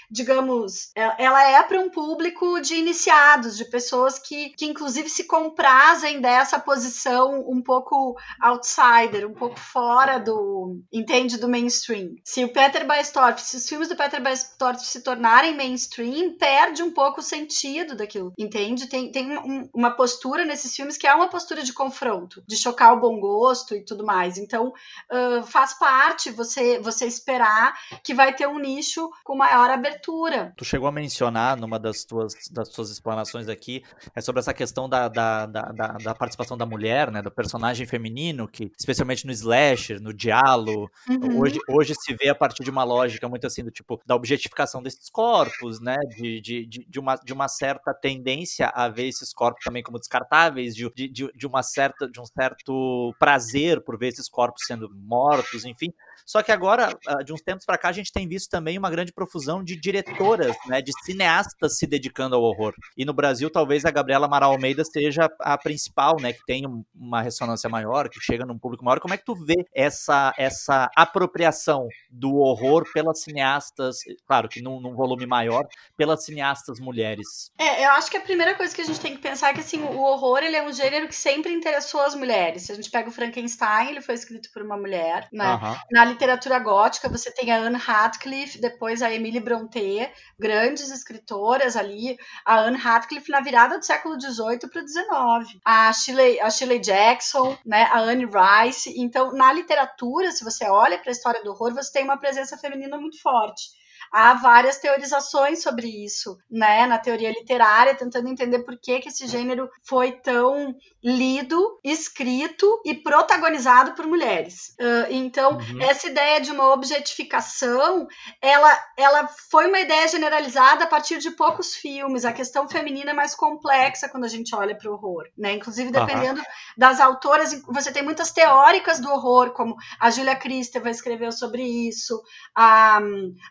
digamos, 0.09 0.91
é, 0.95 1.23
ela 1.23 1.43
é 1.43 1.61
para 1.63 1.79
um 1.79 1.89
público 1.89 2.59
de 2.59 2.75
iniciados, 2.75 3.57
de 3.57 3.65
pessoas 3.65 4.17
que, 4.17 4.49
que 4.51 4.65
inclusive 4.65 5.09
se 5.09 5.25
comprazem 5.25 6.19
dessa 6.19 6.59
posição 6.59 7.45
um 7.47 7.61
pouco 7.61 8.15
outsider, 8.41 9.27
um 9.27 9.33
pouco 9.33 9.59
fora 9.59 10.17
do, 10.19 10.79
entende, 10.91 11.37
do 11.37 11.47
mainstream. 11.47 12.15
Se 12.23 12.43
o 12.43 12.51
Peter 12.51 12.85
Baestorff, 12.85 13.41
se 13.41 13.57
os 13.57 13.67
filmes 13.67 13.87
do 13.87 13.95
Peter 13.95 14.21
Baestorff 14.21 14.83
se 14.83 15.01
tornarem 15.01 15.55
mainstream, 15.55 16.35
perde 16.37 16.81
um 16.81 16.91
pouco 16.91 17.19
o 17.19 17.23
sentido 17.23 17.95
daquilo, 17.95 18.33
entende? 18.37 18.87
Tem, 18.87 19.11
tem 19.11 19.37
um, 19.37 19.69
uma 19.73 19.91
postura 19.91 20.45
nesses 20.45 20.75
filmes 20.75 20.97
que 20.97 21.07
é 21.07 21.13
uma 21.13 21.29
postura 21.29 21.61
de 21.63 21.73
confronto, 21.73 22.43
de 22.47 22.57
chocar 22.57 22.93
o 22.93 22.99
bom 22.99 23.19
gosto 23.19 23.75
e 23.75 23.83
tudo 23.85 24.05
mais. 24.05 24.37
Então, 24.37 24.73
uh, 25.11 25.43
faz 25.43 25.73
parte 25.77 26.31
você, 26.31 26.79
você 26.79 27.05
esperar 27.05 27.77
que 28.03 28.13
vai 28.13 28.33
ter 28.33 28.47
um 28.47 28.59
nicho 28.59 29.09
com 29.23 29.35
maior 29.35 29.69
abertura. 29.69 30.53
Tu 30.57 30.65
chegou 30.65 30.87
a 30.87 30.91
mencionar 30.91 31.57
numa 31.57 31.79
das 31.79 32.03
tuas, 32.03 32.33
das 32.51 32.69
tuas 32.69 32.89
explanações 32.89 33.47
aqui, 33.47 33.83
é 34.15 34.21
sobre 34.21 34.39
essa 34.39 34.53
questão 34.53 34.89
da, 34.89 35.07
da, 35.07 35.45
da, 35.45 35.63
da, 35.71 36.15
participação 36.15 36.57
da 36.57 36.65
mulher, 36.65 37.11
né, 37.11 37.21
do 37.21 37.31
personagem 37.31 37.85
feminino, 37.85 38.47
que 38.47 38.71
especialmente 38.77 39.25
no 39.25 39.31
slasher, 39.31 40.01
no 40.01 40.13
diálogo, 40.13 40.89
uhum. 41.09 41.39
hoje, 41.39 41.59
hoje 41.69 41.93
se 41.95 42.13
vê 42.13 42.29
a 42.29 42.35
partir 42.35 42.63
de 42.63 42.69
uma 42.69 42.83
lógica 42.83 43.27
muito 43.27 43.47
assim, 43.47 43.63
do 43.63 43.71
tipo, 43.71 43.99
da 44.05 44.15
objetificação 44.15 44.81
desses 44.81 45.09
corpos, 45.09 45.79
né, 45.79 45.97
de, 46.15 46.41
de, 46.41 46.65
de, 46.65 46.85
de 46.87 46.99
uma, 46.99 47.15
de 47.15 47.33
uma 47.33 47.47
certa 47.47 47.93
tendência 47.93 48.67
a 48.67 48.87
ver 48.89 49.07
esses 49.07 49.33
corpos 49.33 49.63
também 49.63 49.83
como 49.83 49.99
descartáveis, 49.99 50.75
de, 50.75 50.89
de, 50.93 51.31
de, 51.33 51.47
uma 51.47 51.63
certa, 51.63 52.09
de 52.09 52.19
um 52.19 52.25
certo 52.25 53.13
prazer 53.19 53.81
por 53.81 53.97
ver 53.97 54.09
esses 54.09 54.29
corpos 54.29 54.63
sendo 54.65 54.89
mortos, 54.93 55.65
enfim, 55.65 55.93
só 56.25 56.41
que 56.41 56.51
agora, 56.51 56.97
ah, 57.07 57.23
de 57.23 57.33
uns 57.33 57.41
tempos 57.41 57.65
para 57.65 57.77
cá, 57.77 57.89
a 57.89 57.93
gente 57.93 58.11
tem 58.11 58.27
visto 58.27 58.49
também 58.49 58.77
uma 58.77 58.89
grande 58.89 59.11
profusão 59.11 59.63
de 59.63 59.79
diretoras, 59.79 60.55
né, 60.67 60.81
de 60.81 60.91
cineastas 61.03 61.77
se 61.77 61.87
dedicando 61.87 62.35
ao 62.35 62.43
horror. 62.43 62.73
E 62.97 63.05
no 63.05 63.13
Brasil, 63.13 63.49
talvez 63.49 63.85
a 63.85 63.91
Gabriela 63.91 64.25
Amaral 64.25 64.51
Almeida 64.51 64.83
seja 64.83 65.29
a 65.39 65.57
principal, 65.57 66.17
né, 66.19 66.33
que 66.33 66.45
tem 66.45 66.63
uma 66.93 67.21
ressonância 67.21 67.69
maior, 67.69 68.09
que 68.09 68.19
chega 68.19 68.45
num 68.45 68.57
público 68.57 68.83
maior. 68.83 68.99
Como 68.99 69.13
é 69.13 69.17
que 69.17 69.25
tu 69.25 69.35
vê 69.35 69.65
essa, 69.73 70.33
essa 70.37 70.89
apropriação 70.95 71.87
do 72.09 72.35
horror 72.35 72.85
pelas 72.93 73.21
cineastas, 73.21 73.97
claro 74.25 74.47
que 74.49 74.61
num, 74.61 74.79
num 74.79 74.95
volume 74.95 75.25
maior, 75.25 75.67
pelas 75.97 76.23
cineastas 76.25 76.79
mulheres? 76.79 77.51
É, 77.57 77.85
eu 77.85 77.91
acho 77.91 78.09
que 78.09 78.17
a 78.17 78.21
primeira 78.21 78.55
coisa 78.55 78.75
que 78.75 78.81
a 78.81 78.85
gente 78.85 78.99
tem 78.99 79.15
que 79.15 79.21
pensar 79.21 79.49
é 79.49 79.53
que 79.53 79.59
assim, 79.59 79.81
o 79.81 80.01
horror 80.01 80.39
ele 80.39 80.55
é 80.55 80.63
um 80.63 80.73
gênero 80.73 81.07
que 81.07 81.15
sempre 81.15 81.51
interessou 81.51 82.01
as 82.01 82.15
mulheres. 82.15 82.63
Se 82.63 82.71
a 82.71 82.75
gente 82.75 82.89
pega 82.89 83.09
o 83.09 83.11
Frankenstein, 83.11 83.89
ele 83.89 84.01
foi 84.01 84.15
escrito 84.15 84.49
por 84.53 84.61
uma 84.61 84.77
mulher, 84.77 85.27
né? 85.31 85.53
Uhum. 85.53 85.75
Na 85.91 86.08
literatura 86.09 86.59
gótica, 86.59 87.07
você 87.07 87.31
tem 87.31 87.51
a 87.51 87.57
Anne 87.57 87.77
Radcliffe, 87.77 88.59
depois 88.59 89.01
a 89.01 89.13
Emily 89.13 89.39
Brontë, 89.39 90.11
grandes 90.37 90.91
escritoras 90.91 91.75
ali. 91.77 92.17
A 92.45 92.59
Anne 92.59 92.77
Radcliffe 92.77 93.31
na 93.31 93.41
virada 93.41 93.77
do 93.77 93.85
século 93.85 94.19
XVIII 94.19 94.69
para 94.69 94.83
o 94.83 94.87
XIX. 94.87 95.59
A 95.63 95.93
Shirley, 95.93 96.39
a 96.39 96.49
Shirley 96.49 96.79
Jackson, 96.79 97.57
né, 97.65 97.83
a 97.91 97.99
Anne 97.99 98.25
Rice. 98.25 98.93
Então, 98.99 99.31
na 99.33 99.53
literatura, 99.53 100.31
se 100.31 100.43
você 100.43 100.65
olha 100.65 100.97
para 100.97 101.11
a 101.11 101.13
história 101.13 101.43
do 101.43 101.51
horror, 101.51 101.73
você 101.73 101.91
tem 101.91 102.03
uma 102.03 102.17
presença 102.17 102.57
feminina 102.57 102.97
muito 102.97 103.21
forte 103.21 103.78
há 104.11 104.33
várias 104.33 104.77
teorizações 104.77 105.61
sobre 105.61 105.87
isso, 105.87 106.37
né, 106.49 106.85
na 106.87 106.97
teoria 106.97 107.31
literária, 107.31 107.95
tentando 107.95 108.27
entender 108.27 108.59
por 108.59 108.77
que, 108.79 108.99
que 108.99 109.09
esse 109.09 109.27
gênero 109.27 109.69
foi 109.83 110.13
tão 110.13 110.75
lido, 111.03 111.79
escrito 111.83 112.81
e 112.85 112.93
protagonizado 112.93 113.93
por 113.93 114.05
mulheres. 114.05 114.75
Uh, 114.79 115.11
então, 115.11 115.53
uhum. 115.57 115.81
essa 115.81 116.07
ideia 116.07 116.41
de 116.41 116.51
uma 116.51 116.73
objetificação, 116.73 118.07
ela, 118.41 118.77
ela 118.97 119.27
foi 119.49 119.67
uma 119.67 119.79
ideia 119.79 120.07
generalizada 120.07 120.83
a 120.83 120.87
partir 120.87 121.19
de 121.19 121.31
poucos 121.31 121.73
filmes. 121.75 122.25
A 122.25 122.33
questão 122.33 122.67
feminina 122.67 123.11
é 123.11 123.13
mais 123.13 123.33
complexa 123.33 124.09
quando 124.09 124.25
a 124.25 124.29
gente 124.29 124.53
olha 124.53 124.77
para 124.77 124.89
o 124.89 124.93
horror, 124.93 125.25
né? 125.37 125.53
Inclusive, 125.53 125.91
dependendo 125.91 126.39
uhum. 126.39 126.45
das 126.77 126.99
autoras, 126.99 127.61
você 127.67 127.91
tem 127.91 128.03
muitas 128.03 128.31
teóricas 128.31 128.99
do 128.99 129.09
horror, 129.09 129.51
como 129.51 129.75
a 129.99 130.09
Julia 130.09 130.35
Kristeva 130.35 130.89
escreveu 130.89 131.31
sobre 131.31 131.63
isso, 131.63 132.21
a, 132.53 132.99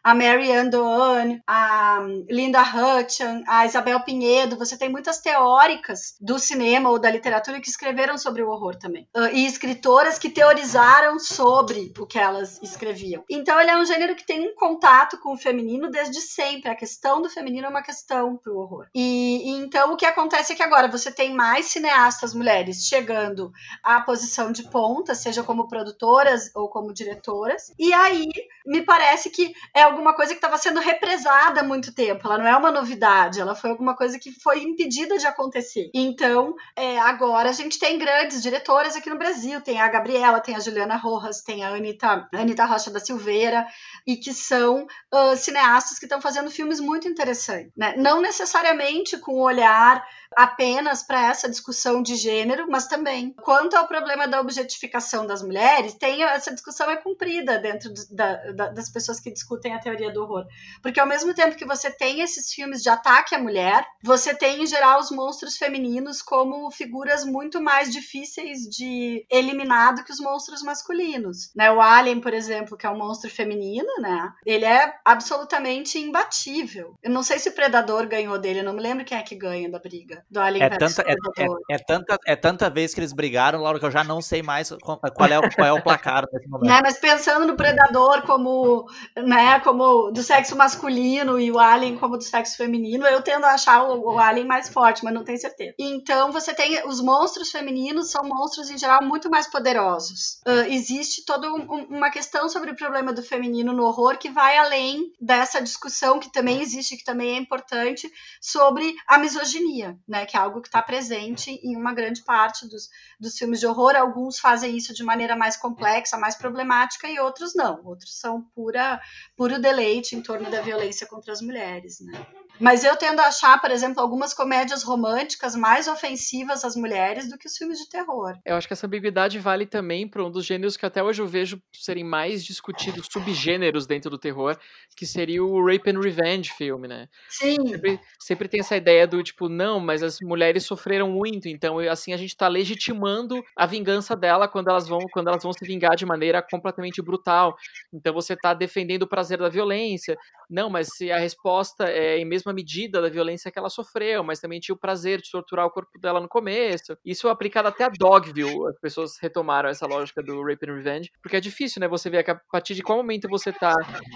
a 0.05 0.14
Mary 0.14 0.48
Ann 0.53 0.71
Doane, 0.71 1.43
a 1.47 1.99
Linda 2.29 2.63
Hutchan, 2.63 3.43
a 3.47 3.67
Isabel 3.67 4.01
Pinhedo. 4.01 4.57
Você 4.57 4.77
tem 4.77 4.89
muitas 4.89 5.19
teóricas 5.19 6.17
do 6.21 6.39
cinema 6.39 6.91
ou 6.91 6.99
da 6.99 7.11
literatura 7.11 7.61
que 7.61 7.69
escreveram 7.69 8.17
sobre 8.19 8.43
o 8.43 8.51
horror 8.51 8.77
também. 8.77 9.09
Uh, 9.17 9.29
e 9.33 9.47
escritoras 9.47 10.19
que 10.19 10.31
teorizaram 10.31 11.19
sobre 11.19 11.93
o 11.99 12.07
que 12.07 12.19
elas 12.19 12.61
escreviam. 12.63 13.25
Então 13.29 13.61
ele 13.61 13.71
é 13.71 13.77
um 13.77 13.85
gênero 13.85 14.15
que 14.15 14.27
tem 14.27 14.49
um 14.49 14.55
contato 14.55 15.19
com 15.19 15.33
o 15.35 15.39
feminino 15.39 15.91
desde 15.91 16.21
sempre. 16.21 16.71
A 16.71 16.75
questão 16.75 17.21
do 17.21 17.31
feminino 17.31 17.67
é 17.67 17.71
uma 17.71 17.83
questão 17.83 18.37
para 18.37 18.53
o 18.53 18.59
horror. 18.59 18.87
E, 18.95 19.43
e, 19.45 19.51
então 19.59 19.93
o 19.93 19.97
que 19.97 20.07
acontece 20.07 20.53
é 20.53 20.57
que 20.57 20.63
agora 20.63 20.89
você 20.89 21.11
tem 21.11 21.35
mais 21.35 21.67
cineastas 21.67 22.35
mulheres 22.35 22.87
chegando 22.87 23.53
à 23.83 24.01
posição 24.01 24.53
de 24.53 24.65
ponta, 24.65 25.15
seja 25.15 25.43
como 25.43 25.69
produtoras 25.69 26.51
ou 26.55 26.69
como 26.69 26.93
diretoras. 26.93 27.73
E 27.79 27.93
aí 27.93 28.29
me 28.67 28.83
parece 28.83 29.31
que 29.31 29.53
é 29.75 29.83
alguma 29.83 30.15
coisa 30.15 30.35
que 30.38 30.46
estava 30.46 30.57
sendo 30.57 30.81
represada 30.81 31.61
há 31.61 31.64
muito 31.64 31.92
tempo. 31.92 32.27
Ela 32.27 32.38
não 32.38 32.46
é 32.46 32.57
uma 32.57 32.70
novidade, 32.70 33.40
ela 33.40 33.55
foi 33.55 33.70
alguma 33.70 33.96
coisa 33.96 34.18
que 34.18 34.31
foi 34.31 34.62
impedida 34.62 35.18
de 35.18 35.27
acontecer. 35.27 35.90
Então, 35.92 36.55
é, 36.77 36.98
agora 37.01 37.51
a 37.51 37.53
gente 37.53 37.79
tem 37.79 37.98
grandes 37.98 38.40
diretoras 38.40 38.94
aqui 38.96 39.11
no 39.11 39.18
Brasil. 39.18 39.61
Tem 39.61 39.81
a 39.81 39.88
Gabriela, 39.88 40.40
tem 40.40 40.55
a 40.55 40.61
Juliana 40.61 40.96
Rojas, 40.96 41.42
tem 41.42 41.64
a 41.64 41.70
Anitta, 41.70 42.29
Anitta 42.33 42.64
Rocha 42.64 42.90
da 42.90 43.01
Silveira, 43.01 43.66
e 44.07 44.16
que 44.16 44.33
são 44.33 44.87
uh, 45.12 45.37
cineastas 45.37 45.98
que 45.98 46.05
estão 46.05 46.20
fazendo 46.20 46.51
filmes 46.51 46.81
muito 46.81 47.09
interessantes. 47.09 47.72
Né? 47.77 47.94
Não 47.96 48.20
necessariamente 48.20 49.18
com 49.18 49.33
o 49.33 49.42
olhar 49.42 50.05
apenas 50.38 51.03
para 51.03 51.27
essa 51.27 51.48
discussão 51.48 52.01
de 52.01 52.14
gênero, 52.14 52.68
mas 52.70 52.87
também 52.87 53.35
quanto 53.42 53.74
ao 53.74 53.88
problema 53.88 54.29
da 54.29 54.40
objetificação 54.40 55.27
das 55.27 55.42
mulheres, 55.42 55.94
tem 55.94 56.22
essa 56.22 56.55
discussão 56.55 56.88
é 56.88 56.96
cumprida 56.96 57.59
dentro 57.59 57.92
da, 58.09 58.53
da, 58.53 58.68
das 58.68 58.88
pessoas 58.88 59.18
que 59.18 59.33
discutem 59.33 59.74
a 59.74 59.81
teoria 59.81 60.12
do 60.12 60.22
horror, 60.22 60.46
porque 60.81 61.01
ao 61.01 61.09
mesmo 61.09 61.35
tempo 61.35 61.57
que 61.57 61.64
você 61.64 61.90
tem 61.90 62.20
esses 62.20 62.53
filmes 62.53 62.85
de 62.85 62.88
ataque 62.88 63.35
à 63.35 63.38
mulher, 63.38 63.85
você 64.01 64.33
tem 64.33 64.62
em 64.62 64.66
geral 64.66 65.01
os 65.01 65.11
monstros 65.11 65.57
femininos 65.57 66.22
como 66.22 66.70
figuras 66.70 67.24
muito 67.24 67.61
mais 67.61 67.92
difíceis 67.92 68.61
de 68.61 69.27
eliminar 69.29 69.96
do 69.96 70.05
que 70.05 70.12
os 70.12 70.20
monstros 70.20 70.62
masculinos, 70.62 71.51
né? 71.53 71.68
O 71.72 71.81
Alien, 71.81 72.20
por 72.20 72.33
exemplo, 72.33 72.77
que 72.77 72.87
é 72.87 72.90
um 72.90 72.98
monstro 72.98 73.29
feminino, 73.29 73.92
né? 73.98 74.33
Ele 74.46 74.64
é 74.64 74.94
absolutamente 75.05 75.98
imbatível. 75.98 76.94
Eu 77.03 77.11
não 77.11 77.24
sei 77.24 77.40
se 77.40 77.48
o 77.48 77.53
Predador 77.53 78.07
ganhou 78.07 78.38
dele, 78.38 78.61
eu 78.61 78.64
não 78.64 78.74
me 78.74 78.83
lembro 78.83 79.05
quem 79.05 79.18
é 79.18 79.22
que 79.22 79.35
ganha 79.35 79.68
da 79.68 79.81
briga. 79.81 80.24
Do 80.31 80.41
Alien 80.41 80.64
é 80.64 80.71
tanta, 80.71 81.03
é, 81.03 81.12
é, 81.12 81.75
é, 81.75 81.79
tanta, 81.79 82.19
é 82.27 82.37
tanta 82.37 82.71
vez 82.71 82.93
que 82.93 83.01
eles 83.01 83.12
brigaram, 83.12 83.62
Laura, 83.62 83.79
que 83.79 83.87
eu 83.87 83.91
já 83.91 84.05
não 84.05 84.21
sei 84.21 84.43
mais 84.43 84.71
qual 84.83 85.29
é 85.29 85.38
o, 85.38 85.55
qual 85.55 85.69
é 85.69 85.73
o 85.73 85.83
placar 85.83 86.27
nesse 86.33 86.49
momento. 86.49 86.69
Né, 86.69 86.81
mas 86.83 86.99
pensando 86.99 87.47
no 87.47 87.57
Predador 87.57 88.23
como, 88.23 88.87
né, 89.17 89.61
como 89.61 90.11
do 90.11 90.23
sexo 90.23 90.57
masculino 90.57 91.38
e 91.38 91.51
o 91.51 91.59
Alien 91.59 91.97
como 91.97 92.17
do 92.17 92.25
sexo 92.25 92.57
feminino, 92.57 93.07
eu 93.07 93.23
tendo 93.23 93.47
a 93.47 93.55
achar 93.55 93.85
o, 93.85 94.14
o 94.14 94.19
Alien 94.19 94.47
mais 94.47 94.69
forte, 94.69 95.03
mas 95.03 95.14
não 95.14 95.25
tenho 95.25 95.38
certeza. 95.38 95.75
Então 95.79 96.31
você 96.31 96.55
tem 96.55 96.87
os 96.87 97.01
monstros 97.01 97.51
femininos 97.51 98.11
são 98.11 98.23
monstros 98.25 98.71
em 98.71 98.79
geral 98.79 99.03
muito 99.03 99.31
mais 99.31 99.51
poderosos. 99.51 100.41
Uh, 100.47 100.71
existe 100.71 101.25
toda 101.25 101.51
um, 101.51 101.87
uma 101.88 102.11
questão 102.11 102.49
sobre 102.49 102.71
o 102.71 102.77
problema 102.77 103.12
do 103.12 103.23
feminino 103.23 103.73
no 103.73 103.85
horror 103.85 104.18
que 104.18 104.31
vai 104.31 104.57
além 104.59 105.12
dessa 105.20 105.61
discussão 105.61 106.18
que 106.18 106.33
também 106.33 106.61
existe, 106.61 106.97
que 106.97 107.05
também 107.05 107.37
é 107.37 107.39
importante, 107.39 108.11
sobre 108.41 108.95
a 109.07 109.18
misoginia, 109.18 109.99
né? 110.07 110.18
Que 110.27 110.37
é 110.37 110.41
algo 110.41 110.61
que 110.61 110.69
está 110.69 110.83
presente 110.83 111.51
em 111.51 111.77
uma 111.77 111.95
grande 111.95 112.23
parte 112.23 112.69
dos, 112.69 112.89
dos 113.19 113.37
filmes 113.37 113.61
de 113.61 113.66
horror. 113.66 113.97
Alguns 113.97 114.39
fazem 114.39 114.77
isso 114.77 114.95
de 114.95 115.03
maneira 115.03 115.37
mais 115.37 115.57
complexa, 115.57 116.16
mais 116.16 116.37
problemática, 116.37 117.09
e 117.09 117.19
outros 117.19 117.55
não. 117.55 117.85
Outros 117.85 118.19
são 118.19 118.43
pura, 118.55 119.01
puro 119.37 119.61
deleite 119.61 120.16
em 120.16 120.23
torno 120.23 120.51
da 120.51 120.61
violência 120.61 121.07
contra 121.07 121.33
as 121.33 121.41
mulheres, 121.41 122.01
né? 122.01 122.27
Mas 122.61 122.85
eu 122.85 122.97
tendo 122.97 123.21
a 123.21 123.29
achar, 123.29 123.61
por 123.61 123.71
exemplo, 123.71 124.03
algumas 124.03 124.35
comédias 124.35 124.83
românticas 124.83 125.55
mais 125.55 125.89
ofensivas 125.89 126.65
às 126.65 126.77
mulheres 126.77 127.29
do 127.29 127.39
que 127.39 127.47
os 127.47 127.57
filmes 127.57 127.79
de 127.79 127.89
terror. 127.89 128.35
Eu 128.45 128.57
acho 128.57 128.67
que 128.67 128.73
essa 128.73 128.87
ambiguidade 128.87 129.39
vale 129.39 129.67
também 129.67 130.09
para 130.09 130.25
um 130.25 130.31
dos 130.31 130.45
gêneros 130.45 130.77
que 130.77 130.87
até 130.87 131.03
hoje 131.03 131.23
eu 131.23 131.27
vejo 131.27 131.61
serem 131.73 132.05
mais 132.05 132.45
discutidos, 132.45 133.07
subgêneros 133.11 133.87
dentro 133.87 134.11
do 134.11 134.19
terror, 134.19 134.57
que 134.97 135.07
seria 135.07 135.43
o 135.43 135.65
Rape 135.65 135.91
and 135.91 136.01
Revenge 136.01 136.53
filme, 136.53 136.89
né? 136.89 137.09
Sim. 137.29 137.57
Sempre, 137.67 138.01
sempre 138.19 138.49
tem 138.49 138.61
essa 138.61 138.77
ideia 138.77 139.07
do 139.07 139.23
tipo, 139.23 139.49
não, 139.49 139.79
mas 139.79 140.03
as 140.03 140.19
mulheres 140.21 140.65
sofreram 140.65 141.11
muito, 141.11 141.49
então 141.49 141.79
assim 141.79 142.13
a 142.13 142.17
gente 142.17 142.31
está 142.31 142.49
legitimando 142.49 143.43
a 143.57 143.67
vingança 143.67 144.17
dela 144.17 144.49
quando 144.49 144.69
elas 144.69 144.89
vão 144.89 145.01
quando 145.13 145.29
elas 145.29 145.43
vão 145.43 145.53
se 145.53 145.65
vingar 145.65 145.97
de 145.97 146.07
maneira 146.07 146.43
completamente 146.43 147.01
brutal. 147.03 147.57
Então 147.93 148.13
você 148.13 148.35
está 148.35 148.55
defendendo 148.55 149.03
o 149.03 149.09
prazer 149.09 149.39
da 149.39 149.49
violência. 149.49 150.17
Não, 150.51 150.71
mas 150.71 150.89
se 150.95 151.13
a 151.13 151.19
resposta 151.19 151.85
é 151.85 152.25
mesmo 152.25 152.47
mesma 152.49 152.53
medida 152.53 153.01
da 153.01 153.09
violência 153.09 153.51
que 153.51 153.59
ela 153.59 153.68
sofreu, 153.68 154.24
mas 154.24 154.40
também 154.40 154.61
tinha 154.61 154.74
o 154.74 154.78
prazer 154.78 155.20
de 155.20 155.30
torturar 155.30 155.66
o 155.66 155.70
corpo 155.70 155.99
dela 155.99 156.20
no 156.20 156.28
começo. 156.28 156.96
Isso 157.05 157.28
é 157.28 157.30
aplicado 157.30 157.68
até 157.68 157.84
a 157.84 157.88
Dogville, 157.88 158.68
as 158.68 158.80
pessoas 158.80 159.18
retomaram 159.20 159.68
essa 159.68 159.86
lógica 159.86 160.22
do 160.22 160.42
Rape 160.42 160.68
and 160.68 160.74
Revenge, 160.74 161.12
porque 161.22 161.36
é 161.36 161.40
difícil, 161.40 161.80
né, 161.80 161.88
você 161.88 162.11
ver 162.11 162.28
a 162.28 162.34
partir 162.51 162.74
de 162.74 162.82
qual 162.82 162.99
momento 162.99 163.28
você 163.28 163.53
tá 163.53 163.74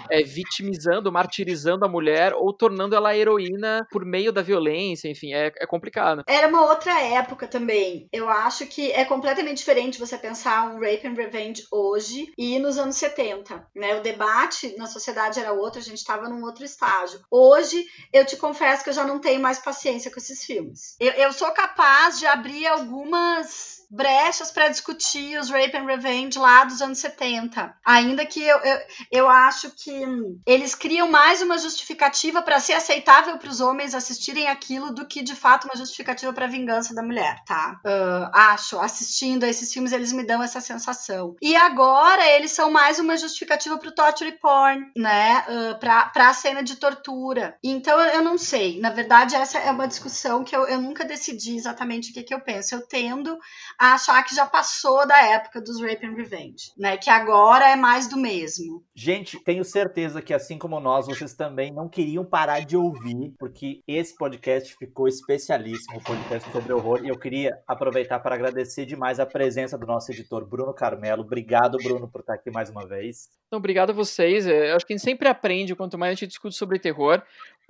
é, 0.09 0.23
vitimizando, 0.23 1.11
martirizando 1.11 1.85
a 1.85 1.89
mulher 1.89 2.33
ou 2.33 2.53
tornando 2.53 2.95
ela 2.95 3.15
heroína 3.15 3.85
por 3.91 4.05
meio 4.05 4.31
da 4.31 4.41
violência, 4.41 5.09
enfim, 5.09 5.33
é, 5.33 5.51
é 5.57 5.65
complicado. 5.65 6.23
Era 6.27 6.47
uma 6.47 6.65
outra 6.65 6.99
época 7.01 7.47
também. 7.47 8.07
Eu 8.11 8.29
acho 8.29 8.65
que 8.65 8.91
é 8.91 9.05
completamente 9.05 9.57
diferente 9.57 9.99
você 9.99 10.17
pensar 10.17 10.67
um 10.69 10.79
Rape 10.79 11.07
and 11.07 11.13
Revenge 11.13 11.65
hoje 11.71 12.31
e 12.37 12.59
nos 12.59 12.77
anos 12.77 12.95
70, 12.95 13.67
né? 13.75 13.95
O 13.95 14.01
debate 14.01 14.75
na 14.77 14.87
sociedade 14.87 15.39
era 15.39 15.53
outro, 15.53 15.79
a 15.79 15.83
gente 15.83 15.97
estava 15.97 16.29
num 16.29 16.43
outro 16.43 16.63
estágio. 16.63 17.19
Hoje, 17.29 17.85
eu 18.13 18.23
te 18.25 18.37
confesso 18.37 18.83
que 18.83 18.89
eu 18.91 18.93
já 18.93 19.03
não 19.03 19.19
tenho 19.19 19.41
mais 19.41 19.57
paciência 19.57 20.11
com 20.11 20.19
esses 20.19 20.43
filmes. 20.45 20.95
Eu, 20.99 21.11
eu 21.13 21.33
sou 21.33 21.51
capaz 21.51 22.19
de 22.19 22.27
abrir 22.27 22.67
algumas 22.67 23.82
brechas 23.93 24.51
para 24.51 24.69
discutir 24.69 25.39
os 25.39 25.49
Rape 25.49 25.77
and 25.77 25.85
Revenge 25.85 26.39
lá 26.39 26.63
dos 26.63 26.81
anos 26.81 26.97
70. 26.97 27.75
Ainda 27.85 28.25
que 28.25 28.41
eu, 28.41 28.57
eu, 28.57 28.79
eu 29.11 29.29
acho 29.29 29.69
que 29.71 30.03
eles 30.45 30.73
criam 30.73 31.09
mais 31.09 31.41
uma 31.41 31.57
justificativa 31.59 32.41
para 32.41 32.59
ser 32.59 32.73
aceitável 32.73 33.37
para 33.37 33.49
os 33.49 33.61
homens 33.61 33.93
assistirem 33.93 34.47
aquilo 34.47 34.93
do 34.93 35.05
que 35.05 35.21
de 35.21 35.35
fato 35.35 35.65
uma 35.65 35.75
justificativa 35.75 36.33
para 36.33 36.47
vingança 36.47 36.95
da 36.95 37.03
mulher, 37.03 37.43
tá? 37.45 37.79
Uh, 37.85 38.29
acho, 38.33 38.79
assistindo 38.79 39.43
a 39.43 39.47
esses 39.47 39.71
filmes, 39.71 39.91
eles 39.91 40.11
me 40.11 40.25
dão 40.25 40.41
essa 40.41 40.59
sensação. 40.59 41.35
E 41.41 41.55
agora 41.55 42.25
eles 42.27 42.51
são 42.51 42.71
mais 42.71 42.97
uma 42.97 43.15
justificativa 43.15 43.77
para 43.77 43.89
o 43.89 43.95
torture 43.95 44.31
porn, 44.39 44.91
né? 44.95 45.45
Uh, 45.47 45.79
para 45.79 46.11
a 46.15 46.33
cena 46.33 46.63
de 46.63 46.77
tortura. 46.77 47.57
Então 47.63 47.99
eu 47.99 48.23
não 48.23 48.37
sei. 48.37 48.79
Na 48.79 48.89
verdade, 48.89 49.35
essa 49.35 49.59
é 49.59 49.69
uma 49.69 49.87
discussão 49.87 50.43
que 50.43 50.55
eu, 50.55 50.65
eu 50.67 50.81
nunca 50.81 51.05
decidi 51.05 51.55
exatamente 51.55 52.09
o 52.09 52.13
que, 52.13 52.23
que 52.23 52.33
eu 52.33 52.39
penso. 52.39 52.73
Eu 52.73 52.81
tendo 52.87 53.37
a 53.83 53.95
achar 53.95 54.23
que 54.23 54.33
já 54.33 54.45
passou 54.45 55.05
da 55.05 55.21
época 55.21 55.59
dos 55.59 55.81
Rape 55.81 56.05
and 56.05 56.15
Revenge, 56.15 56.71
né? 56.77 56.95
Que 56.95 57.09
agora 57.09 57.69
é 57.69 57.75
mais 57.75 58.07
do 58.07 58.15
mesmo. 58.15 58.81
Gente, 58.95 59.37
tenho 59.43 59.63
certeza 59.65 60.21
que 60.21 60.33
assim 60.33 60.57
como 60.57 60.79
nós, 60.79 61.05
vocês 61.05 61.33
também 61.33 61.69
não 61.73 61.89
queriam 61.89 62.23
parar 62.23 62.61
de 62.61 62.77
ouvir, 62.77 63.33
porque 63.37 63.81
esse 63.85 64.15
podcast 64.15 64.73
ficou 64.77 65.07
especialíssimo, 65.07 65.97
o 65.97 66.03
podcast 66.03 66.49
sobre 66.49 66.71
horror, 66.71 67.03
e 67.03 67.09
eu 67.09 67.19
queria 67.19 67.59
aproveitar 67.67 68.19
para 68.19 68.35
agradecer 68.35 68.85
demais 68.85 69.19
a 69.19 69.25
presença 69.25 69.77
do 69.77 69.85
nosso 69.85 70.11
editor 70.13 70.45
Bruno 70.45 70.73
Carmelo. 70.73 71.23
Obrigado, 71.23 71.77
Bruno, 71.77 72.07
por 72.07 72.21
estar 72.21 72.35
aqui 72.35 72.49
mais 72.49 72.69
uma 72.69 72.87
vez. 72.87 73.27
Então, 73.47 73.59
obrigado 73.59 73.89
a 73.89 73.93
vocês. 73.93 74.47
É, 74.47 74.71
eu 74.71 74.75
acho 74.77 74.85
que 74.85 74.93
a 74.93 74.97
gente 74.97 75.05
sempre 75.05 75.27
aprende 75.27 75.75
quanto 75.75 75.97
mais 75.97 76.11
a 76.11 76.15
gente 76.15 76.27
discute 76.27 76.55
sobre 76.55 76.79
terror 76.79 77.21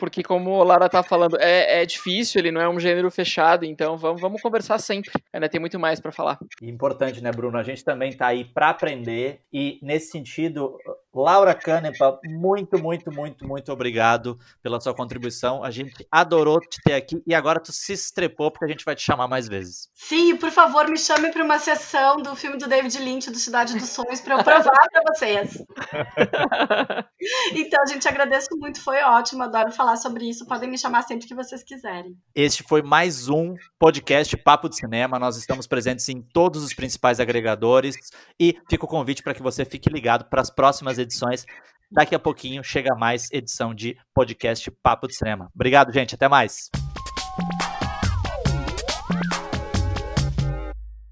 porque 0.03 0.21
como 0.21 0.59
a 0.59 0.65
Lara 0.65 0.89
tá 0.89 1.01
falando, 1.01 1.37
é, 1.39 1.81
é 1.81 1.85
difícil, 1.85 2.39
ele 2.39 2.51
não 2.51 2.59
é 2.59 2.67
um 2.67 2.77
gênero 2.77 3.09
fechado, 3.09 3.63
então 3.63 3.95
vamos, 3.95 4.19
vamos 4.19 4.41
conversar 4.41 4.77
sempre. 4.77 5.09
Ainda 5.31 5.47
tem 5.47 5.61
muito 5.61 5.79
mais 5.79 6.01
para 6.01 6.11
falar. 6.11 6.37
Importante, 6.61 7.23
né, 7.23 7.31
Bruno? 7.31 7.57
A 7.57 7.63
gente 7.63 7.85
também 7.85 8.11
tá 8.11 8.27
aí 8.27 8.43
para 8.43 8.69
aprender 8.69 9.39
e 9.53 9.79
nesse 9.81 10.11
sentido, 10.11 10.77
Laura 11.13 11.55
Canepa, 11.55 12.19
muito, 12.25 12.77
muito, 12.77 13.09
muito, 13.13 13.47
muito 13.47 13.71
obrigado 13.71 14.37
pela 14.61 14.81
sua 14.81 14.93
contribuição. 14.93 15.63
A 15.63 15.71
gente 15.71 16.05
adorou 16.11 16.59
te 16.59 16.81
ter 16.83 16.95
aqui 16.95 17.23
e 17.25 17.33
agora 17.33 17.61
tu 17.61 17.71
se 17.71 17.93
estrepou 17.93 18.51
porque 18.51 18.65
a 18.65 18.67
gente 18.67 18.83
vai 18.83 18.95
te 18.95 19.03
chamar 19.03 19.29
mais 19.29 19.47
vezes. 19.47 19.87
Sim, 19.93 20.35
por 20.35 20.51
favor, 20.51 20.89
me 20.89 20.97
chame 20.97 21.31
para 21.31 21.45
uma 21.45 21.59
sessão 21.59 22.17
do 22.17 22.35
filme 22.35 22.57
do 22.57 22.67
David 22.67 22.99
Lynch, 22.99 23.31
do 23.31 23.39
Cidade 23.39 23.73
dos 23.73 23.87
Sonhos, 23.87 24.19
para 24.19 24.35
eu 24.35 24.43
provar 24.43 24.89
para 24.91 25.01
vocês. 25.13 25.63
então, 27.55 27.81
a 27.81 27.85
gente 27.85 28.05
agradece 28.05 28.49
muito, 28.57 28.81
foi 28.81 29.01
ótimo, 29.01 29.43
adoro 29.43 29.71
falar 29.93 29.97
sobre 29.97 30.29
isso. 30.29 30.45
Podem 30.45 30.69
me 30.69 30.77
chamar 30.77 31.03
sempre 31.03 31.27
que 31.27 31.35
vocês 31.35 31.63
quiserem. 31.63 32.15
Este 32.35 32.63
foi 32.63 32.81
mais 32.81 33.29
um 33.29 33.55
podcast 33.79 34.35
Papo 34.37 34.69
de 34.69 34.75
Cinema. 34.75 35.19
Nós 35.19 35.37
estamos 35.37 35.67
presentes 35.67 36.07
em 36.09 36.21
todos 36.21 36.63
os 36.63 36.73
principais 36.73 37.19
agregadores 37.19 37.95
e 38.39 38.55
fica 38.69 38.85
o 38.85 38.87
convite 38.87 39.23
para 39.23 39.33
que 39.33 39.43
você 39.43 39.63
fique 39.63 39.89
ligado 39.89 40.25
para 40.29 40.41
as 40.41 40.49
próximas 40.49 40.97
edições. 40.97 41.45
Daqui 41.91 42.15
a 42.15 42.19
pouquinho 42.19 42.63
chega 42.63 42.95
mais 42.97 43.29
edição 43.31 43.73
de 43.73 43.95
podcast 44.13 44.69
Papo 44.81 45.07
de 45.07 45.15
Cinema. 45.15 45.49
Obrigado, 45.53 45.93
gente. 45.93 46.15
Até 46.15 46.27
mais. 46.27 46.69